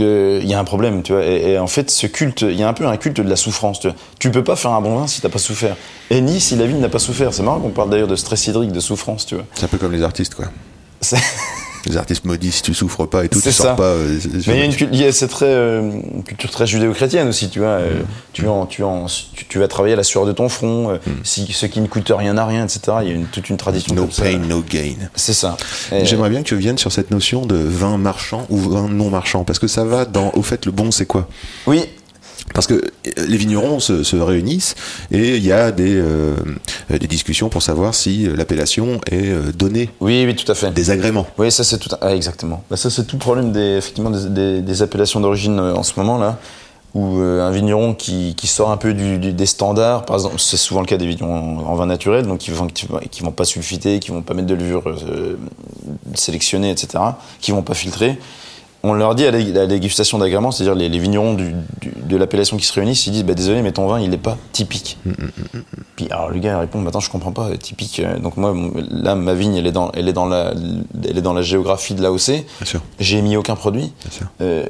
[0.00, 1.24] euh, il y a un problème, tu vois.
[1.24, 3.36] Et, et en fait, ce culte, il y a un peu un culte de la
[3.36, 3.96] souffrance, tu vois.
[4.18, 5.76] Tu peux pas faire un bon vin si t'as pas souffert.
[6.10, 7.34] Et ni si la vigne n'a pas souffert.
[7.34, 9.44] C'est marrant qu'on parle d'ailleurs de stress hydrique, de souffrance, tu vois.
[9.54, 10.46] C'est un peu comme les artistes, quoi.
[11.86, 13.74] Les artistes maudits, si tu souffres pas et tout, tu sors ça.
[13.74, 13.82] pas.
[13.84, 15.80] euh, Mais il y a une, y a- très, euh,
[16.14, 17.68] une culture très judéo-chrétienne aussi, tu vois.
[17.68, 18.00] euh,
[18.32, 20.96] tu, en, tu, en, tu, tu vas travailler à la sueur de ton front, euh,
[21.24, 22.80] si, ce qui ne coûte rien n'a rien, etc.
[23.02, 24.22] Il y a une, toute une tradition No comme ça.
[24.24, 24.94] pain, no gain.
[25.14, 25.56] C'est ça.
[26.02, 29.44] J'aimerais bien que tu viennes sur cette notion de vin marchand ou vin non marchand,
[29.44, 31.28] parce que ça va dans, au fait, le bon, c'est quoi?
[31.66, 31.84] Oui,
[32.54, 32.80] Parce que euh,
[33.28, 34.74] les vignerons se, se réunissent
[35.10, 36.34] et il y a des, euh,
[36.90, 40.70] des discussions pour savoir si euh, l'appellation est donnée, oui, oui, tout à fait.
[40.72, 41.26] des agréments.
[41.38, 41.90] Oui, ça c'est tout.
[42.00, 42.62] Ah, exactement.
[42.70, 45.82] Bah, ça c'est tout le problème des, effectivement, des, des- des appellations d'origine euh, en
[45.82, 46.38] ce moment là,
[46.94, 50.38] où euh, un vigneron qui, qui sort un peu du, du- des standards, par exemple,
[50.38, 52.86] c'est souvent le cas des vignerons en, en vin naturel, donc qui vont, qui,
[53.22, 54.82] vont- pas sulfiter, qui vont pas mettre de levure
[56.14, 57.02] sélectionnée, etc.,
[57.40, 58.18] qui vont pas filtrer.
[58.84, 62.56] On leur dit à la, dégustation d'agrément, c'est-à-dire les, les vignerons du- du- de l'appellation
[62.56, 64.96] qui se réunissent, ils disent bah, désolé, mais ton vin il n'est pas typique.
[65.96, 68.00] Puis alors le gars il répond bah, attends je comprends pas euh, typique.
[68.00, 68.54] euh, Donc moi
[68.90, 70.52] là ma vigne elle est dans elle est dans la
[71.08, 72.44] elle est dans la géographie de l'AOC.
[73.00, 73.92] J'ai mis aucun produit.
[74.02, 74.26] bien sûr.
[74.40, 74.64] Euh,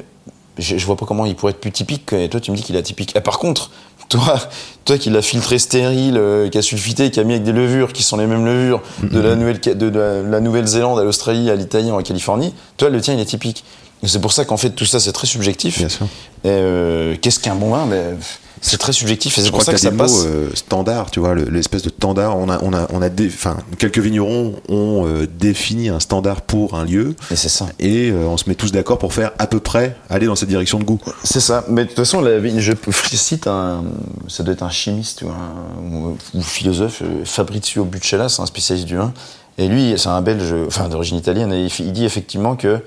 [0.59, 2.13] je, je vois pas comment il pourrait être plus typique.
[2.15, 3.15] Et toi tu me dis qu'il est atypique.
[3.15, 3.71] Et par contre
[4.09, 4.39] toi
[4.87, 7.93] toi qui l'as filtré stérile, euh, qui a sulfité, qui a mis avec des levures
[7.93, 11.57] qui sont les mêmes levures de la nouvelle de la, la Nouvelle-Zélande à l'Australie à
[11.57, 12.55] l'Italie en Californie.
[12.79, 13.65] Toi le tien il est typique.
[14.05, 15.79] C'est pour ça qu'en fait tout ça c'est très subjectif.
[15.79, 16.07] Bien sûr.
[16.47, 17.87] Euh, Qu'est-ce qu'un bon vin?
[17.87, 18.17] Ben,
[18.61, 20.25] c'est très subjectif et c'est pour ça que ça passe.
[20.27, 22.37] euh, standards, tu vois, le- l'espèce de standard.
[22.37, 23.31] On a, on a, on a des,
[23.79, 27.67] quelques vignerons ont euh, défini un standard pour un lieu Et c'est ça.
[27.79, 30.79] et on se met tous d'accord pour faire à peu près aller dans cette direction
[30.81, 30.99] de goût.
[31.23, 31.65] C'est ça.
[31.69, 32.73] Mais de toute façon, la vigne, je
[33.13, 33.85] cite un,
[34.27, 38.87] ça doit être un chimiste ou un ou, ou philosophe, Fabrizio Buccella, c'est un spécialiste
[38.89, 39.13] du vin.
[39.59, 42.81] Et lui, c'est un Belge, enfin d'origine italienne, et il dit effectivement que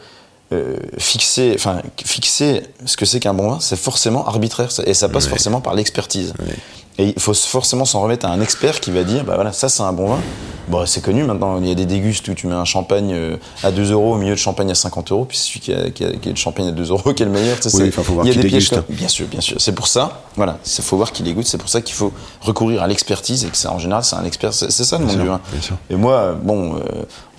[0.54, 5.08] euh, fixer, enfin fixer ce que c'est qu'un bon vin, c'est forcément arbitraire, et ça
[5.10, 5.30] passe Ouais.
[5.32, 6.34] forcément par l'expertise.
[6.40, 6.56] Ouais.
[6.98, 9.70] Et il faut forcément s'en remettre à un expert qui va dire, bah voilà, ça
[9.70, 10.20] c'est un bon vin.
[10.68, 13.38] Bon, c'est connu maintenant, il y a des dégustes où tu mets un champagne euh,
[13.64, 15.90] à 2 euros au milieu de champagne à 50 euros, puis c'est celui qui a,
[15.90, 17.60] qui a- qui a le champagne à 2 euros qui est le meilleur.
[17.60, 18.76] tu sais, Oui, c'est- faut voir il y a des pièges déguste.
[18.88, 19.60] comme- Bien sûr, bien sûr.
[19.60, 22.12] C'est pour ça, voilà, il faut voir qui les goûte, c'est pour ça qu'il faut
[22.42, 25.06] recourir à l'expertise et que ça, en général, c'est un expert, c'est c'est ça le
[25.06, 25.42] monde du vin.
[25.90, 26.80] Et moi, bon, euh,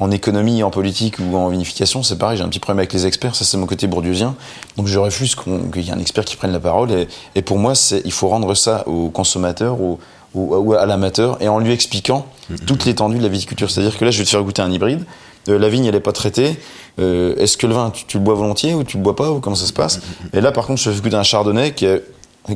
[0.03, 3.07] en économie, en politique ou en vinification, c'est pareil, j'ai un petit problème avec les
[3.07, 4.35] experts, ça c'est mon côté bourdieusien.
[4.77, 6.91] Donc je refuse qu'il y ait un expert qui prenne la parole.
[6.91, 7.75] Et, et pour moi,
[8.05, 9.99] il faut rendre ça au consommateur, ou,
[10.35, 12.27] ou à l'amateur, et en lui expliquant
[12.67, 13.71] toute l'étendue de la viticulture.
[13.71, 15.05] C'est-à-dire que là, je vais te faire goûter un hybride.
[15.49, 16.59] Euh, la vigne, elle n'est pas traitée.
[16.99, 19.31] Euh, Est-ce que le vin, tu, tu le bois volontiers ou tu le bois pas
[19.31, 20.01] ou comment ça se passe?
[20.33, 22.03] Et là, par contre, je fais goûter un chardonnay qui est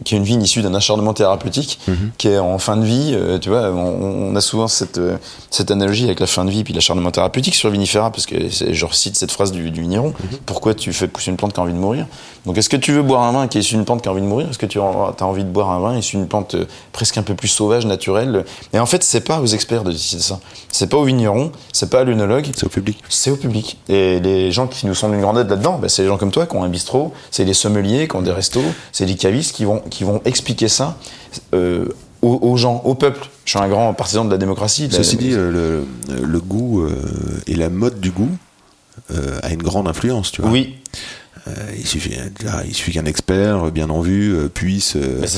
[0.05, 1.79] qui est une vigne issue d'un acharnement thérapeutique,
[2.19, 3.13] qui est en fin de vie.
[3.15, 5.17] euh, tu vois, on, on a souvent cette, euh,
[5.51, 8.85] cette analogie avec la fin de vie puis l'acharnement thérapeutique sur vinifera, parce que je
[8.85, 10.13] recite cette phrase du, du vigneron.
[10.45, 12.07] Pourquoi tu fais pousser une plante qui a envie de mourir?
[12.47, 14.13] Donc, est-ce que tu veux boire un vin qui est issu d'une plante qui a
[14.13, 14.49] envie de mourir?
[14.51, 14.83] Est-ce que tu as
[15.25, 18.45] envie de boire un vin issu d'une plante euh, presque un peu plus sauvage, naturelle?
[18.73, 20.39] Et en fait, c'est pas aux experts de décider ça.
[20.71, 23.03] C'est pas aux vignerons, c'est pas à l'œnologue, C'est au public.
[23.09, 23.79] c'est au public.
[23.89, 26.31] Et les gens qui nous sont d'une grande aide là-dedans, bah, c'est les gens comme
[26.31, 28.63] toi qui ont un bistrot, c'est les sommeliers qui ont des restos,
[28.93, 30.97] c'est les cavistes qui vont, qui vont expliquer ça
[31.55, 31.87] euh,
[32.23, 33.27] aux, aux gens, au peuple.
[33.45, 34.89] Je suis un grand partisan de la démocratie.
[34.89, 36.91] de la- Ceci dit, euh, le, le goût euh,
[37.47, 38.31] et la mode du goût
[39.13, 40.51] euh, a une grande influence, tu vois.
[40.51, 40.77] oui,
[41.79, 42.11] il suffit,
[42.45, 44.97] là, il suffit qu'un expert bien en vue puisse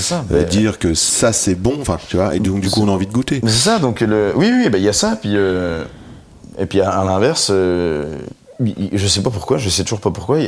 [0.08, 2.92] ça, dire que ça c'est bon, enfin, tu vois, et donc du coup on a
[2.92, 3.40] envie de goûter.
[3.44, 3.78] c'est ça.
[3.78, 5.18] Donc le, oui, oui, bah, il y a ça.
[5.20, 10.38] Puis et puis à, à l'inverse, je sais pas pourquoi, je sais toujours pas pourquoi.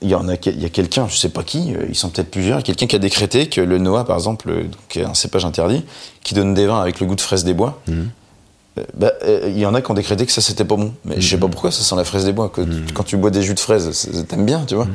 [0.00, 2.08] Il y en a, il y a quelqu'un, je sais pas qui, euh, ils sont
[2.10, 5.04] peut-être plusieurs, quelqu'un qui a décrété que le Noah, par exemple, euh, donc, qui est
[5.04, 5.84] un cépage interdit,
[6.22, 7.80] qui donne des vins avec le goût de fraise des bois.
[7.88, 10.92] Euh, bah, euh, il y en a qui ont décrété que ça c'était pas bon.
[11.04, 12.48] Mais je sais pas pourquoi, ça sent la fraise des bois.
[12.48, 14.86] Que tu- Quand tu bois des jus de fraise, t'aimes bien, tu vois.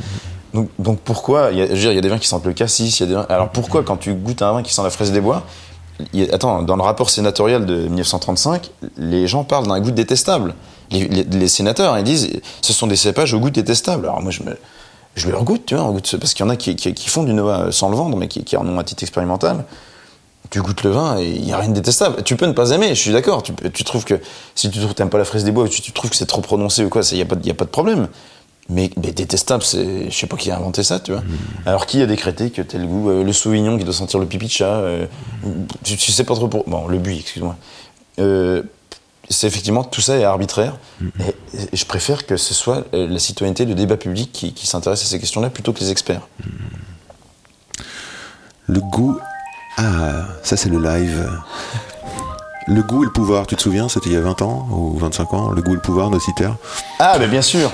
[0.54, 2.28] Donc, donc pourquoi il y, a, je veux dire, il y a des vins qui
[2.28, 4.64] sentent le cassis, il y a des vins- Alors pourquoi quand tu goûtes un vin
[4.64, 5.44] qui sent la fraise des bois,
[6.14, 9.92] il y a- attends, dans le rapport sénatorial de 1935, les gens parlent d'un goût
[9.92, 10.54] détestable.
[10.92, 12.30] Les, les- les sénateurs, ils disent,
[12.62, 14.06] ce sont des cépages au goût détestable.
[14.06, 14.56] Alors moi, je me,
[15.16, 17.24] je le regoute, tu vois, de- parce qu'il y en a qui, qui- qui font
[17.24, 19.66] du Nova sans le vendre, mais qui, qui en ont à titre expérimental
[20.50, 22.22] tu goûtes le vin et il n'y a rien de détestable.
[22.22, 23.42] Tu peux ne pas aimer, je suis d'accord.
[23.42, 24.20] Tu, trouves que
[24.54, 26.42] si tu n'aimes pas la fraise des bois ou tu, tu trouves que c'est trop
[26.42, 28.08] prononcé ou quoi, il n'y a, pas de- y a pas de problème.
[28.70, 31.24] Mais, mais détestable, c'est, je sais pas qui a inventé ça, tu vois.
[31.66, 34.46] Alors qui a décrété que tel goût, euh, le sauvignon qui doit sentir le pipi
[34.46, 35.08] de chat, euh,
[35.84, 36.66] tu, tu sais pas trop pour.
[36.68, 37.56] Bon, le buis, excuse-moi.
[38.20, 38.62] Euh,
[39.30, 40.78] c'est effectivement tout ça est arbitraire
[41.20, 41.36] et,
[41.72, 45.02] et je préfère que ce soit euh, la citoyenneté, le débat public qui, qui s'intéresse
[45.02, 46.22] à ces questions-là plutôt que les experts.
[48.68, 49.18] Le goût,
[49.78, 51.30] ah, ça c'est le live.
[52.68, 54.98] Le goût et le pouvoir, tu te souviens, c'était il y a 20 ans ou
[54.98, 56.48] 25 ans, Le goût et le pouvoir de Citer.
[56.98, 57.70] Ah, mais bien sûr.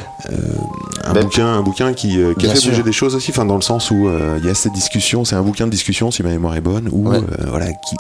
[1.04, 2.72] Un Ben, bouquin, un bouquin qui, euh, qui a fait sûr.
[2.72, 5.26] bouger des choses aussi, enfin dans le sens où euh, il y a cette discussion,
[5.26, 7.18] c'est un bouquin de discussion si ma mémoire est bonne, où Ouais.
[7.18, 7.96] euh, voilà, qui,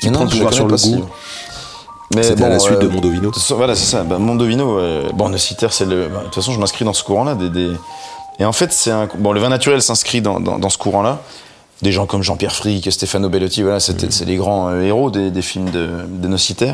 [0.00, 1.06] qui prend le pouvoir sur le goût.
[2.22, 3.30] C'était à la bon, suite de euh, Mondovino.
[3.30, 4.02] de Voilà, c'est ça.
[4.04, 5.28] Bah, Mondovino, euh, bon,
[5.72, 6.08] c'est le.
[6.08, 7.34] bah, de toute façon, je m'inscris dans ce courant-là.
[7.34, 7.72] Des, des-
[8.38, 9.08] Et en fait, c'est un.
[9.18, 11.20] Bon, le vin naturel s'inscrit dans, dans, dans ce courant-là.
[11.82, 15.30] Des gens comme Jean-Pierre Frick, Stefano Bellotti, voilà, c'était- c'est les grands euh, héros des,
[15.30, 16.72] des films de, de Nociter.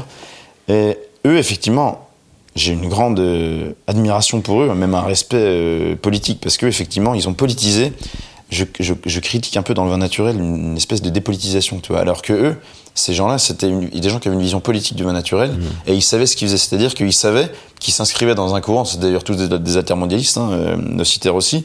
[0.69, 2.07] Et eux, effectivement,
[2.55, 7.29] j'ai une grande euh, admiration pour eux, même un respect politique, parce qu'eux, effectivement, ils
[7.29, 7.93] ont politisé.
[8.53, 11.93] Je, je- je critique un peu dans le vin naturel une, espèce de dépolitisation, tu
[11.93, 12.03] vois.
[12.03, 12.57] Alors que eux,
[12.95, 15.53] ces gens-là, c'était des gens qui avaient une vision politique du vin naturel
[15.87, 16.59] et ils savaient ce qu'ils faisaient.
[16.59, 17.51] C'est-à-dire qu'ils savaient
[17.81, 18.85] qu'ils s'inscrivaient dans un courant.
[18.85, 21.65] C'est d'ailleurs tous des, des altermondialistes, hein, euh, Nociter aussi.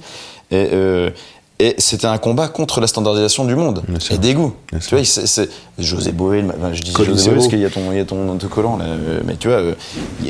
[0.49, 1.09] Et, euh,
[1.59, 4.13] et c'était un combat contre la standardisation du monde Bien sûr.
[4.13, 4.53] et des goûts.
[4.71, 4.97] Bien Tu sûr.
[4.99, 7.97] vois, c'est, José le- enfin, je dis José Bové parce qu'il y a ton, il
[7.97, 8.85] y a ton autocollant là.
[8.85, 9.73] euh, Mais tu vois, euh,
[10.23, 10.27] a-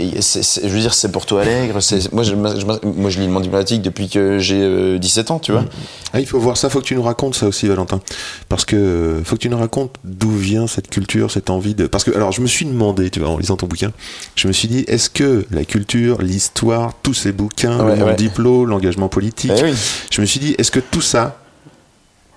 [0.64, 1.80] je veux dire, c'est Porto Alegre.
[2.14, 5.40] Moi, je, je- moi, je lis le monde diplomatique depuis que j'ai euh, 17 ans,
[5.40, 5.66] tu vois.
[6.14, 8.00] Ah, il faut voir ça, faut que tu nous racontes ça aussi, Valentin.
[8.48, 11.86] Parce que faut que tu nous racontes d'où vient cette culture, cette envie de.
[11.88, 13.92] Parce que, alors, je me suis demandé, tu vois, en lisant ton bouquin,
[14.36, 18.16] je me suis dit, est-ce que la culture, l'histoire, tous ces bouquins, Ouais, le ouais.
[18.16, 19.74] diplôme, l'engagement politique, Eh oui.
[20.12, 21.40] je me suis dit, est-ce que tout ça,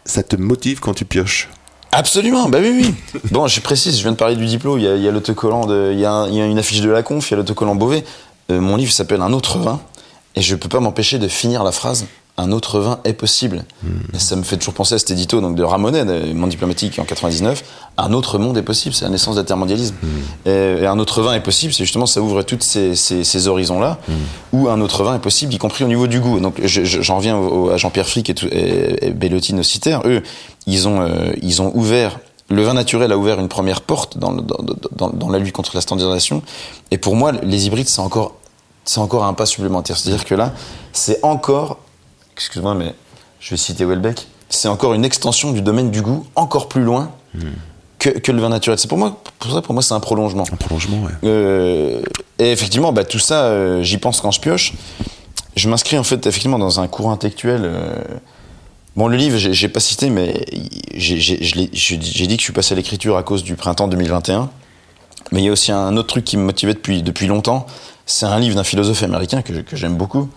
[0.05, 1.49] ça te motive quand tu pioches?
[1.93, 2.73] Absolument, bah oui,
[3.14, 3.21] oui.
[3.31, 5.11] bon, je précise, je viens de parler du diplôme, il y a, il y a
[5.12, 7.33] l'autocollant, de- il y, a un- il y a une affiche de la conf, il
[7.33, 8.05] y a l'autocollant Beauvais.
[8.51, 9.81] Euh, mon livre s'appelle Un autre vin,
[10.37, 12.07] et je peux pas m'empêcher de finir la phrase
[12.43, 13.64] un autre vin est possible.
[14.14, 16.99] Et ça me fait toujours penser à cet édito donc de Ramonet, de Monde diplomatique
[16.99, 17.62] en 99.
[17.99, 19.95] Un autre monde est possible, c'est la naissance d'intermondialisme.
[20.47, 23.49] Et, et un autre vin est possible, c'est justement ça ouvre tous ces, ces- ces
[23.49, 23.99] horizons-là,
[24.53, 26.41] où un autre vin est possible, y compris au niveau du goût.
[26.41, 29.53] Donc je- je- j'en reviens au- au- à Jean-Pierre Frick et, tout- et, et Bellotti
[29.55, 30.03] nos citaires.
[30.07, 30.22] Eux,
[30.66, 32.18] ils ont, euh, ils ont ouvert
[32.53, 34.57] le vin naturel a ouvert une première porte dans, le- dans,
[34.97, 36.43] dans- dans la lutte contre la standardisation.
[36.91, 38.34] Et pour moi, les hybrides, c'est encore,
[38.84, 39.97] c'est encore un pas supplémentaire.
[39.97, 40.53] C'est-à-dire que là,
[40.93, 41.78] c'est encore,
[42.41, 42.95] excuse-moi, mais
[43.38, 47.11] je vais citer Welbeck, c'est encore une extension du domaine du goût, encore plus loin
[47.99, 48.78] que, que le vin naturel.
[48.78, 50.45] C'est pour moi, pour ça, pour moi, c'est un prolongement.
[50.51, 51.12] Un prolongement, ouais.
[51.24, 52.03] Euh,
[52.38, 54.72] et effectivement, bah, tout ça, euh, j'y pense quand je pioche.
[55.57, 57.61] Je m'inscris en fait effectivement dans un courant intellectuel.
[57.64, 57.95] euh,
[58.97, 60.45] Bon, le livre, j'ai pas cité, mais
[60.95, 64.51] j'ai dit que je suis passé à l'écriture à cause du printemps 2021.
[65.32, 67.66] Mais il y a aussi un autre truc qui me motivait depuis, depuis longtemps.
[68.05, 70.28] C'est un livre d'un philosophe américain que, que j'aime beaucoup,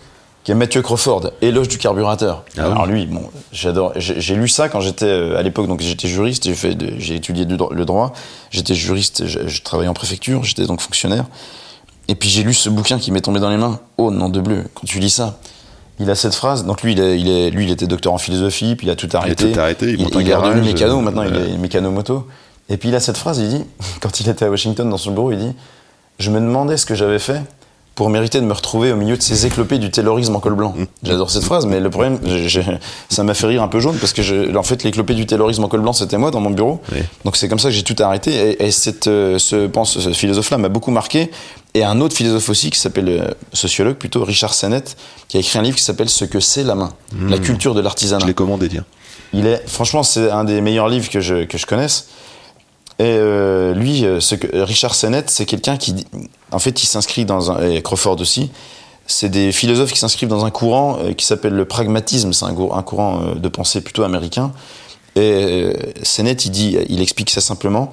[0.44, 2.44] qui est Matthew Crawford, Éloge du carburateur.
[2.58, 3.92] Ah Alors lui, bon, j'adore.
[3.96, 7.16] J'ai lu ça quand j'étais euh, à l'époque, donc j'étais juriste, j'ai fait, de- j'ai
[7.16, 8.12] étudié le droit,
[8.50, 11.24] j'étais juriste, je, je travaillais en préfecture, j'étais donc fonctionnaire.
[12.08, 13.80] Et puis j'ai lu ce bouquin qui m'est tombé dans les mains.
[13.96, 15.38] Oh nom de bleu, quand tu lis ça,
[15.98, 16.66] il a cette phrase.
[16.66, 18.96] Donc lui, il, est, il est, lui, il était docteur en philosophie, puis il a
[18.96, 19.50] tout arrêté.
[19.52, 22.26] tout arrêté, il un il est redevenu garage, mécano, euh, maintenant il est mécano-moto.
[22.68, 23.64] Et puis il a cette phrase, il dit,
[24.00, 25.52] quand il était à Washington dans son bureau, il dit
[26.18, 27.40] Je me demandais ce que j'avais fait
[27.94, 30.74] pour mériter de me retrouver au milieu de ces éclopés du taylorisme en col blanc.
[31.04, 32.18] J'adore cette phrase, mais le problème,
[33.08, 35.62] ça m'a fait rire un peu jaune parce que je- en fait, l'éclopé du taylorisme
[35.64, 36.80] en col blanc, c'était moi dans mon bureau.
[36.92, 36.98] Oui.
[37.24, 38.32] Donc c'est comme ça que j'ai tout arrêté.
[38.60, 41.30] Et, et cette, euh, ce, pense, ce philosophe-là m'a beaucoup marqué.
[41.74, 44.96] Et un autre philosophe aussi qui s'appelle euh, sociologue plutôt Richard Sennett,
[45.28, 46.92] qui a écrit un livre qui s'appelle Ce que c'est la main,
[47.28, 48.26] la culture de Je l'artisanat.
[48.26, 48.84] l'ai commandé, tiens.
[49.32, 52.06] Il est, franchement, c'est un des meilleurs livres que je, que je connaisse.
[52.98, 54.20] Et euh, lui, euh,
[54.54, 56.06] Richard Sennett, c'est quelqu'un qui,
[56.52, 58.50] en fait, il s'inscrit dans un, et Crawford aussi,
[59.06, 62.50] c'est des philosophes qui s'inscrivent dans un courant euh, qui s'appelle le pragmatisme, c'est un,
[62.50, 64.52] un courant de pensée plutôt américain.
[65.16, 65.72] Et
[66.02, 67.92] Sennett, il dit, il explique ça simplement.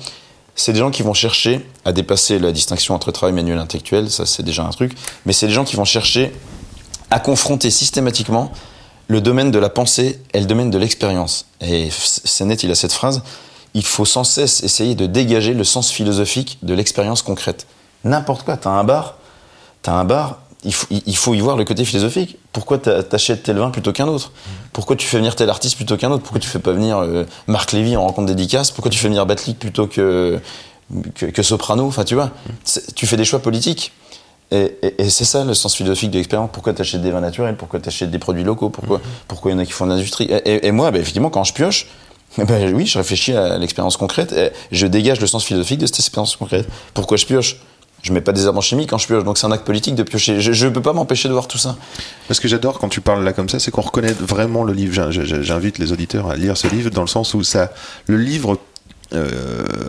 [0.56, 4.10] C'est des gens qui vont chercher à dépasser la distinction entre travail manuel et intellectuel,
[4.10, 4.94] ça c'est déjà un truc,
[5.26, 6.32] mais c'est des gens qui vont chercher
[7.10, 8.52] à confronter systématiquement
[9.08, 11.46] le domaine de la pensée et le domaine de l'expérience.
[11.60, 13.22] Et Sennett, il a cette phrase
[13.74, 17.68] il faut sans cesse essayer de dégager le sens philosophique de l'expérience concrète.
[18.04, 19.18] N'importe quoi, t'as un bar,
[19.82, 22.38] t'as un bar, il faut, il faut y voir le côté philosophique.
[22.52, 24.32] Pourquoi t'a- t'achètes tel vin plutôt qu'un autre?
[24.74, 26.22] Pourquoi tu fais venir tel artiste plutôt qu'un autre?
[26.24, 29.26] Pourquoi tu fais pas venir euh, Marc Lévy en rencontre dédicace Pourquoi tu fais venir
[29.26, 30.40] Batlik plutôt que,
[31.16, 31.88] que, que Soprano?
[31.88, 32.30] Enfin, tu vois,
[32.64, 33.92] c'est- tu fais des choix politiques.
[34.52, 36.50] Et, et- et c'est ça le sens philosophique de l'expérience.
[36.52, 37.56] Pourquoi tu achètes des vins naturels?
[37.56, 38.70] Pourquoi tu achètes des produits locaux?
[38.70, 40.30] Pourquoi pourquoi il y en a qui font de l'industrie?
[40.46, 41.88] Et, moi, bah, effectivement, quand je pioche,
[42.38, 46.00] ben, oui, je réfléchis à l'expérience concrète et je dégage le sens philosophique de cette
[46.00, 46.68] expérience concrète.
[46.94, 47.58] Pourquoi je pioche?
[48.04, 50.02] Je mets pas des herbes chimiques quand je pioche, donc c'est un acte politique de
[50.02, 50.42] piocher.
[50.42, 51.76] Je ne peux pas m'empêcher de voir tout ça.
[52.32, 54.94] Ce que j'adore quand tu parles là comme ça, c'est qu'on reconnaît vraiment le livre.
[54.94, 57.72] J'in- j'in- J'invite les auditeurs à lire ce livre dans le sens où ça,
[58.08, 58.58] le livre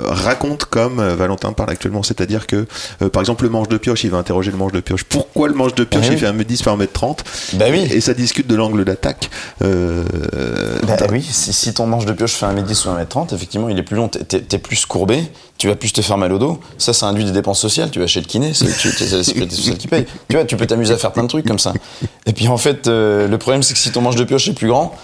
[0.08, 2.66] raconte comme euh, Valentin parle actuellement, c'est-à-dire que,
[3.02, 5.04] euh, par exemple, le manche de pioche, il va interroger le manche de pioche.
[5.04, 7.18] Pourquoi le manche de pioche Ah il fait 1m10 par 1m30
[7.54, 7.88] Bah oui.
[7.92, 9.30] Et ça discute de l'angle d'attaque.
[9.62, 10.04] Euh,
[10.86, 13.82] Bah oui, si, si ton manche de pioche fait 1m10 ou 1m30, effectivement, il est
[13.82, 15.24] plus long, t'es- plus courbé,
[15.58, 16.60] tu vas plus te faire mal au dos.
[16.78, 17.90] Ça, ça induit des dépenses sociales.
[17.90, 20.06] Tu vas chez le kiné, c'est la sécurité sociale qui paye.
[20.28, 21.72] Tu vois, tu peux t'amuser à faire plein de trucs comme ça.
[22.26, 24.52] Et puis en fait, euh, le problème, c'est que si ton manche de pioche est
[24.52, 24.94] plus grand,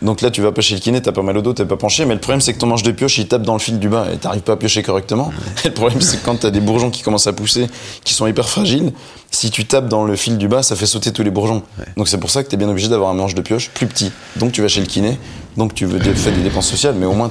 [0.00, 1.76] donc là, tu vas pas chez le kiné, t'as pas mal au dos, t'es pas
[1.76, 3.78] penché, mais le problème, c'est que ton manche de pioche, il tape dans le fil
[3.78, 5.30] du bas et t'arrives pas à piocher correctement.
[5.64, 7.66] Et le problème, c'est que quand t'as des bourgeons qui commencent à pousser,
[8.04, 8.92] qui sont hyper fragiles,
[9.30, 11.62] si tu tapes dans le fil du bas, ça fait sauter tous les bourgeons.
[11.96, 14.10] Donc c'est pour ça que t'es bien obligé d'avoir un manche de pioche plus petit.
[14.36, 15.18] Donc tu vas chez le kiné,
[15.56, 17.30] donc tu veux faire des dépenses sociales, mais au moins,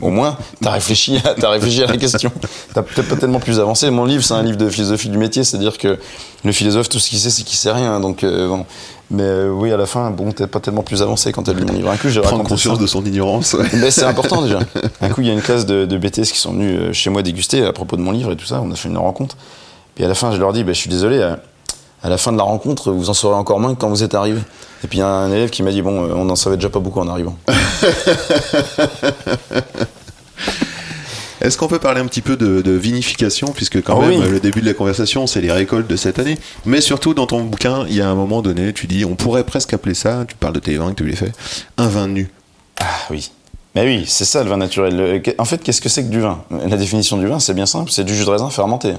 [0.00, 2.30] au moins, t'as réfléchi, à- t'as réfléchi à la question.
[2.74, 3.90] T'as peut-être pas tellement plus avancé.
[3.90, 5.98] Mon livre, c'est un livre de philosophie du métier, c'est-à-dire que
[6.44, 7.98] le philosophe, tout ce qu'il sait, c'est qu'il sait rien.
[7.98, 8.66] Donc euh, bon.
[9.10, 11.64] Mais euh, oui, à la fin, bon, t'es pas tellement plus avancé quand t'as lu
[11.64, 11.90] mon livre.
[11.90, 12.82] Un coup, j'ai prendre conscience ça.
[12.82, 13.52] de son ignorance.
[13.54, 13.66] ouais.
[13.74, 14.60] Ben, c'est important déjà.
[15.02, 17.10] Un coup, il y a une classe de, de BTS qui sont venus euh, chez
[17.10, 18.60] moi déguster à propos de mon livre et tout ça.
[18.62, 19.36] On a fait une rencontre.
[19.94, 21.38] Puis à la fin, je leur dis, ben, je suis désolé, à,
[22.02, 24.14] à la fin de la rencontre, vous en saurez encore moins que quand vous êtes
[24.14, 24.42] arrivés.
[24.82, 26.56] Et puis il y a un élève qui m'a dit, bon, euh, on n'en savait
[26.56, 27.36] déjà pas beaucoup en arrivant.
[31.44, 34.28] Est-ce qu'on peut parler un petit peu de, de vinification, puisque quand Ah même oui.
[34.30, 36.38] le début de la conversation, c'est les récoltes de cette année.
[36.64, 39.44] Mais surtout dans ton bouquin, il y a un moment donné, tu dis, on pourrait
[39.44, 41.32] presque appeler ça, tu parles de tes vins que tu les fais,
[41.76, 42.30] un vin nu.
[42.80, 43.30] Ah oui.
[43.74, 44.96] Mais oui, c'est ça le vin naturel.
[44.96, 46.42] Le- En fait, qu'est-ce que c'est que du vin?
[46.68, 48.94] La définition du vin, c'est bien simple, c'est du jus de raisin fermenté.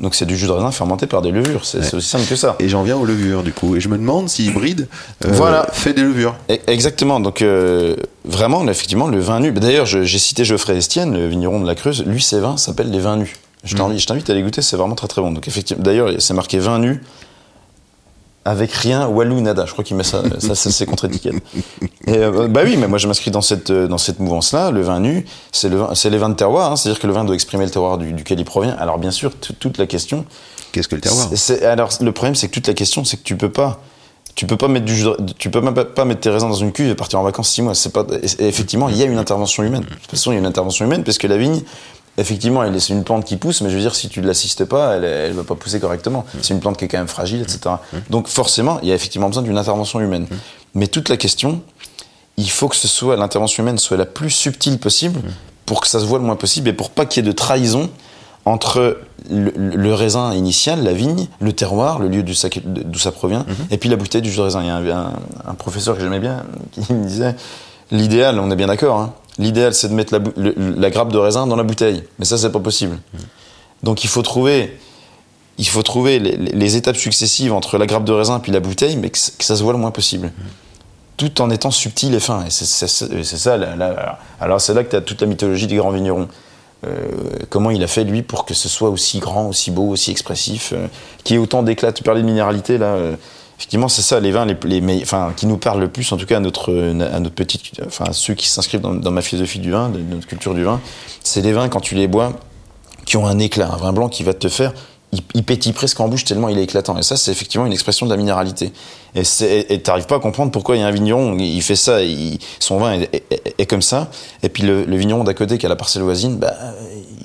[0.00, 2.56] Donc c'est du jus de raisin fermenté par des levures, c'est aussi simple que ça.
[2.58, 3.76] Et j'en viens aux levures, du coup.
[3.76, 4.88] Et je me demande si Hybride
[5.24, 5.66] euh, Voilà.
[5.72, 6.34] fait des levures.
[6.66, 7.20] Exactement.
[7.20, 9.52] Donc euh, vraiment, effectivement, le vin nu.
[9.52, 12.04] bah, D'ailleurs, j'ai cité Geoffrey Estienne, le vigneron de la Creuse.
[12.06, 13.34] Lui, ses vins s'appellent les vins nus.
[13.62, 15.30] Je t'invite, je t'invite à les goûter, c'est vraiment très très bon.
[15.30, 17.00] Donc effectivement, d'ailleurs, c'est marqué vin nu
[18.44, 19.64] avec rien, Walou nada.
[19.66, 21.34] Je crois qu'il met ça, ça, ça, c'est contre-étiquette.
[22.06, 24.70] Et, euh, bah oui, mais moi je m'inscris dans cette, euh, dans cette mouvance-là.
[24.70, 26.72] Le vin nu, c'est le vin, c'est les vins de terroir.
[26.72, 26.76] hein.
[26.76, 28.76] C'est-à-dire que le vin doit exprimer le terroir du- duquel il provient.
[28.78, 30.24] Alors bien sûr, toute la question.
[30.72, 31.28] Qu'est-ce que le terroir?
[31.64, 33.80] alors le problème, c'est que toute la question, c'est que tu peux pas.
[34.34, 35.04] Tu peux pas mettre du
[35.38, 37.62] tu peux même pas, mettre tes raisins dans une cuve et partir en vacances six
[37.62, 37.74] mois.
[37.76, 38.04] C'est pas.
[38.40, 39.82] et effectivement, il y a une intervention humaine.
[39.82, 41.62] De toute façon, il y a une intervention humaine parce que la vigne,
[42.18, 44.94] effectivement, c'est une plante qui pousse, mais je veux dire, si tu ne l'assistes pas,
[44.96, 46.24] elle, elle va pas pousser correctement.
[46.42, 47.76] C'est une plante qui est quand même fragile, etc.
[48.10, 50.26] Donc forcément, il y a effectivement besoin d'une intervention humaine.
[50.74, 51.60] Mais toute la question,
[52.36, 55.20] il faut que ce soit l'intervention humaine soit la plus subtile possible
[55.66, 57.36] pour que ça se voit le moins possible et pour pas qu'il y ait de
[57.36, 57.90] trahison
[58.44, 58.98] entre
[59.30, 62.50] le, le raisin initial, la vigne, le terroir, le lieu d'où ça,
[63.12, 64.60] provient, et puis la bouteille du jus de raisin.
[64.60, 65.12] Il y a un, un-
[65.46, 67.34] un professeur que j'aimais bien qui me disait
[67.90, 71.12] l'idéal, on est bien d'accord, hein, l'idéal c'est de mettre la, bou- le- la grappe
[71.12, 72.98] de raisin dans la bouteille, mais ça c'est pas possible.
[73.82, 74.78] Donc il faut trouver,
[75.58, 78.96] il faut trouver les, les étapes successives entre la grappe de raisin puis la bouteille,
[78.96, 80.32] mais que, ça se voit le moins possible
[81.16, 82.44] tout en étant subtil et fin.
[82.44, 83.56] Et c'est ça.
[83.56, 86.26] la- alors c'est là que tu as toute la mythologie des grands vignerons.
[86.84, 86.90] Euh,
[87.50, 90.72] comment il a fait lui pour que ce soit aussi grand, aussi beau, aussi expressif,
[90.74, 90.86] euh,
[91.22, 91.92] qui ait autant d'éclat.
[91.92, 92.86] Tu parlais de minéralité là.
[92.86, 93.16] euh,
[93.58, 96.26] effectivement, c'est ça les vins les, les enfin qui nous parlent le plus, en tout
[96.26, 100.00] cas à notre notre petite, enfin ceux qui s'inscrivent dans, ma philosophie du vin, de
[100.00, 100.80] notre culture du vin.
[101.22, 102.32] C'est les vins quand tu les bois
[103.04, 104.72] qui ont un éclat, un vin blanc qui va te faire
[105.14, 106.98] il, il pétille presque en bouche tellement il est éclatant.
[106.98, 108.72] Et ça, c'est effectivement une expression de la minéralité.
[109.16, 112.38] Et t'arrives pas à comprendre pourquoi il y a un vigneron, il fait ça, il-
[112.58, 114.10] son vin est, est- est comme ça.
[114.42, 116.52] Et puis le, le vigneron d'à côté qui a la parcelle voisine, bah,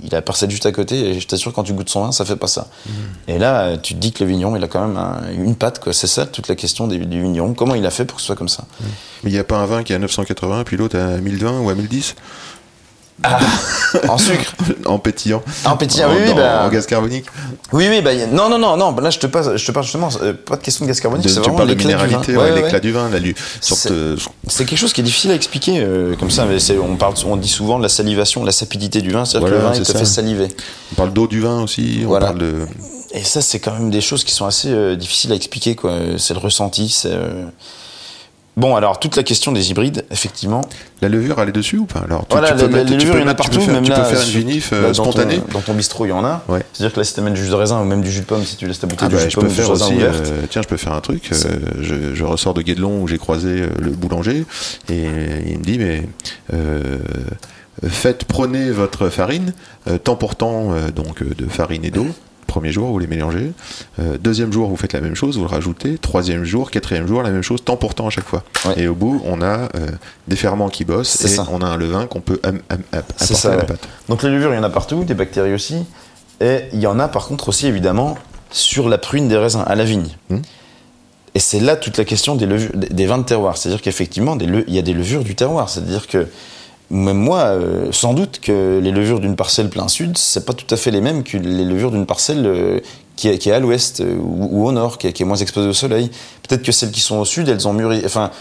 [0.04, 0.96] il a la parcelle juste à côté.
[1.00, 2.68] Et je t'assure, quand tu goûtes son vin, ça fait pas ça.
[3.28, 5.82] Et là, tu te dis que le vigneron, il a quand même un- une patte.
[5.92, 7.54] C'est ça toute la question du, du vigneron.
[7.56, 8.66] Comment il a fait pour que ce soit comme ça?
[9.24, 11.60] Mais il n'y a pas un vin qui est à 980, puis l'autre à 1020
[11.62, 12.16] ou à 1010
[14.08, 14.54] En sucre
[14.86, 15.42] En pétillant.
[15.66, 17.26] En pétillant, en, oui, oui, bah- en gaz carbonique.
[17.74, 18.96] Oui, oui, bah, non, non, non, non.
[18.96, 21.26] Là, je te, passe, je te parle justement, euh, pas de question de gaz carbonique,
[21.26, 22.22] De- c'est tu vraiment parles de l'éclat du vin.
[22.22, 22.80] Ouais, ouais, l'éclat ouais.
[22.80, 23.20] du vin, la
[23.62, 24.16] sorte C'est- de-
[24.48, 26.46] C'est quelque chose qui est difficile à expliquer euh, comme ça.
[26.46, 29.54] Mais on, parle, on dit souvent de la salivation, la sapidité du vin, c'est-à-dire que
[29.56, 30.00] le vin, il te ça.
[30.00, 30.48] fait saliver.
[30.94, 32.28] On parle d'eau du vin aussi, Voilà.
[32.28, 32.54] on parle de.
[33.12, 35.76] Et ça, c'est quand même des choses qui sont assez euh, difficiles à expliquer.
[35.76, 35.94] quoi.
[36.18, 36.90] C'est le ressenti.
[36.90, 37.46] c'est, euh,
[38.60, 40.62] Bon, alors, toute la question des hybrides, effectivement.
[41.02, 42.02] La levure, elle est dessus ou pas?
[42.02, 43.56] Alors, tu, voilà, tu peux mettre- levures, peux il y en a mettre- tu peux
[43.56, 43.66] partout.
[43.66, 45.74] faire- même tu là, peux faire une vinif euh, là, dans ton- spontanée Dans ton
[45.74, 46.44] bistrot, il y en a.
[46.50, 46.62] Ouais.
[46.74, 48.26] C'est-à-dire que là, si tu mets du jus de raisin ou même du jus de
[48.26, 49.62] pomme, si tu laisses ta bouteille Ah de bah, jus de pomme, peux du jus
[49.62, 49.96] de faire raisin aussi.
[49.96, 50.28] ouverte.
[50.28, 51.30] euh, tiens, je peux faire un truc.
[51.32, 51.36] euh,
[51.82, 54.46] je, je ressors de Guédelon où j'ai croisé le boulanger
[54.90, 55.06] et
[55.48, 56.04] il me dit mais
[57.88, 59.54] faites prenez votre farine
[60.04, 62.08] temps pour temps donc de farine et d'eau.
[62.50, 63.52] Premier jour, vous les mélangez.
[64.00, 65.98] Euh, deuxième jour, vous faites la même chose, vous le rajoutez.
[66.00, 68.44] Troisième jour, quatrième jour, la même chose, temps pour temps à chaque fois.
[68.66, 68.74] Ouais.
[68.82, 69.68] Et au bout, on a euh,
[70.28, 71.46] des ferments qui bossent et ça.
[71.52, 73.66] on a un levain qu'on peut am- am- am- C'est apporter ça, à la ouais.
[73.68, 73.88] pâte.
[74.10, 75.76] Donc les levures, il y en a partout, des bactéries aussi.
[76.42, 78.18] Et il y en a par contre aussi, évidemment,
[78.52, 80.10] sur la prune des raisins, à la vigne.
[80.30, 80.40] Hmm.
[81.36, 83.58] Et c'est là toute la question des, levures, des- vins de terroir.
[83.58, 85.70] C'est-à-dire qu'effectivement, il y a des levures du terroir.
[85.70, 86.28] C'est-à-dire que
[86.92, 90.74] même moi, euh, sans doute que les levures d'une parcelle plein sud, c'est pas tout
[90.74, 92.80] à fait les mêmes que les levures d'une parcelle euh,
[93.16, 95.26] qui, est, qui est à l'ouest euh, ou, ou au nord, qui est, qui est
[95.26, 96.10] moins exposée au soleil.
[96.48, 98.02] Peut-être que celles qui sont au sud, elles ont mûri.
[98.06, 98.32] Enfin,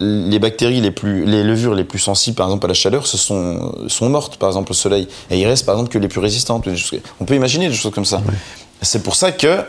[0.00, 3.16] les bactéries les plus, les levures les plus sensibles, par exemple à la chaleur, ce
[3.16, 5.08] sont, sont mortes, par exemple au soleil.
[5.30, 6.66] Et il reste, par exemple, que les plus résistantes.
[7.20, 8.22] On peut imaginer des choses comme ça.
[8.82, 9.62] C'est pour ça que,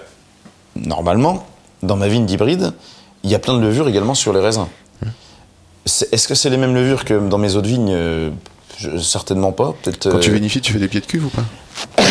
[0.76, 1.45] normalement,
[1.84, 2.74] dans ma vigne d'hybride,
[3.24, 4.68] il y a plein de levures également sur les raisins.
[5.86, 7.92] Est-ce que c'est les mêmes levures que dans mes autres vignes?
[7.94, 8.30] Euh,
[8.78, 9.74] je- Certainement pas.
[9.84, 10.10] Peut-être.
[10.10, 11.44] Quand tu euh, vinifies, tu fais des pieds de cuve ou pas?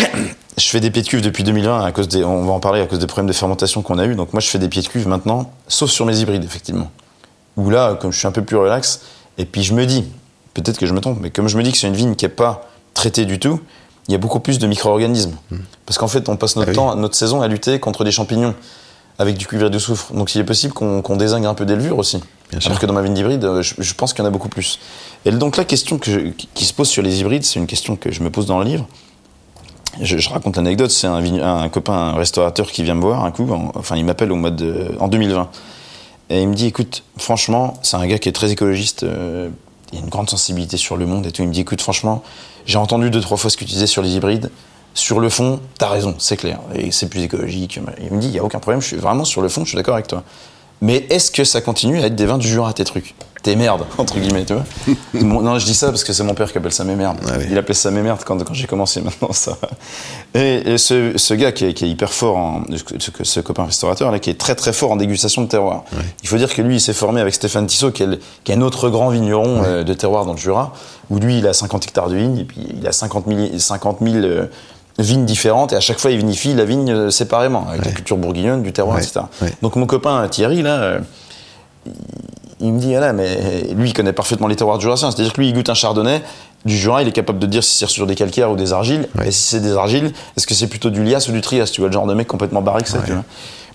[0.57, 2.81] Je fais des pieds de cuve depuis 2020 à cause des, on va en parler
[2.81, 4.15] à cause des problèmes de fermentation qu'on a eu.
[4.15, 6.93] Donc moi je fais des pieds de cuve maintenant, sauf sur mes hybrides effectivement.
[7.57, 9.01] Où là, comme je suis un peu plus relax,
[9.37, 10.05] et puis je me dis,
[10.55, 12.25] peut-être que je me trompe, mais comme je me dis que c'est une vigne qui
[12.25, 13.59] est pas traitée du tout,
[14.07, 15.35] il y a beaucoup plus de micro-organismes.
[15.87, 16.77] Parce qu'en fait, on passe notre Ah oui.
[16.77, 18.55] temps, notre saison à lutter contre des champignons
[19.19, 20.13] avec du cuivre et du soufre.
[20.13, 22.21] Donc il est possible qu'on qu'on désingue un peu des levures aussi.
[22.65, 24.79] Alors que dans ma vigne d'hybride, euh, je, pense qu'il y en a beaucoup plus.
[25.25, 28.23] Et donc la question qui, se pose sur les hybrides, c'est une question que je
[28.23, 28.87] me pose dans le livre.
[30.01, 33.71] Je, raconte l'anecdote, c'est un, copain, un restaurateur qui vient me voir un coup, en-
[33.75, 35.49] enfin il m'appelle au mois de, en 2020.
[36.31, 39.51] Et il me dit, écoute, franchement, c'est un gars qui est très écologiste, euh,
[39.93, 41.43] il a une grande sensibilité sur le monde et tout.
[41.43, 42.23] Il me dit, écoute, franchement,
[42.67, 44.51] j'ai entendu deux, trois fois ce que tu disais sur les hybrides.
[44.95, 46.61] Sur le fond, t'as raison, c'est clair.
[46.75, 47.79] Et c'est plus écologique.
[48.01, 49.71] Il me dit, il n'y a aucun problème, je suis vraiment sur le fond, je
[49.71, 50.23] suis d'accord avec toi.
[50.85, 53.85] Mais est-ce que ça continue à être des vins du Jura, tes trucs Tes merdes,
[53.97, 54.65] entre guillemets, tu vois
[55.15, 57.17] Non, je dis ça parce que c'est mon père qui appelle ça mes merdes.
[57.27, 57.47] Ah oui.
[57.51, 59.57] Il appelait ça mes merdes quand, quand j'ai commencé maintenant, ça.
[60.35, 62.63] Et, et ce, ce gars qui est, qui est hyper fort, en,
[62.99, 65.85] ce, ce copain restaurateur, là, qui est très très fort en dégustation de terroir.
[66.23, 68.53] Il faut dire que lui, il s'est formé avec Stéphane Tissot, qui est, le- qui
[68.53, 70.75] est un autre grand vigneron euh, de terroir dans le Jura,
[71.09, 73.99] où lui, il a 50 hectares de vignes, et puis il a 50 000, 50
[74.03, 74.47] 000 euh,
[74.99, 78.17] vignes différentes et à chaque fois il vinifie la vigne euh, séparément avec la culture
[78.17, 79.21] bourguignonne, du terroir, Ouais, etc.
[79.43, 79.53] ouais.
[79.63, 80.99] Donc mon copain Thierry là, euh,
[82.61, 85.49] il- me dit voilà mais lui il connaît parfaitement les terroirs jurassiens, c'est-à-dire que lui
[85.49, 86.23] il goûte un chardonnay
[86.65, 89.09] du Jura, il est capable de dire si c'est sur des calcaires ou des argiles
[89.25, 91.81] et si c'est des argiles, est-ce que c'est plutôt du lias ou du trias, tu
[91.83, 93.25] vois le genre de mec complètement barré que ça, tu vois.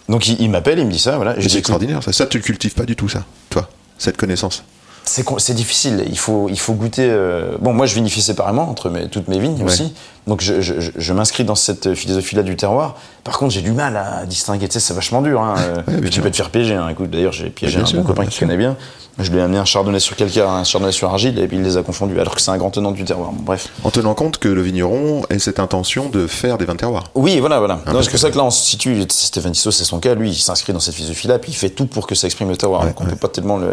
[0.07, 1.35] Donc il, il m'appelle, il me dit ça, voilà.
[1.39, 2.11] c'est extraordinaire, ça.
[2.13, 4.63] Ça, tu le cultives pas du tout, ça, toi, cette connaissance.
[5.03, 6.03] c'est difficile.
[6.09, 7.05] Il faut, il faut goûter.
[7.07, 9.65] euh, Bon, moi, je vinifie séparément entre mes- toutes mes vignes Ouais.
[9.65, 9.93] aussi.
[10.29, 12.95] Donc, je, je- je- je m'inscris dans cette philosophie-là du terroir.
[13.25, 14.67] Par contre, j'ai du mal à distinguer.
[14.69, 15.41] Tu sais, c'est vachement dur.
[15.41, 15.55] Hein.
[15.59, 16.75] Euh, Ouais, tu peux te faire piéger.
[16.75, 16.87] Hein.
[16.89, 18.47] Écoute, d'ailleurs, j'ai piégé Bien un sûr, bon copain qui sûr.
[18.47, 18.77] connaît bien.
[19.17, 21.63] Je lui ai amené un chardonnay sur calcaire, un chardonnay sur argile, et puis il
[21.63, 22.17] les a confondus.
[22.21, 23.31] Alors que c'est un grand tenant du terroir.
[23.33, 23.67] Bon, bref.
[23.83, 27.05] En tenant compte que le vigneron ait cette intention de faire des vins de terroir.
[27.15, 27.81] Oui, voilà, voilà.
[27.85, 29.03] non, parce que que- ça que là, on se situe.
[29.09, 30.13] Stéphane Tissot, c'est son cas.
[30.15, 32.55] Lui, il s'inscrit dans cette philosophie-là, puis il fait tout pour que ça exprime le
[32.55, 32.81] terroir.
[32.81, 33.09] Ouais, donc on ouais.
[33.09, 33.71] peut pas tellement le,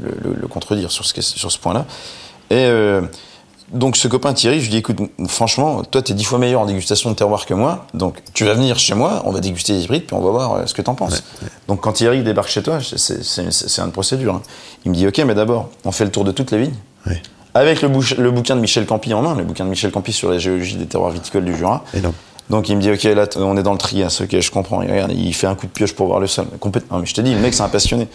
[0.00, 1.86] le- le- le contredire sur ce, que- sur ce point-là.
[2.50, 3.00] Et euh,
[3.72, 4.98] donc, ce copain Thierry, je lui dis écoute,
[5.28, 7.86] franchement, toi, t'es dix fois meilleur en dégustation de terroir que moi.
[7.94, 10.52] Donc, tu vas venir chez moi, on va déguster les hybrides, puis on va voir
[10.54, 11.22] euh, ce que t'en penses.
[11.68, 14.34] Donc, quand Thierry débarque chez toi, c'est- une procédure.
[14.36, 14.42] hein.
[14.84, 16.74] Il me dit ok, mais d'abord, on fait le tour de toutes les vignes.
[17.06, 17.20] Ouais.
[17.54, 20.12] Avec le, bouche- le bouquin de Michel Campi en main, le bouquin de Michel Campi
[20.12, 21.84] sur la géologie des terroirs viticoles du Jura.
[21.94, 22.14] Énorme.
[22.50, 24.82] Donc il me dit ok là on est dans le trias, ok je comprends.
[24.82, 26.46] Et regarde, il fait un coup de pioche pour voir le sol.
[26.60, 26.98] Complètement.
[26.98, 28.08] Mais je te dis le mec c'est un passionné.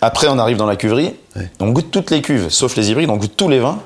[0.00, 1.14] Après on arrive dans la cuverie,
[1.60, 3.78] on goûte toutes les cuves, sauf les hybrides, on goûte tous les vins.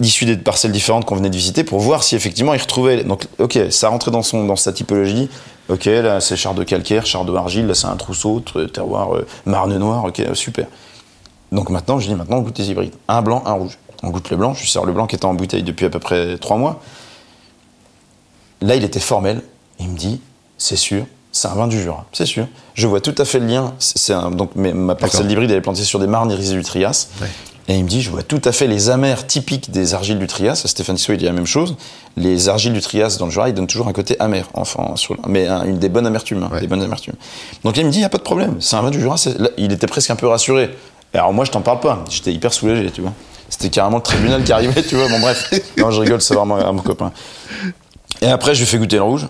[0.00, 3.04] Issus des parcelles différentes qu'on venait de visiter pour voir si effectivement il retrouvait.
[3.04, 5.28] Donc ok ça rentrait dans son dans sa typologie.
[5.68, 9.14] Ok là c'est char de calcaire, char de argile, là c'est un trousseau, tr- terroir
[9.16, 10.04] euh, marne noire.
[10.04, 10.66] Ok euh, super.
[11.52, 13.78] Donc maintenant je dis maintenant on goûte les hybrides, un blanc, un rouge.
[14.02, 15.98] On goûte le blanc, je sers le blanc qui était en bouteille depuis à peu
[15.98, 16.80] près trois mois.
[18.60, 19.40] Là, il était formel.
[19.80, 20.20] Il me dit,
[20.58, 22.46] c'est sûr, c'est un vin du Jura, c'est sûr.
[22.74, 23.74] Je vois tout à fait le lien.
[23.78, 27.08] C'est donc mais ma parcelle d'hybride, elle est plantée sur des marnes irisées du Trias.
[27.20, 27.28] Ouais.
[27.68, 30.28] Et il me dit, je vois tout à fait les amers typiques des argiles du
[30.28, 30.62] Trias.
[30.66, 31.74] Stéphane Tissot, il dit la même chose.
[32.16, 35.16] Les argiles du Trias dans le Jura, ils donnent toujours un côté amer, enfin, sur,
[35.26, 36.60] mais un- une des bonnes amertumes, hein, Ouais.
[36.60, 37.14] des bonnes amertumes.
[37.64, 39.16] Donc il me dit, il n'y a pas de problème, c'est un vin du Jura.
[39.38, 40.70] là, il était presque un peu rassuré.
[41.12, 42.04] Et alors moi, je t'en parle pas.
[42.08, 43.12] J'étais hyper soulagé, tu vois.
[43.48, 45.08] C'était carrément le tribunal qui arrivait, tu vois.
[45.08, 45.50] Bon, bref.
[45.76, 47.12] Non, je rigole, c'est vraiment un mon copain.
[48.22, 49.26] Et après, je lui fais goûter le rouge.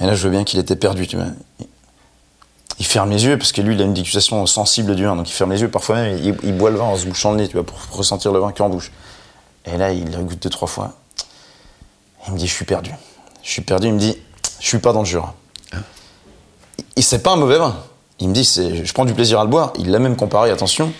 [0.00, 1.26] Et là, je vois bien qu'il était perdu, tu vois.
[2.80, 5.28] Il ferme les yeux, parce que lui, il a une dégustation sensible du vin, donc
[5.28, 5.68] il ferme les yeux.
[5.68, 7.78] Parfois même, il, il boit le vin en se bouchant le nez, tu vois, pour
[7.92, 8.90] ressentir le vin qu'en bouche.
[9.66, 10.94] Et là, il le goûte deux, trois fois.
[12.26, 12.90] Il me dit, je suis perdu.
[13.42, 13.88] Je suis perdu.
[13.88, 14.16] Il me dit,
[14.60, 15.34] je suis pas dans le Jura.
[16.96, 17.76] Et c'est pas un mauvais vin.
[18.18, 19.72] Il me dit, je prends du plaisir à le boire.
[19.78, 20.92] Il l'a même comparé, attention,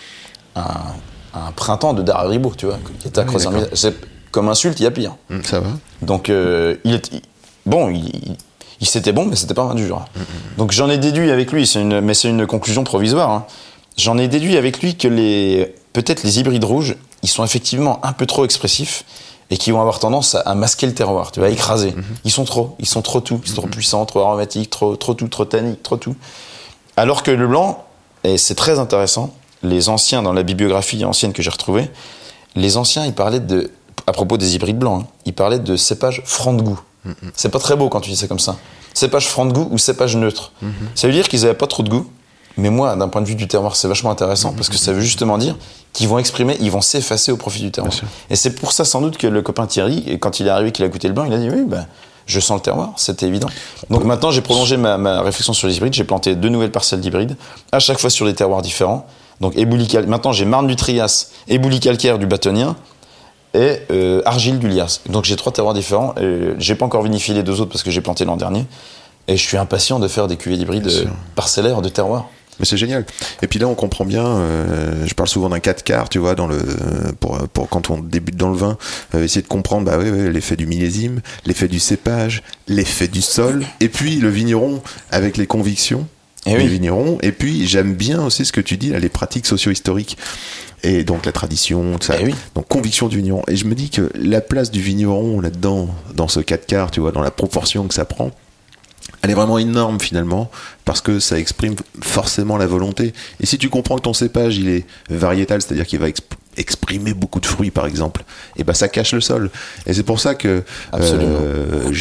[0.55, 0.95] à, un-
[1.39, 3.51] à un printemps de Dara Ribot, tu vois, qui était à Oui, Creuson.
[3.53, 3.68] d'accord.
[3.74, 3.95] C'est
[4.31, 5.16] comme insulte, il y a pire.
[5.31, 5.68] Hum, ça va
[6.03, 7.11] Donc, euh, il est,
[7.66, 8.37] bon, il
[8.87, 10.07] c'était bon, mais c'était pas du Jura.
[10.57, 13.31] Donc, j'en ai déduit avec lui, une, mais c'est une conclusion provisoire.
[13.31, 13.45] hein.
[13.97, 18.12] J'en ai déduit avec lui que les, peut-être les hybrides rouges, ils sont effectivement un
[18.12, 19.05] peu trop expressifs
[19.51, 21.95] et qui vont avoir tendance à, à masquer le terroir, tu vois, à écraser.
[22.24, 25.12] Ils sont trop, ils sont trop tout, ils sont trop puissants, trop aromatiques, trop, trop
[25.14, 26.14] tout, trop tanniques, trop tout.
[26.97, 27.85] Alors que le blanc,
[28.24, 31.91] et c'est très intéressant, les anciens, dans la bibliographie ancienne que j'ai retrouvée,
[32.55, 33.70] les anciens, ils parlaient de,
[34.07, 36.81] à propos des hybrides blancs, hein, ils parlaient de cépage franc de goût.
[37.34, 38.57] C'est pas très beau quand tu dis ça comme ça.
[38.94, 40.53] Cépage franc de goût ou cépage neutre.
[40.94, 42.07] Ça veut dire qu'ils avaient pas trop de goût.
[42.57, 45.01] Mais moi, d'un point de vue du terroir, c'est vachement intéressant parce que ça veut
[45.01, 45.57] justement dire
[45.92, 47.92] qu'ils vont exprimer, ils vont s'effacer au profit du terroir.
[48.28, 50.84] Et c'est pour ça sans doute que le copain Thierry, quand il est arrivé, qu'il
[50.84, 51.86] a goûté le blanc, il a dit oui, ben,
[52.26, 53.48] je sens le terroir, c'était évident.
[53.88, 55.94] Donc maintenant, j'ai prolongé ma, ma réflexion sur les hybrides.
[55.94, 57.36] J'ai planté deux nouvelles parcelles d'hybrides,
[57.72, 59.07] à chaque fois sur des terroirs différents.
[59.40, 62.76] Donc éboulis cal- maintenant j'ai Marne du Trias, éboulis calcaire du Bâtonien
[63.55, 65.01] et euh, argile du Lias.
[65.09, 66.14] Donc j'ai trois terroirs différents.
[66.20, 68.66] Et j'ai pas encore vinifié les deux autres parce que j'ai planté l'an dernier.
[69.28, 71.07] Et je suis impatient de faire des cuvées sûr.
[71.07, 72.28] euh, parcellaires de terroir.
[72.59, 73.07] Mais c'est génial.
[73.40, 74.26] Et puis là, on comprend bien.
[74.26, 76.59] euh, je parle souvent d'un 4 quarts, tu vois, dans le
[77.18, 78.76] pour, pour quand on débute dans le vin,
[79.14, 83.22] euh, essayer de comprendre, bah oui, oui, l'effet du millésime, l'effet du cépage, l'effet du
[83.22, 86.07] sol, et puis le vigneron avec les convictions
[86.47, 86.68] Eh du oui.
[86.68, 87.18] vigneron.
[87.22, 90.16] Et puis j'aime bien aussi ce que tu dis, là, les pratiques socio-historiques.
[90.82, 92.16] Et donc la tradition, tout ça.
[92.18, 92.34] Eh oui.
[92.55, 93.43] Donc conviction du vigneron.
[93.49, 97.01] Et je me dis que la place du vigneron là-dedans, dans ce 4 quarts, tu
[97.01, 98.30] vois, dans la proportion que ça prend,
[99.22, 100.51] elle est vraiment énorme finalement
[100.84, 103.12] parce que ça exprime forcément la volonté.
[103.41, 106.09] Et si tu comprends que ton cépage il est variétal, c'est-à-dire qu'il va
[106.61, 108.23] exprimer beaucoup de fruits par exemple,
[108.57, 109.51] et ben ça cache le sol.
[109.87, 110.63] Et c'est pour ça que
[110.95, 111.93] euh,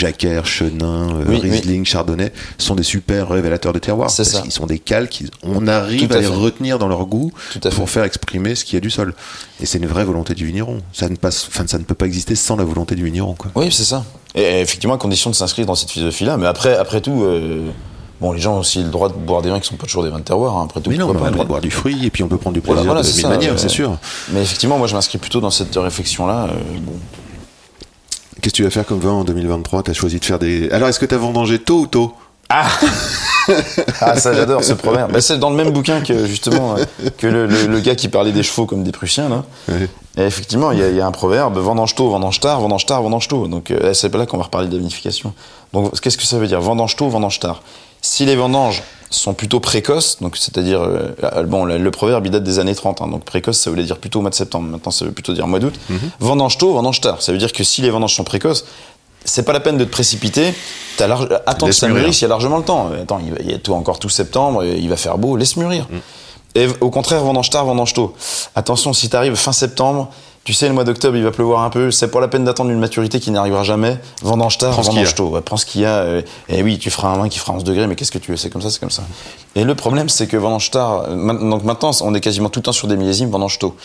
[0.44, 1.40] Chenin, euh, oui.
[1.40, 4.10] Riesling, Chardonnay sont des super révélateurs de terroir.
[4.10, 4.42] C'est parce ça.
[4.42, 6.34] qu'ils sont des calques, ils- on arrive à, à les fait.
[6.34, 7.76] retenir dans leur goût Tout à fait.
[7.76, 9.14] pour faire exprimer ce qu'il y a du sol.
[9.62, 10.82] Et c'est une vraie volonté du vigneron.
[10.94, 13.34] Ça ne, passe, enfin, ça ne peut pas exister sans la volonté du vigneron.
[13.36, 13.52] Quoi.
[13.56, 14.06] Oui, c'est ça.
[14.36, 16.38] Et effectivement, à condition de s'inscrire dans cette philosophie-là.
[16.38, 17.70] Mais après, après tout, euh,
[18.22, 20.04] bon, les gens ont aussi le droit de boire des vins qui sont pas toujours
[20.04, 20.58] des vins de terroir.
[20.58, 22.24] hein, après tout, Mais non, on a le droit de boire du fruit et puis
[22.24, 23.98] on peut prendre du Voilà, plaisir voilà, de c'est mille ça, manières, euh, c'est sûr.
[24.32, 26.46] Mais effectivement, moi, je m'inscris plutôt dans cette réflexion-là.
[26.46, 26.94] euh, bon.
[28.42, 30.70] Qu'est-ce que tu vas faire comme vin en 2023 T'as choisi de faire des.
[30.72, 32.14] Alors, est-ce que t'as vendangé tôt ou tôt?
[34.02, 35.12] Ah, ça j'adore ce proverbe.
[35.12, 36.86] Bah, c'est dans le même bouquin que justement euh,
[37.18, 39.44] que le, le- le gars qui parlait des chevaux comme des Prussiens là.
[40.18, 42.86] Et effectivement, il y, a- il y a un proverbe vendange tôt, vendange tard, vendange
[42.86, 43.48] tard, vendange tôt.
[43.48, 45.34] Donc euh, c'est pas là qu'on va reparler de la vinification.
[45.74, 46.62] Donc qu'est-ce que ça veut dire?
[46.62, 47.62] Vendange tôt, vendange tard
[48.02, 52.44] Si les vendanges sont plutôt précoces, donc c'est-à-dire euh, bon le, le proverbe il date
[52.44, 54.68] des années 30, hein, donc précoce ça voulait dire plutôt au mois de septembre.
[54.70, 55.74] Maintenant ça veut plutôt dire mois d'août.
[56.20, 57.22] Vendange tôt, vendange tard.
[57.22, 58.66] Ça veut dire que si les vendanges sont précoces
[59.26, 60.54] c'est pas la peine de te précipiter.
[61.00, 61.28] Large...
[61.46, 62.04] Attends que ça mûrir.
[62.04, 62.90] mûrisse, il y a largement le temps.
[62.94, 65.18] Euh, Attends, il, va- il y a tout encore tout septembre, euh, il va faire
[65.18, 65.88] beau, laisse mûrir.
[65.90, 65.98] Mm.
[66.56, 68.16] Et au contraire, vendange tard, vendange tôt.
[68.56, 70.10] Attention, si t'arrives fin septembre,
[70.46, 72.72] tu sais, le mois d'octobre, il va pleuvoir un peu, c'est pas la peine d'attendre
[72.72, 73.98] une maturité qui n'arrivera jamais.
[74.24, 75.12] Vendange tard, Prends vendange a.
[75.14, 75.28] tôt.
[75.30, 76.22] Ouais, prends ce qu'il y a.
[76.48, 78.38] et oui, tu feras un vin qui fera 11 degrés, mais qu'est-ce que tu veux?
[78.38, 79.04] C'est comme ça, c'est comme ça.
[79.56, 82.72] Et le problème, c'est que vendange tard, donc maintenant, on est quasiment tout le temps
[82.72, 83.76] sur des millésimes vendange tôt.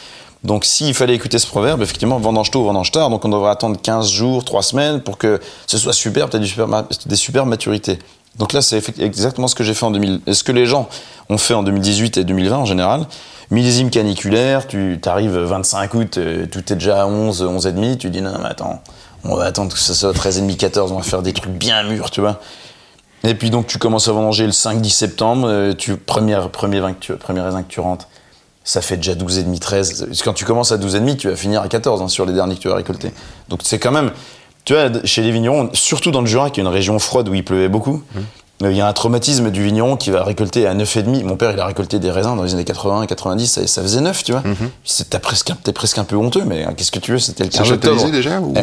[0.43, 3.79] Donc s'il fallait écouter ce proverbe, effectivement, vendange tôt, vendange tard, donc on devrait attendre
[3.81, 7.99] 15 jours, 3 semaines pour que ce soit superbe, super, ma- des superbes maturités.
[8.37, 10.89] Donc là, c'est exactement ce que j'ai fait en 2000, et ce que les gens
[11.31, 13.07] ont fait en 2018 et 2020 en général.
[13.55, 17.97] Millésime caniculaire, tu arrives 25 août, euh, tout est déjà à 11, 11 et demi,
[17.97, 18.83] tu dis non, mais attends,
[19.23, 21.53] on va attendre que ça soit 13 et demi, 14, on va faire des trucs
[21.53, 22.41] bien mûrs, tu vois.
[23.23, 26.95] Et puis donc tu commences à vendanger le 5-10 septembre, euh, tu, première, premier raisin
[26.95, 28.09] que tu rentres,
[28.65, 30.09] ça fait déjà 12 et demi, 13.
[30.25, 32.33] Quand tu commences à 12 et demi, tu vas finir à 14 hein, sur les
[32.33, 33.13] derniers que tu vas récolter.
[33.51, 34.11] Donc c'est quand même,
[34.65, 37.35] tu vois, chez les vignerons, surtout dans le Jura, qui est une région froide où
[37.35, 38.21] il pleuvait beaucoup, euh,
[38.61, 41.25] il y a un traumatisme du vigneron qui va récolter à 9,5.
[41.25, 44.01] Mon père, il a récolté des raisins dans les années 80, 90, ça, ça faisait
[44.01, 44.43] 9, tu vois.
[44.47, 47.59] Un- t'es presque un peu honteux, mais hein, qu'est-ce que tu veux, c'était le C'est
[47.59, 47.95] 15 octobre.
[47.99, 48.55] chaptalisé déjà, ou-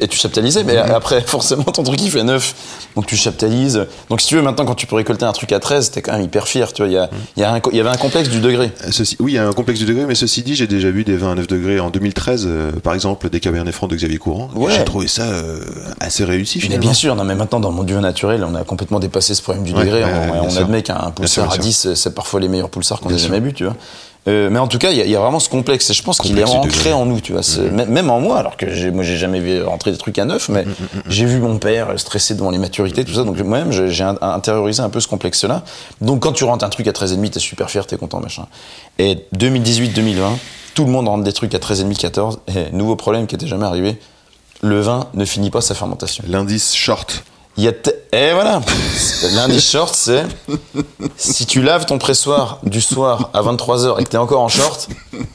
[0.00, 2.54] Et, tu chaptalisais, mais après, forcément, ton truc, il fait 9.
[2.96, 3.86] Donc tu chaptalises.
[4.08, 6.12] Donc si tu veux, maintenant, quand tu peux récolter un truc à 13, t'es quand
[6.12, 6.88] même hyper fier, tu vois.
[6.88, 8.72] Il y, a, il y, a un co- il y avait un complexe du degré.
[8.90, 11.04] Ceci, oui, il y a un complexe du degré, mais ceci dit, j'ai déjà vu
[11.04, 14.18] des vins à 9 degrés en 2013, euh, par exemple, des Cabernet Francs de Xavier
[14.18, 14.48] Courant.
[14.54, 14.72] Ouais.
[14.76, 15.60] J'ai trouvé ça euh,
[16.00, 16.80] assez réussi Mais finalement.
[16.82, 19.64] bien sûr, non, mais maintenant, dans mon vin naturel, on a complètement dépassé ce problème
[19.64, 20.04] du degré.
[20.04, 20.60] ouais, on ouais, on sûr.
[20.62, 21.60] admet qu'un pulsar à sûr.
[21.62, 23.74] 10, c'est parfois les meilleurs pulsars qu'on ait jamais bu, tu vois.
[24.28, 25.88] Euh, mais en tout cas, il y, a- il y a vraiment ce complexe.
[25.88, 27.40] Et je pense qu'il est ancré en nous, tu vois.
[27.40, 27.86] Mm-hmm.
[27.86, 30.66] même- en moi, alors que moi, j'ai jamais vu rentrer des trucs à neuf, mais
[31.08, 33.24] j'ai vu mon père stresser devant les maturités, tout ça.
[33.24, 35.62] Donc moi-même, j'ai intériorisé un peu ce complexe-là.
[36.02, 38.44] Donc quand tu rentres un truc à 13,5, t'es super fier, t'es content, machin.
[38.98, 40.36] Et 2018-2020,
[40.74, 42.40] tout le monde rentre des trucs à 13,5, 14.
[42.54, 43.98] Et nouveau problème qui était jamais arrivé,
[44.60, 46.22] le vin ne finit pas sa fermentation.
[46.28, 47.24] L'indice short.
[47.60, 47.72] Il y a
[48.12, 48.62] Et voilà
[49.34, 50.24] L'indice short, c'est
[51.18, 54.48] si tu laves ton pressoir du soir à 23h et que tu es encore en
[54.48, 54.88] short,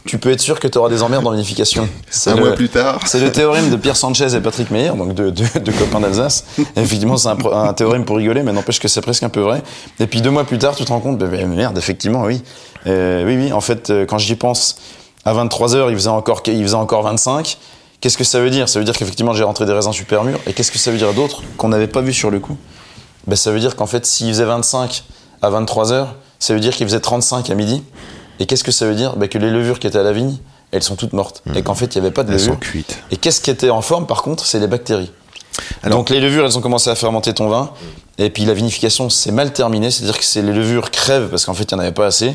[0.08, 1.88] tu peux être sûr que tu auras des emmerdes dans l'unification.
[2.10, 3.00] C'est Un le- mois plus tard.
[3.06, 6.46] C'est le théorème de Pierre Sanchez et Patrick Meyer, donc deux de, de copains d'Alsace.
[6.58, 9.62] Et Effectivement, c'est un, théorème pour rigoler, mais n'empêche que c'est presque un peu vrai.
[10.00, 12.42] Et puis deux mois plus tard, tu te rends compte, bah, bah, merde, effectivement, oui.
[12.88, 14.78] Euh, oui, oui, en fait, euh, quand j'y pense,
[15.26, 17.60] à 23h, il faisait encore, il faisait encore 25.
[18.02, 18.70] Qu'est-ce que ça veut dire?
[18.70, 20.40] Ça veut dire qu'effectivement, j'ai rentré des raisins super mûrs.
[20.48, 22.58] Et qu'est-ce que ça veut dire d'autre qu'on n'avait pas vu sur le coup?
[23.28, 25.04] Ben, Ça veut dire qu'en fait, s'il faisait 25
[25.42, 26.08] à 23h,
[26.40, 27.84] ça veut dire qu'il faisait 35 à midi.
[28.40, 29.16] Et qu'est-ce que ça veut dire?
[29.16, 30.38] Ben, Que les levures qui étaient à la vigne,
[30.72, 31.42] elles sont toutes mortes.
[31.56, 33.00] Et qu'en fait, il n'y avait pas de Elles sont cuites.
[33.12, 35.12] Et qu'est-ce qui était en forme, par contre C'est les bactéries.
[35.84, 37.72] Alors- Donc les levures, elles ont commencé à fermenter ton vin.
[38.18, 39.90] Et puis la vinification, c'est mal terminé.
[39.90, 42.34] C'est-à-dire que les levures crèvent parce qu'en fait, il n'y en avait pas assez.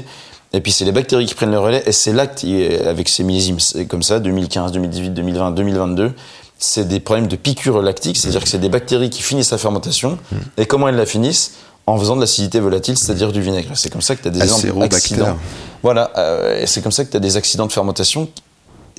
[0.52, 1.82] Et puis c'est les bactéries qui prennent le relais.
[1.86, 6.12] Et c'est là que, avec ces millésimes c'est comme ça, 2015, 2018, 2020, 2022,
[6.58, 8.16] c'est des problèmes de piqûre lactique.
[8.16, 10.18] C'est-à-dire que c'est des bactéries qui finissent la fermentation.
[10.56, 11.52] Et comment elles la finissent
[11.86, 13.70] En faisant de l'acidité volatile, c'est-à-dire du vinaigre.
[13.74, 15.36] C'est comme ça que tu as des accidents.
[15.82, 16.10] Voilà.
[16.18, 18.28] euh, c'est comme ça que tu as des accidents de fermentation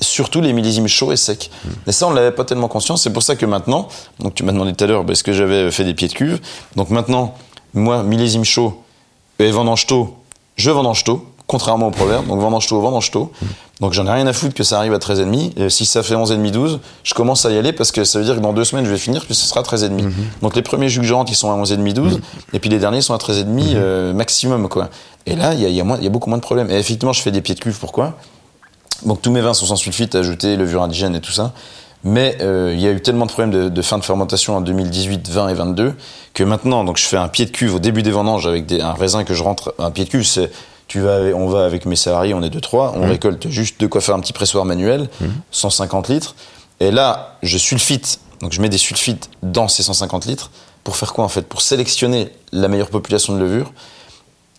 [0.00, 1.50] surtout les millésimes chauds et secs.
[1.86, 3.02] Et ça, on l'avait pas tellement conscience.
[3.02, 3.88] C'est pour ça que maintenant,
[4.18, 6.40] donc tu m'as demandé tout à l'heure, est-ce que j'avais fait des pieds de cuve?
[6.76, 7.34] Donc maintenant,
[7.74, 8.82] moi, millésime chaud
[9.38, 10.16] et vendange tôt,
[10.56, 12.26] je vendange tôt, contrairement au proverbe.
[12.26, 13.30] Donc vendange tôt, vendange tôt.
[13.80, 15.52] Donc j'en ai rien à foutre que ça arrive à 13,5.
[15.56, 18.24] Et si ça fait 11,5, 12, je commence à y aller parce que ça veut
[18.24, 20.10] dire que dans deux semaines, je vais finir, puis ce sera 13,5.
[20.42, 22.20] Donc les premiers jus que je rentre, ils sont à 11,5, 12.
[22.54, 23.44] Et puis les derniers sont à 13,5
[23.76, 24.88] euh, maximum, quoi.
[25.26, 26.42] Et là, il y a, il y, a moins- il y a beaucoup moins de
[26.42, 26.70] problèmes.
[26.70, 27.78] Et effectivement, je fais des pieds de cuve.
[27.78, 28.14] Pourquoi?
[29.06, 31.52] Donc tous mes vins sont sans sulfite ajouté, levure indigène et tout ça.
[32.04, 34.60] Mais euh, il y a eu tellement de problèmes de, de fin de fermentation en
[34.60, 35.94] 2018, 20 et 22
[36.34, 38.80] que maintenant, donc je fais un pied de cuve au début des vendanges avec des,
[38.80, 39.72] un raisin que je rentre.
[39.78, 40.50] Un pied de cuve, c'est
[40.92, 43.80] tu vas, avec- on va avec mes salariés, on est deux trois, on récolte juste
[43.80, 45.08] de quoi faire un petit pressoir manuel,
[45.50, 46.34] 150 litres.
[46.80, 48.20] Et là, je sulfite.
[48.42, 50.50] Donc je mets des sulfites dans ces 150 litres
[50.84, 51.42] pour faire quoi en fait?
[51.46, 53.72] Pour sélectionner la meilleure population de levure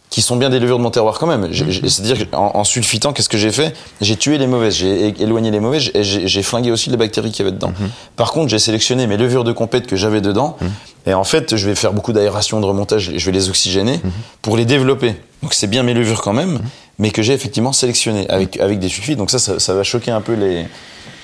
[0.09, 1.47] qui sont bien des levures de mon terroir quand même.
[1.51, 3.75] J'ai- C'est-à-dire qu'en en sulfitant, qu'est-ce que j'ai fait?
[3.99, 7.31] J'ai tué les mauvaises, j'ai éloigné les mauvaises et j'ai j'ai flingué aussi les bactéries
[7.31, 7.73] qu'il y avait dedans.
[8.15, 10.55] Par contre, j'ai sélectionné mes levures de compète que j'avais dedans
[11.05, 13.99] et en fait, je vais faire beaucoup d'aération, de remontage, je vais les oxygéner
[14.41, 15.15] pour les développer.
[15.41, 16.59] Donc c'est bien mes levures quand même,
[16.99, 19.17] mais que j'ai effectivement sélectionné avec, avec des sulfites.
[19.17, 20.65] Donc ça, ça, ça va choquer un peu les,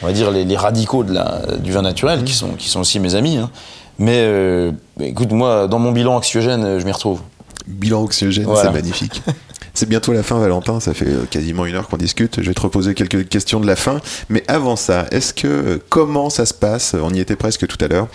[0.02, 2.82] on va dire, les, les radicaux de la, du vin naturel, qui, sont, qui sont
[2.82, 3.38] aussi mes amis.
[3.38, 3.50] hein.
[3.98, 7.22] Mais euh, écoute, moi, dans mon bilan euh, je m'y retrouve.
[7.68, 8.64] Bilan oxygène, Voilà.
[8.64, 9.22] c'est magnifique.
[9.76, 10.80] C'est bientôt la fin, Valentin.
[10.82, 12.42] Ça fait euh, quasiment une heure qu'on discute.
[12.42, 14.02] Je vais te reposer quelques questions de la fin.
[14.28, 16.96] Mais avant ça, est-ce que euh, comment ça se passe?
[17.02, 18.08] On y était presque tout à l'heure.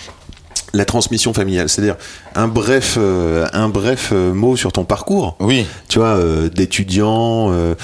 [0.75, 1.95] La transmission familiale, c'est-à-dire
[2.35, 5.37] un bref, euh, un bref euh, mot sur ton parcours.
[5.39, 5.67] Oui.
[5.89, 7.75] Tu vois, euh, d'étudiant, euh,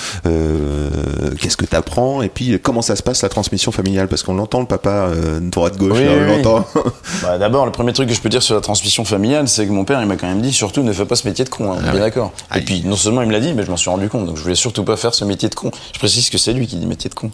[1.40, 4.34] qu'est-ce que tu apprends, et puis comment ça se passe la transmission familiale, parce qu'on
[4.34, 5.08] l'entend le papa
[5.40, 6.66] droite gauche, Oui, là, on oui, l'entend.
[7.22, 9.72] Bah, D'abord, le premier truc que je peux dire sur la transmission familiale, c'est que
[9.72, 11.72] mon père, il m'a quand même dit surtout ne fais pas ce métier de con,
[11.72, 12.00] hein, on est Ah ouais.
[12.00, 12.32] d'accord.
[12.50, 14.26] Ah, Et puis, non seulement il me l'a dit, mais je m'en suis rendu compte,
[14.26, 15.70] donc je voulais surtout pas faire ce métier de con.
[15.94, 17.30] Je précise que c'est lui qui dit métier de con.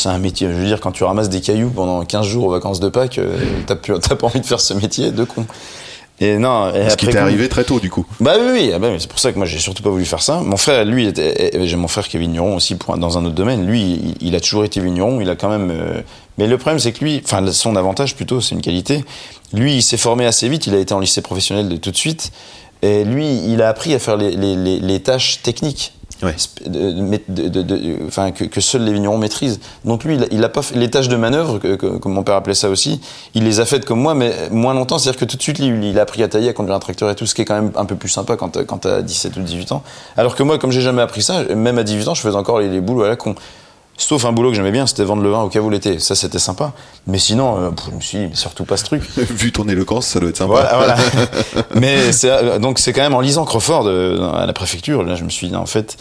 [0.00, 2.50] C'est un métier, je veux dire, quand tu ramasses des cailloux pendant 15 jours aux
[2.50, 3.36] vacances de Pâques, euh,
[3.66, 5.46] t'as plus- t'as pas envie de faire ce métier de con.
[6.22, 8.04] Et non, et Ce qui t'est arrivé très tôt, du coup.
[8.20, 10.04] Bah oui, oui, ah bah oui, c'est pour ça que moi j'ai surtout pas voulu
[10.04, 10.40] faire ça.
[10.40, 13.24] Mon frère, lui, était, et j'ai mon frère qui est vigneron aussi pour, dans un
[13.24, 13.66] autre domaine.
[13.66, 15.20] Lui, il, il a toujours été vigneron.
[15.22, 15.70] Il a quand même.
[15.70, 16.02] euh,
[16.36, 19.02] mais le problème, c'est que lui, enfin son avantage plutôt, c'est une qualité.
[19.54, 20.66] Lui, il s'est formé assez vite.
[20.66, 22.32] Il a été en lycée professionnel de tout de suite.
[22.82, 25.94] Et lui, il a appris à faire les, les, les, les tâches techniques.
[26.22, 26.34] Ouais.
[26.66, 29.58] de- de- de- que, que seuls les vignerons maîtrisent.
[29.84, 32.22] Donc lui, il a, il a pas fait les tâches de manœuvre, que, comme mon
[32.22, 33.00] père appelait ça aussi,
[33.34, 34.98] il les a faites comme moi, mais moins longtemps.
[34.98, 37.14] C'est-à-dire que tout de suite, il a appris à tailler, à conduire un tracteur et
[37.14, 39.40] tout, ce qui est quand même un peu plus sympa quand, quand t'as 17 ou
[39.40, 39.82] 18 ans.
[40.16, 42.60] Alors que moi, comme j'ai jamais appris ça, même à 18 ans, je faisais encore
[42.60, 43.34] les, les boulots à la con.
[44.02, 45.98] Sauf un boulot que j'aimais bien, c'était vendre le vin au caveau l'été.
[45.98, 46.72] Ça, c'était sympa.
[47.06, 49.02] Mais sinon, euh, pff, je me suis dit, mais surtout pas ce truc.
[49.16, 50.52] Vu ton éloquence, ça doit être sympa.
[50.54, 50.96] Voilà, voilà.
[51.74, 55.14] Mais c'est euh, donc c'est quand même en lisant Crawford euh, à la préfecture, là
[55.16, 55.96] je me suis dit en fait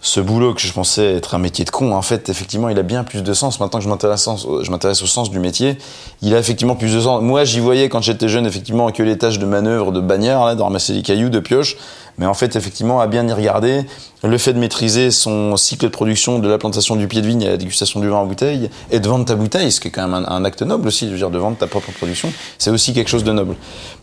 [0.00, 2.82] ce boulot que je pensais être un métier de con, en fait effectivement il a
[2.82, 5.78] bien plus de sens maintenant que je m'intéresse au- je m'intéresse au sens du métier.
[6.22, 7.20] Il a effectivement plus de sens.
[7.22, 10.54] Moi j'y voyais quand j'étais jeune effectivement que les tâches de manœuvre, de bagnard, là,
[10.54, 11.76] de ramasser des cailloux, de pioche.
[12.18, 13.82] Mais en fait effectivement à bien y regarder,
[14.22, 17.44] le fait de maîtriser son cycle de production de la plantation du pied de vigne
[17.44, 19.90] à la dégustation du vin en bouteille et de vendre ta bouteille, ce qui est
[19.90, 22.92] quand même un, acte noble aussi, je dire de vendre ta propre production, c'est aussi
[22.92, 23.56] quelque chose de noble.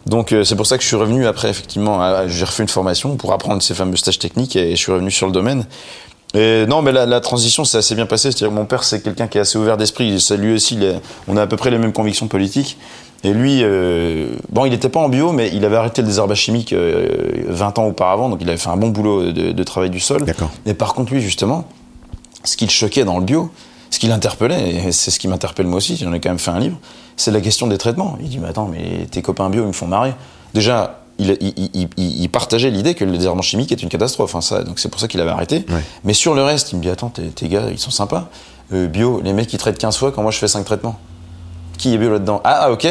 [0.06, 3.16] Donc euh, c'est pour ça que je suis revenu après effectivement, j'ai refait une formation
[3.16, 5.66] pour apprendre ces fameux stages techniques et je suis revenu sur le domaine.
[6.34, 8.32] Et non, mais la, transition s'est assez bien passée.
[8.32, 10.18] C'est-à-dire mon père, c'est quelqu'un qui est assez ouvert d'esprit.
[10.38, 10.80] Lui aussi,
[11.28, 12.78] on a à peu près les mêmes convictions politiques.
[13.24, 16.40] Et lui, euh, bon, il n'était pas en bio, mais il avait arrêté le désherbage
[16.40, 17.08] chimique euh,
[17.48, 20.24] 20 ans auparavant, donc il avait fait un bon boulot de, de travail du sol.
[20.26, 20.50] D'accord.
[20.66, 21.66] Et par contre, lui, justement,
[22.44, 23.52] ce qui le choquait dans le bio,
[23.92, 26.50] ce qui l'interpellait, et c'est ce qui m'interpelle moi aussi, j'en ai quand même fait
[26.52, 26.78] un livre,
[27.16, 28.18] c'est la question des traitements.
[28.22, 30.14] Il dit, mais attends, mais tes copains bio, ils me font marrer.
[30.56, 34.34] Déjà, il, il- il- il- il partageait l'idée que le désherbage chimique est une catastrophe.
[34.34, 35.66] hein, ça, donc c'est pour ça qu'il avait arrêté.
[35.70, 35.84] Ouais.
[36.04, 38.30] Mais sur le reste, il me dit, attends, tes, tes gars, ils sont sympas.
[38.74, 40.98] Euh, bio, les mecs, ils traitent 15 fois quand moi je fais 5 traitements.
[41.78, 42.88] Qui est bio là-dedans ah, ah, ok.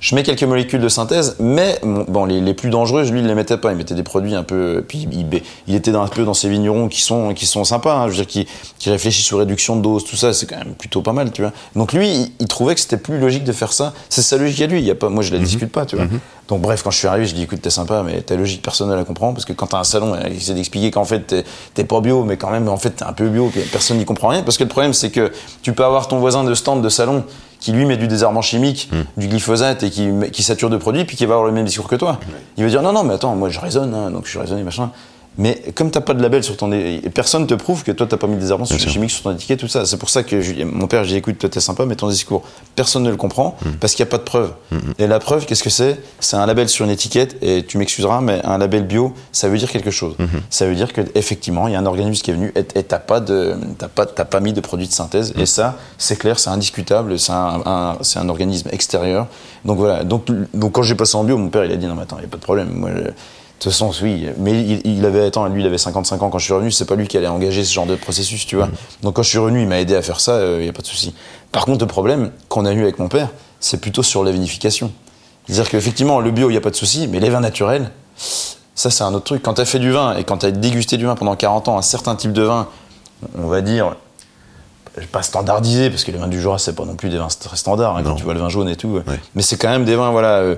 [0.00, 3.34] Je mets quelques molécules de synthèse, mais bon, les, les plus dangereuses, lui, il les
[3.34, 3.72] mettait pas.
[3.72, 4.84] Il mettait des produits un peu.
[4.86, 7.96] Puis il, il- était dans, un peu dans ces vignerons qui sont, qui sont sympas.
[7.96, 8.46] hein, je veux dire, qui,
[8.78, 11.42] qui réfléchissent sur réduction de dose, tout ça, c'est quand même plutôt pas mal, tu
[11.42, 11.50] vois.
[11.74, 13.92] Donc lui, il, il trouvait que c'était plus logique de faire ça.
[14.08, 14.78] C'est sa logique à lui.
[14.78, 16.04] Il y a pas, moi, je la discute pas, tu vois.
[16.46, 19.00] Donc bref, quand je suis arrivé, je dis écoute, t'es sympa, mais ta logique personnelle,
[19.00, 21.44] elle comprend, parce que quand t'as un salon, il essaie d'expliquer qu'en fait
[21.74, 24.04] t'es- pas bio, mais quand même en fait t'es un peu bio, que personne n'y
[24.06, 26.82] comprend rien, parce que le problème c'est que tu peux avoir ton voisin de stand
[26.82, 27.24] de salon
[27.60, 31.26] qui lui met du désherbant chimique, du glyphosate et qui sature de produits, puis qui
[31.26, 32.18] va avoir le même discours que toi.
[32.56, 34.62] Il va dire non non mais attends, moi je raisonne, hein, donc je suis raisonné
[34.62, 34.90] machin.
[35.38, 36.68] Mais comme t'as pas de label sur ton,
[37.14, 38.76] personne te prouve que toi t'as pas mis de désherbant sûr.
[38.90, 39.86] chimique sur ton étiquette, tout ça.
[39.86, 42.08] C'est pour ça que je- mon père, j'ai dit écoute, toi t'es sympa, mais ton
[42.08, 42.42] discours,
[42.74, 44.52] personne ne le comprend parce qu'il n'y a pas de preuve.
[44.98, 46.00] Et la preuve, qu'est-ce que c'est?
[46.18, 49.58] C'est un label sur une étiquette, et tu m'excuseras, mais un label bio, ça veut
[49.58, 50.16] dire quelque chose.
[50.50, 52.98] Ça veut dire que effectivement, il y a un organisme qui est venu et t'as
[52.98, 55.32] pas de, t'as pas, t'as pas mis de produit de synthèse.
[55.38, 57.16] Et ça, c'est clair, c'est indiscutable.
[57.18, 59.28] C'est un, un- c'est un organisme extérieur.
[59.64, 60.02] Donc voilà.
[60.02, 62.16] Donc, donc quand j'ai passé en bio, mon père il a dit non mais attends,
[62.18, 62.70] il y a pas de problème.
[62.72, 63.10] Moi, je-
[63.58, 66.38] de toute façon, oui, mais il, il avait, attends, lui, il avait 55 ans quand
[66.38, 68.68] je suis revenu, c'est pas lui qui allait engager ce genre de processus, tu vois.
[69.02, 70.82] Donc quand je suis revenu, il m'a aidé à faire ça, il n'y a pas
[70.82, 71.12] de souci.
[71.50, 74.92] Par contre, le problème qu'on a eu avec mon père, c'est plutôt sur la vinification.
[75.46, 77.90] C'est-à-dire qu'effectivement, le bio, il n'y a pas de souci, mais les vins naturels,
[78.76, 79.42] ça, c'est un autre truc.
[79.42, 81.66] Quand tu as fait du vin et quand tu as dégusté du vin pendant 40
[81.68, 82.68] ans, un certain type de vin,
[83.36, 83.96] on va dire,
[85.10, 87.56] pas standardisé, parce que les vins du Jura, c'est pas non plus des vins très
[87.56, 89.00] standards, hein, quand tu vois le vin jaune et tout.
[89.34, 90.36] Mais c'est quand même des vins, voilà.
[90.38, 90.56] euh,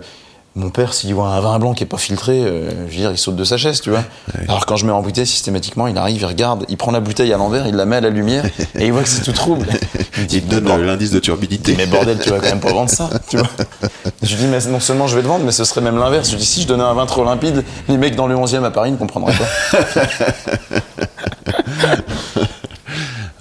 [0.56, 3.10] mon père, s'il voit un vin blanc qui est pas filtré, euh, je veux dire,
[3.12, 4.02] il saute de sa chaise, tu vois.
[4.48, 7.32] Alors quand je mets en bouteille, systématiquement, il arrive, il regarde, il prend la bouteille
[7.32, 8.44] à l'envers, il la met à la lumière,
[8.74, 9.66] et il voit que c'est tout trouble.
[10.18, 10.86] Il dit, Il donne Bordel.
[10.86, 11.74] l'indice de turbidité.
[11.78, 13.48] Mais bordel, tu vas quand même pas vendre ça, tu vois.
[14.22, 16.26] Je lui dis, mais non seulement je vais le vendre, mais ce serait même l'inverse.
[16.28, 18.64] Je lui dis, si je donnais un vin trop limpide, les mecs dans le 11e
[18.64, 19.78] à Paris ne comprendraient pas.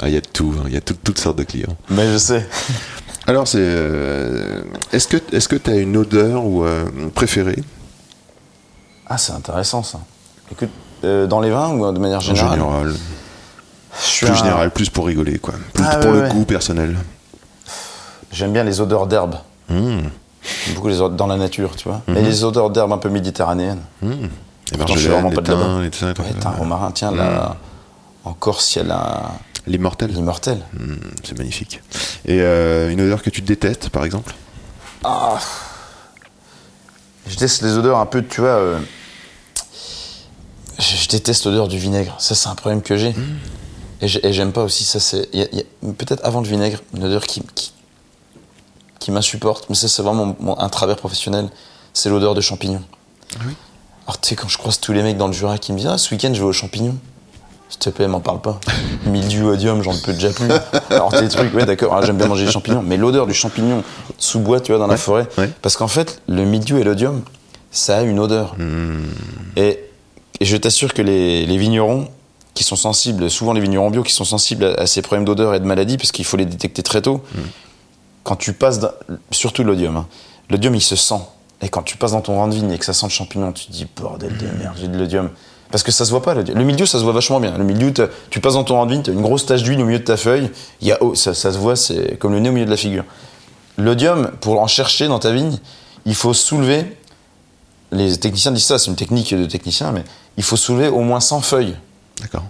[0.01, 1.75] Ah, il y a de tout, hein, il y a tout- toutes sortes de clients.
[1.89, 2.47] Mais je sais.
[3.29, 7.61] Alors, c'est, euh, est-ce que est-ce que tu as une odeur ou euh, préférée?
[9.05, 9.99] Ah, c'est intéressant ça.
[10.51, 10.69] Écoute,
[11.03, 12.57] euh, dans les vins ou de manière en générale?
[12.59, 12.93] général
[14.01, 15.53] Je suis Plus un- général, plus pour rigoler, quoi.
[15.75, 16.29] Plus Ah, pour ouais, le ouais.
[16.29, 16.97] goût personnel.
[18.31, 19.35] J'aime bien les odeurs d'herbe.
[19.69, 19.99] Mmh.
[20.73, 22.01] Beaucoup les odeurs dans la nature, tu vois.
[22.07, 23.81] Mais les odeurs d'herbe un peu méditerranéennes.
[24.01, 24.11] Mmh.
[24.75, 25.77] Pourtant, je suis vraiment pas de là-bas.
[25.77, 25.89] Ouais,
[26.41, 27.57] t'as romarin, tiens, là,
[28.25, 29.31] en Corse, il y a la-
[29.69, 30.11] L'immortel.
[30.11, 30.61] l'immortel.
[30.73, 30.93] Mmh,
[31.23, 31.81] c'est magnifique.
[32.25, 34.33] Et euh, une odeur que tu détestes, par exemple?
[35.03, 35.39] Ah
[37.27, 38.49] Je déteste les odeurs un peu, tu vois.
[38.49, 38.79] euh,
[40.79, 42.15] Je, je déteste l'odeur du vinaigre.
[42.19, 43.13] Ça, c'est un problème que j'ai.
[44.01, 44.83] Et j'ai- Et j'aime pas aussi.
[44.83, 45.29] Ça, c'est.
[45.97, 47.71] Peut-être avant le vinaigre, une odeur qui, qui,
[48.99, 49.69] qui m'insupporte.
[49.69, 51.49] Mais ça, c'est vraiment mon- un travers professionnel.
[51.93, 52.83] C'est l'odeur de champignons.
[53.45, 53.53] oui?
[54.07, 55.87] Alors, tu sais, quand je croise tous les mecs dans le Jura qui me disent
[55.87, 56.97] Ah, ce week-end, je vais aux champignons.
[57.69, 58.59] S'il te plaît, m'en parle pas.
[59.05, 60.47] Mildiou, odium, j'en peux déjà plus.
[60.89, 62.81] Alors, tes trucs, ouais, d'accord, ah, j'aime bien manger des champignons.
[62.81, 63.83] Mais l'odeur du champignon
[64.17, 65.27] sous bois, tu vois, dans la forêt.
[65.37, 65.49] ouais.
[65.61, 67.21] Parce qu'en fait, le mildiou et l'odium,
[67.71, 68.55] ça a une odeur.
[68.57, 68.97] Mmh.
[69.55, 69.79] Et,
[70.39, 72.07] et je t'assure que les, les vignerons
[72.55, 75.53] qui sont sensibles, souvent les vignerons bio qui sont sensibles à, à ces problèmes d'odeur
[75.53, 77.23] et de maladie, parce qu'il faut les détecter très tôt,
[78.23, 78.91] quand tu passes, dans-
[79.31, 80.07] surtout l'odium, hein,
[80.49, 81.21] l'odium il se sent.
[81.61, 83.51] Et quand tu passes dans ton rang de vigne et que ça sent le champignon,
[83.51, 85.29] tu te dis bordel de merde, j'ai de l'odium.
[85.71, 86.33] Parce que ça se voit pas.
[86.33, 87.55] Le mildiou, ça se voit vachement bien.
[87.57, 89.61] Le mildiou, t'as- tu passes dans ton rang de vigne, tu as une grosse tache
[89.63, 90.49] d'huile au milieu de ta feuille,
[90.81, 92.71] il y a, oh, ça, ça se voit, c'est comme le nez au milieu de
[92.71, 93.03] la figure.
[93.77, 95.57] L'odium, pour en chercher dans ta vigne,
[96.05, 96.97] il faut soulever
[97.91, 100.03] les techniciens disent ça, c'est une technique de technicien, mais
[100.37, 101.75] il faut soulever au moins 100 feuilles.
[102.21, 102.43] D'accord.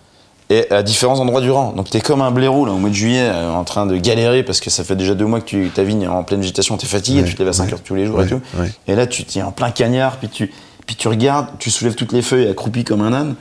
[0.49, 1.71] Et à différents endroits du rang.
[1.73, 4.43] Donc t'es comme un blaireau là, au mois de juillet euh, en train de galérer
[4.43, 6.75] parce que ça fait déjà deux mois que tu, ta vigne est en pleine végétation,
[6.75, 8.41] t'es fatigué, Ouais, tu te lèves à 5 ouais, heures tous les jours et tout.
[8.87, 10.51] Et là tu es en plein cagnard, puis tu,
[10.89, 13.35] puis tu regardes, tu soulèves toutes les feuilles accroupi comme un âne,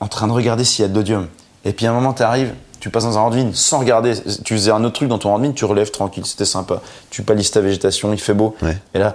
[0.00, 1.28] en train de regarder s'il y a de l'odium.
[1.64, 4.12] Et puis à un moment t'arrives, tu passes dans un vigne sans regarder,
[4.44, 6.82] tu faisais un autre truc dans ton vigne, tu relèves tranquille, c'était sympa.
[7.08, 8.54] Tu palisses ta végétation, il fait beau.
[8.60, 8.76] Ouais.
[8.92, 9.14] Et là,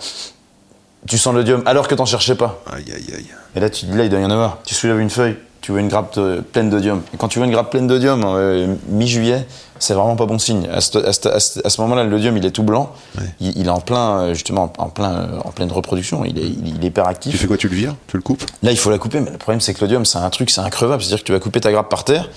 [1.07, 2.59] tu sens l'odium alors que t'en cherchais pas.
[2.73, 3.27] Aïe, aïe, aïe.
[3.55, 4.63] Et là, tu te dis, là, il doit y en avoir.
[4.65, 6.19] Tu soulèves une feuille, tu vois une grappe
[6.51, 7.01] pleine d'odium.
[7.11, 9.47] Et quand tu vois une grappe pleine d'odium, euh, mi-juillet,
[9.79, 10.67] c'est vraiment pas bon signe.
[10.71, 12.91] À ce, à ce- à ce- à ce moment-là, l'odium, il est tout blanc.
[13.17, 13.23] Ouais.
[13.39, 16.23] Il, il est en plein, euh, justement, en, plein, euh, en pleine reproduction.
[16.23, 18.43] Il est, il, il est hyper Tu fais quoi Tu le vires Tu le coupes?
[18.61, 20.61] Là, il faut la couper, mais le problème, c'est que l'odium, c'est un truc, c'est
[20.61, 21.01] increvable.
[21.01, 22.29] C'est-à-dire que tu vas couper ta grappe par terre.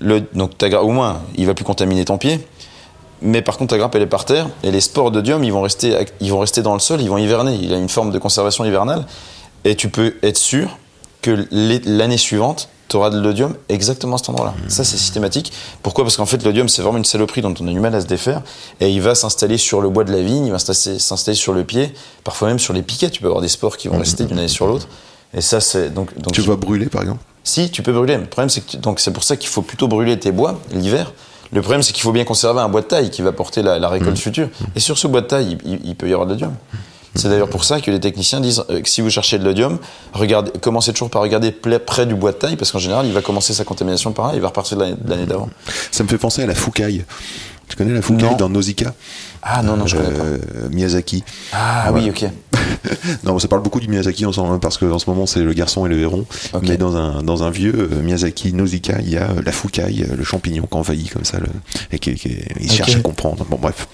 [0.00, 2.46] Le, donc, ta grappe, au moins, il va plus contaminer ton pied.
[3.22, 4.48] Mais par contre, ta grappe, elle est par terre.
[4.62, 7.08] Et les spores d'odium, ils, vont rester, ac- ils vont rester dans le sol, ils
[7.08, 7.54] vont hiverner.
[7.62, 9.06] Il a une forme de conservation hivernale.
[9.64, 10.76] Et tu peux être sûr
[11.24, 11.46] que
[11.88, 14.54] l'année suivante, tu auras de l'odium exactement à cet endroit-là.
[14.68, 15.52] Ça, c'est systématique.
[15.82, 16.04] Pourquoi?
[16.04, 18.06] Parce qu'en fait, l'odium, c'est vraiment une saloperie dont on a du mal à se
[18.06, 18.42] défaire.
[18.80, 21.64] Et il va s'installer sur le bois de la vigne, il va s'installer sur le
[21.64, 21.94] pied,
[22.24, 23.08] parfois même sur les piquets.
[23.10, 24.86] Tu peux avoir des spores qui vont rester d'une année sur l'autre.
[25.32, 27.20] Et ça, c'est donc, donc Tu vas brûler, par exemple?
[27.42, 28.16] Si, tu peux brûler.
[28.18, 30.60] Le problème, c'est que tu- donc c'est pour ça qu'il faut plutôt brûler tes bois
[30.72, 31.12] l'hiver.
[31.52, 33.78] Le problème, c'est qu'il faut bien conserver un bois de taille qui va porter la,
[33.78, 34.48] la récolte future.
[34.76, 36.54] Et sur ce bois de taille, il, il- il peut y avoir de l'odium.
[37.14, 39.78] C'est d'ailleurs pour ça que les techniciens disent euh, que si vous cherchez de l'odium,
[40.12, 43.20] regardez, commencez toujours par regarder près du bois de taille, parce qu'en général, il va
[43.22, 45.48] commencer sa contamination par là, il va repartir de l'année- d'avant.
[45.92, 47.04] Ça me fait penser à la foucaille.
[47.68, 48.36] Tu connais la foucaille Non.
[48.36, 48.92] dans Nausicaa?
[49.42, 50.22] Ah non, non, je connais pas.
[50.24, 50.38] Euh,
[50.70, 51.24] Miyazaki.
[51.52, 52.26] Ah oui, ok.
[53.24, 55.52] Non, ça parle beaucoup du Miyazaki en ce moment, parce qu'en ce moment c'est le
[55.54, 56.26] garçon et le héron.
[56.52, 56.62] Ok.
[56.68, 60.04] Mais dans un, dans un vieux euh, Miyazaki Nausicaa, il y a euh, la foucaille,
[60.10, 61.46] euh, le champignon qui envahit comme ça, le-
[61.92, 62.16] et qui,
[62.68, 63.44] cherche à comprendre.
[63.48, 63.86] Bon, bref.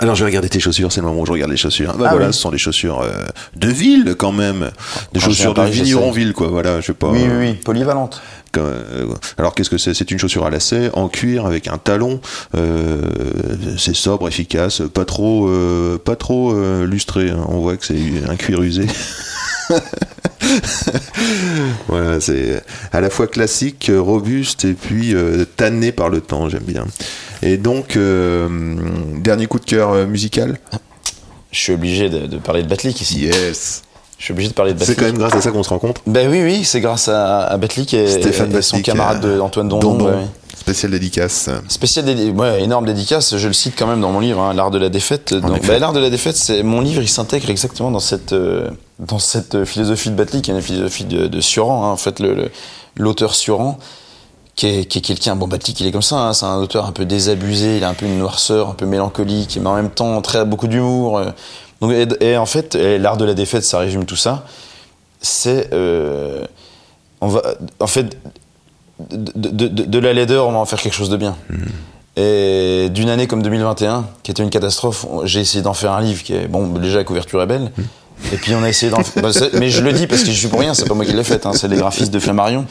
[0.00, 1.94] Alors je vais regarder tes chaussures, c'est le moment où je regarde les chaussures.
[1.96, 2.32] Bah Ah voilà, oui.
[2.32, 3.24] ce sont des chaussures euh,
[3.56, 4.60] de ville quand même.
[4.60, 4.72] Des Quand
[5.12, 5.84] viens chaussures de Paris, j'essaie.
[5.84, 7.08] vigneron ville quoi, voilà, je sais pas.
[7.10, 8.20] Oui, oui, oui, polyvalente.
[8.56, 9.06] Euh,
[9.36, 9.94] alors qu'est-ce que c'est?
[9.94, 12.20] C'est une chaussure à lacets en cuir avec un talon.
[12.56, 13.00] Euh,
[13.78, 17.30] c'est sobre, efficace, pas trop, euh, pas trop euh, lustré.
[17.30, 17.44] hein.
[17.48, 17.96] On voit que c'est
[18.28, 18.86] un cuir usé.
[21.88, 22.62] voilà, c'est
[22.92, 26.48] à la fois classique, robuste et puis euh, tanné par le temps.
[26.48, 26.84] J'aime bien.
[27.42, 28.48] Et donc euh,
[29.16, 30.58] dernier coup de cœur euh, musical?
[31.50, 33.20] Je suis obligé de, de parler de Batlik ici.
[33.26, 33.82] Yes.
[34.18, 34.98] Je suis obligé de parler de C'est Batlik.
[34.98, 36.00] quand même grâce à ça qu'on se rencontre?
[36.06, 39.36] Ben oui, oui, c'est grâce à, à Batlik et, Stéphane et son Batlik, camarade euh,
[39.36, 39.92] de Antoine Dondon.
[39.92, 40.06] Dondon.
[40.06, 40.26] ouais, ouais.
[40.64, 41.50] Spécial dédicace.
[41.68, 44.70] Spécial dédi- ouais, énorme dédicace, je le cite quand même dans mon livre, hein, L'art
[44.70, 45.32] de la défaite.
[45.32, 45.68] Effet.
[45.68, 49.18] bah, L'art de la défaite, c'est mon livre, il s'intègre exactement dans cette, euh, dans
[49.18, 52.18] cette euh, philosophie de Batlik, qui est une philosophie de, de Sioran, hein, en fait,
[52.18, 52.50] le- le-
[52.96, 53.78] l'auteur Sioran,
[54.56, 56.86] qui est, qui est quelqu'un, bon, Batlik, il est comme ça, hein, c'est un auteur
[56.86, 59.90] un peu désabusé, il a un peu une noirceur, un peu mélancolique, mais en même
[59.90, 61.18] temps très beaucoup d'humour.
[61.18, 61.30] euh.
[61.82, 64.46] Donc, et, et en fait, l'art de la défaite, ça résume tout ça.
[65.20, 66.42] C'est, euh,
[67.20, 67.42] on va,
[67.80, 68.16] en fait,
[68.98, 71.36] de, de- de- de la laideur, on va en faire quelque chose de bien.
[72.16, 76.22] Et d'une année comme 2021, qui était une catastrophe, j'ai essayé d'en faire un livre
[76.22, 77.72] qui est, bon, déjà la couverture est belle.
[78.32, 80.46] Et puis on a essayé d'en bah, Mais je le dis parce que je suis
[80.48, 82.66] pour rien, c'est pas moi qui l'ai fait, hein, c'est les graphistes de Flammarion.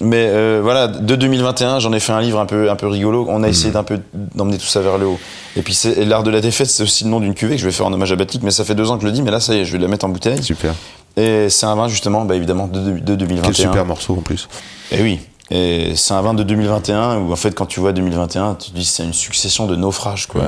[0.00, 3.26] Mais euh, voilà, de 2021, j'en ai fait un livre un peu, un peu rigolo.
[3.28, 4.00] On a essayé d'un peu
[4.36, 5.18] d'emmener tout ça vers le haut.
[5.56, 5.76] Et puis
[6.06, 7.92] l'art de la défaite, c'est aussi le nom d'une cuvée que je vais faire en
[7.92, 9.54] hommage à Batlik, mais ça fait deux ans que je le dis, mais là ça
[9.54, 10.42] y est, je vais la mettre en bouteille.
[10.42, 10.72] Super.
[11.16, 13.42] Et c'est un vin justement, bah, évidemment, de, de- de 2021.
[13.42, 14.48] Quel super morceau en plus.
[14.92, 15.18] Et oui.
[15.50, 18.76] Et c'est un vin de 2021 où en fait quand tu vois 2021, tu te
[18.76, 20.42] dis c'est une succession de naufrages quoi.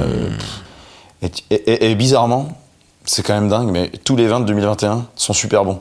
[1.22, 2.48] Et, et- et- et bizarrement,
[3.04, 5.80] c'est quand même dingue, mais tous les vins de 2021 sont super bons.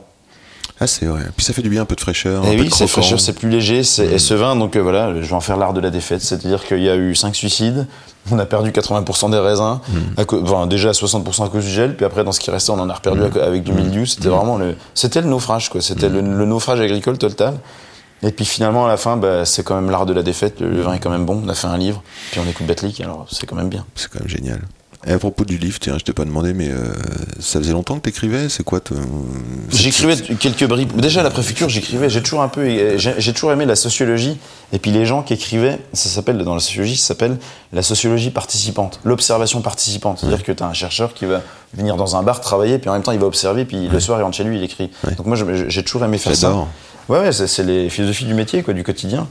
[0.82, 1.20] Ah, c'est vrai.
[1.36, 2.42] Puis ça fait du bien un peu de fraîcheur.
[2.46, 3.82] Et oui, c'est fraîcheur, c'est plus léger.
[4.14, 6.22] Et ce vin, donc euh, voilà, je vais en faire l'art de la défaite.
[6.22, 7.86] C'est-à-dire qu'il y a eu 5 suicides,
[8.32, 9.78] on a perdu 80% des raisins,
[10.16, 12.70] à co- enfin, déjà 60% à cause du gel, puis après dans ce qui restait,
[12.70, 14.06] on en a reperdu à co- avec du mildiou.
[14.06, 15.82] C'était vraiment le, c'était le naufrage, quoi.
[15.82, 17.58] C'était le, le naufrage agricole total.
[18.22, 20.60] Et puis finalement, à la fin, bah, c'est quand même l'art de la défaite.
[20.60, 21.42] Le, vin est quand même bon.
[21.44, 23.86] On a fait un livre, puis on écoute Batlik, alors c'est quand même bien.
[23.94, 24.60] C'est quand même génial.
[25.06, 26.92] Et à propos du livre, tiens, je t'ai pas demandé, mais euh,
[27.38, 28.50] ça faisait longtemps que t'écrivais?
[28.50, 28.80] C'est quoi
[29.70, 30.94] J'écrivais quelques bribes.
[31.00, 32.10] Déjà à la préfecture, j'écrivais.
[32.10, 32.68] J'ai toujours un peu,
[32.98, 34.36] j'ai j'ai toujours aimé la sociologie.
[34.74, 37.38] Et puis les gens qui écrivaient, ça s'appelle dans la sociologie, ça s'appelle
[37.72, 40.18] la sociologie participante, l'observation participante.
[40.18, 41.40] C'est-à-dire que tu as un chercheur qui va
[41.72, 44.20] venir dans un bar travailler, puis en même temps il va observer, puis le soir
[44.20, 44.90] il rentre chez lui, il écrit.
[45.04, 45.14] Ouais.
[45.14, 46.54] Donc moi j'ai toujours aimé faire ça.
[47.10, 49.26] Ouais, ouais, c'est les philosophies du métier, quoi, du quotidien.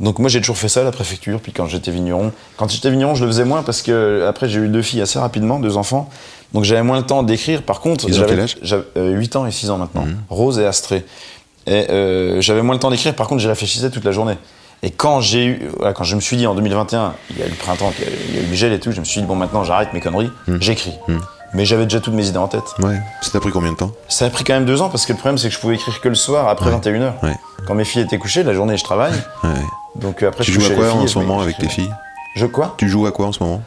[0.00, 2.32] Donc moi j'ai toujours fait ça à la préfecture, puis quand j'étais vigneron.
[2.56, 5.18] Quand j'étais vigneron, je le faisais moins parce que après j'ai eu deux filles assez
[5.18, 6.08] rapidement, deux enfants.
[6.52, 7.62] Donc j'avais moins le temps d'écrire.
[7.62, 8.06] Par contre,
[8.62, 10.06] j'avais euh, 8 ans et 6 ans maintenant.
[10.30, 11.04] Rose et Astrée.
[11.66, 14.36] Et euh, j'avais moins le temps d'écrire, par contre j'y réfléchissais toute la journée.
[14.84, 17.46] Et quand j'ai eu, voilà, quand je me suis dit en 2021, il y a
[17.46, 18.92] eu le printemps, il y a eu- il y a eu le gel et tout,
[18.92, 20.30] je me suis dit bon maintenant j'arrête mes conneries,
[20.60, 20.92] j'écris.
[21.54, 22.64] Mais j'avais déjà toutes mes idées en tête.
[22.80, 22.98] Ouais.
[23.22, 23.92] Ça t'a pris combien de temps?
[24.08, 25.76] Ça a pris quand même deux ans parce que le problème c'est que je pouvais
[25.76, 27.12] écrire que le soir après 21h.
[27.22, 27.36] Ouais.
[27.66, 29.14] Quand mes filles étaient couchées, la journée je travaille.
[29.44, 29.50] Ouais.
[29.94, 31.68] Donc euh, après Tu je joues à quoi filles en ce moment me- avec tes
[31.68, 31.90] filles?
[32.34, 32.74] Je quoi?
[32.76, 33.62] Tu joues à quoi en ce moment?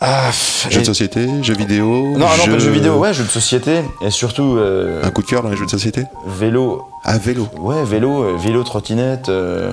[0.00, 0.30] Ah,
[0.68, 3.28] Jeux de société Jeux vidéo Non, non, pas de jeux- jeux vidéo, ouais, jeux de
[3.30, 6.04] société et surtout euh, Un coup de cœur dans les jeux de société?
[6.26, 6.84] vélo.
[7.04, 7.48] Ah, vélo.
[7.56, 9.30] Ouais, vélo, euh, vélo, trottinette.
[9.30, 9.72] euh,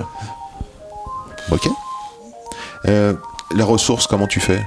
[1.50, 1.68] Ok.
[2.88, 3.12] Euh,
[3.54, 4.62] la ressource, comment tu fais?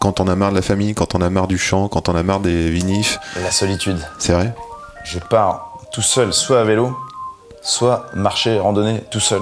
[0.00, 2.14] Quand on a marre de la famille, quand on a marre du champ, quand on
[2.14, 3.98] a marre des vinifs, la solitude.
[4.18, 4.54] c'est vrai
[5.04, 6.96] Je pars tout seul, soit à vélo,
[7.62, 9.40] soit marcher, randonner tout seul.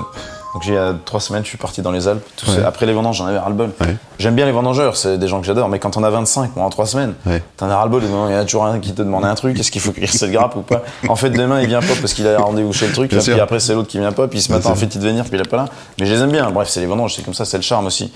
[0.55, 2.25] Donc il y a trois semaines, je suis parti dans les Alpes.
[2.35, 2.65] Tout seul.
[2.65, 3.73] Après les vendanges, j'en avais ras-le-bol.
[3.83, 3.97] Ouais.
[4.19, 6.65] J'aime bien les vendangeurs, c'est des gens que j'adore, mais quand on a 25, moi
[6.65, 7.43] en trois semaines, Ouais.
[7.59, 9.71] t'en as ras-le-bol, il y en a toujours un qui te demande un truc, est-ce
[9.71, 12.27] qu'il faut cuire cette grappe ou pas En fait, demain il vient pas parce qu'il
[12.27, 14.51] a rendez-vous chez le truc, Bien puis après c'est l'autre qui vient pas, puis ce
[14.51, 15.67] matin en fait il devait venir, puis il est pas là.
[16.01, 17.85] Mais je les aime bien, bref, c'est les vendanges, c'est comme ça, c'est le charme
[17.85, 18.11] aussi.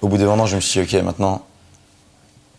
[0.00, 1.42] Au bout des vendanges, je me suis dit, ok, maintenant,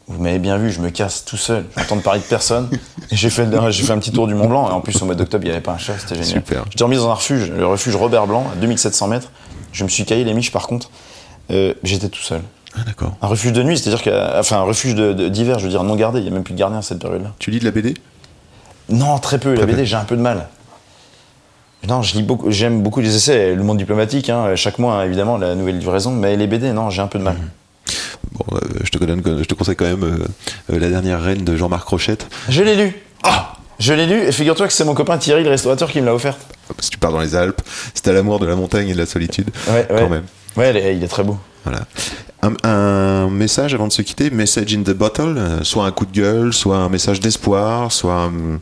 [0.07, 2.69] vous m'avez bien vu, je me casse tout seul, j'entends parler de personne.
[3.11, 5.15] J'ai fait, j'ai fait un petit tour du Mont Blanc, et en plus au mois
[5.15, 6.43] d'octobre, il n'y avait pas un chat, c'était génial.
[6.43, 6.65] Super.
[6.69, 9.31] J'étais remis dans un refuge, le refuge Robert Blanc, à 2700 mètres.
[9.71, 10.89] Je me suis caillé les miches par contre.
[11.51, 12.41] Euh, j'étais tout seul.
[12.77, 13.15] Ah, d'accord.
[13.21, 16.19] Un refuge de nuit, c'est-à-dire que, enfin, un refuge d'hiver, je veux dire, non gardé,
[16.19, 17.33] il n'y a même plus de gardien à cette période-là.
[17.39, 17.93] Tu lis de la BD
[18.89, 19.53] Non, très peu.
[19.53, 19.67] La peu.
[19.67, 20.47] BD, j'ai un peu de mal.
[21.87, 25.03] Non, je lis beaucoup, j'aime beaucoup les essais, le monde diplomatique, hein, chaque mois, hein,
[25.03, 27.37] évidemment, la nouvelle livraison, mais les BD, non, j'ai un peu de mal.
[28.33, 31.43] Bon, euh, je, te donne, je te conseille quand même euh, euh, La dernière reine
[31.43, 32.27] de Jean-Marc Rochette.
[32.49, 32.93] Je l'ai lu.
[33.79, 36.15] Je l'ai lu, et figure-toi que c'est mon copain Thierry, le restaurateur, qui me l'a
[36.15, 36.37] offert.
[36.79, 37.61] Si tu pars dans les Alpes,
[37.93, 39.99] si t'as l'amour de la montagne et de la solitude, Ouais, ouais.
[39.99, 40.23] quand même.
[40.55, 41.37] Ouais, il est- très beau.
[41.65, 41.81] Voilà.
[42.41, 46.11] Un, un message avant de se quitter, message in the bottle, soit un coup de
[46.13, 48.59] gueule, soit un message d'espoir, soit un-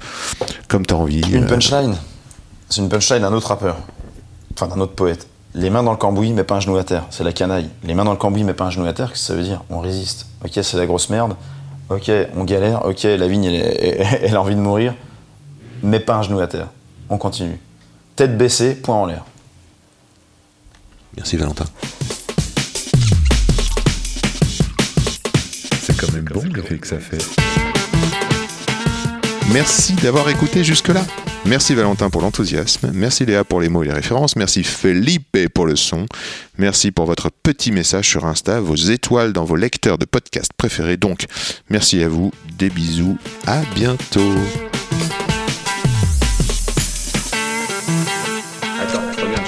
[0.68, 1.22] comme t'as envie.
[1.32, 1.96] Une punchline.
[2.70, 3.78] C'est une punchline d'un autre rappeur.
[4.56, 5.28] Enfin, d'un autre poète.
[5.56, 7.06] Les mains dans le cambouis, mais pas un genou à terre.
[7.12, 7.70] C'est la canaille.
[7.84, 9.44] Les mains dans le cambouis, mais pas un genou à terre, qu'est-ce que ça veut
[9.44, 9.64] dire?
[9.70, 10.26] On résiste.
[10.44, 11.36] Ok, c'est la grosse merde.
[11.90, 12.86] Ok, on galère.
[12.86, 14.96] Ok, la vigne, elle, a envie de mourir.
[15.84, 16.70] Mais pas un genou à terre.
[17.10, 17.60] On continue.
[18.16, 19.24] Tête baissée, poing en l'air.
[21.16, 21.66] Merci Valentin.
[25.82, 27.20] C'est quand même bon l'effet que ça fait.
[29.52, 31.06] Merci d'avoir écouté jusque-là.
[31.46, 32.92] Merci Valentin pour l'enthousiasme.
[32.94, 34.36] Merci Léa pour les mots et les références.
[34.36, 36.06] Merci Felipe pour le son.
[36.58, 40.98] Merci pour votre petit message sur Insta, vos étoiles dans vos lecteurs de podcasts préférés.
[40.98, 41.26] Donc,
[41.70, 42.32] merci à vous.
[42.58, 43.18] Des bisous.
[43.46, 44.34] À bientôt.
[48.82, 49.44] Attends, reviens.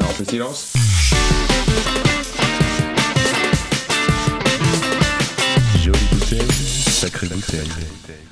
[0.00, 0.72] Non, silence.
[7.12, 8.29] Jolie bouteille, sacrée bouteille.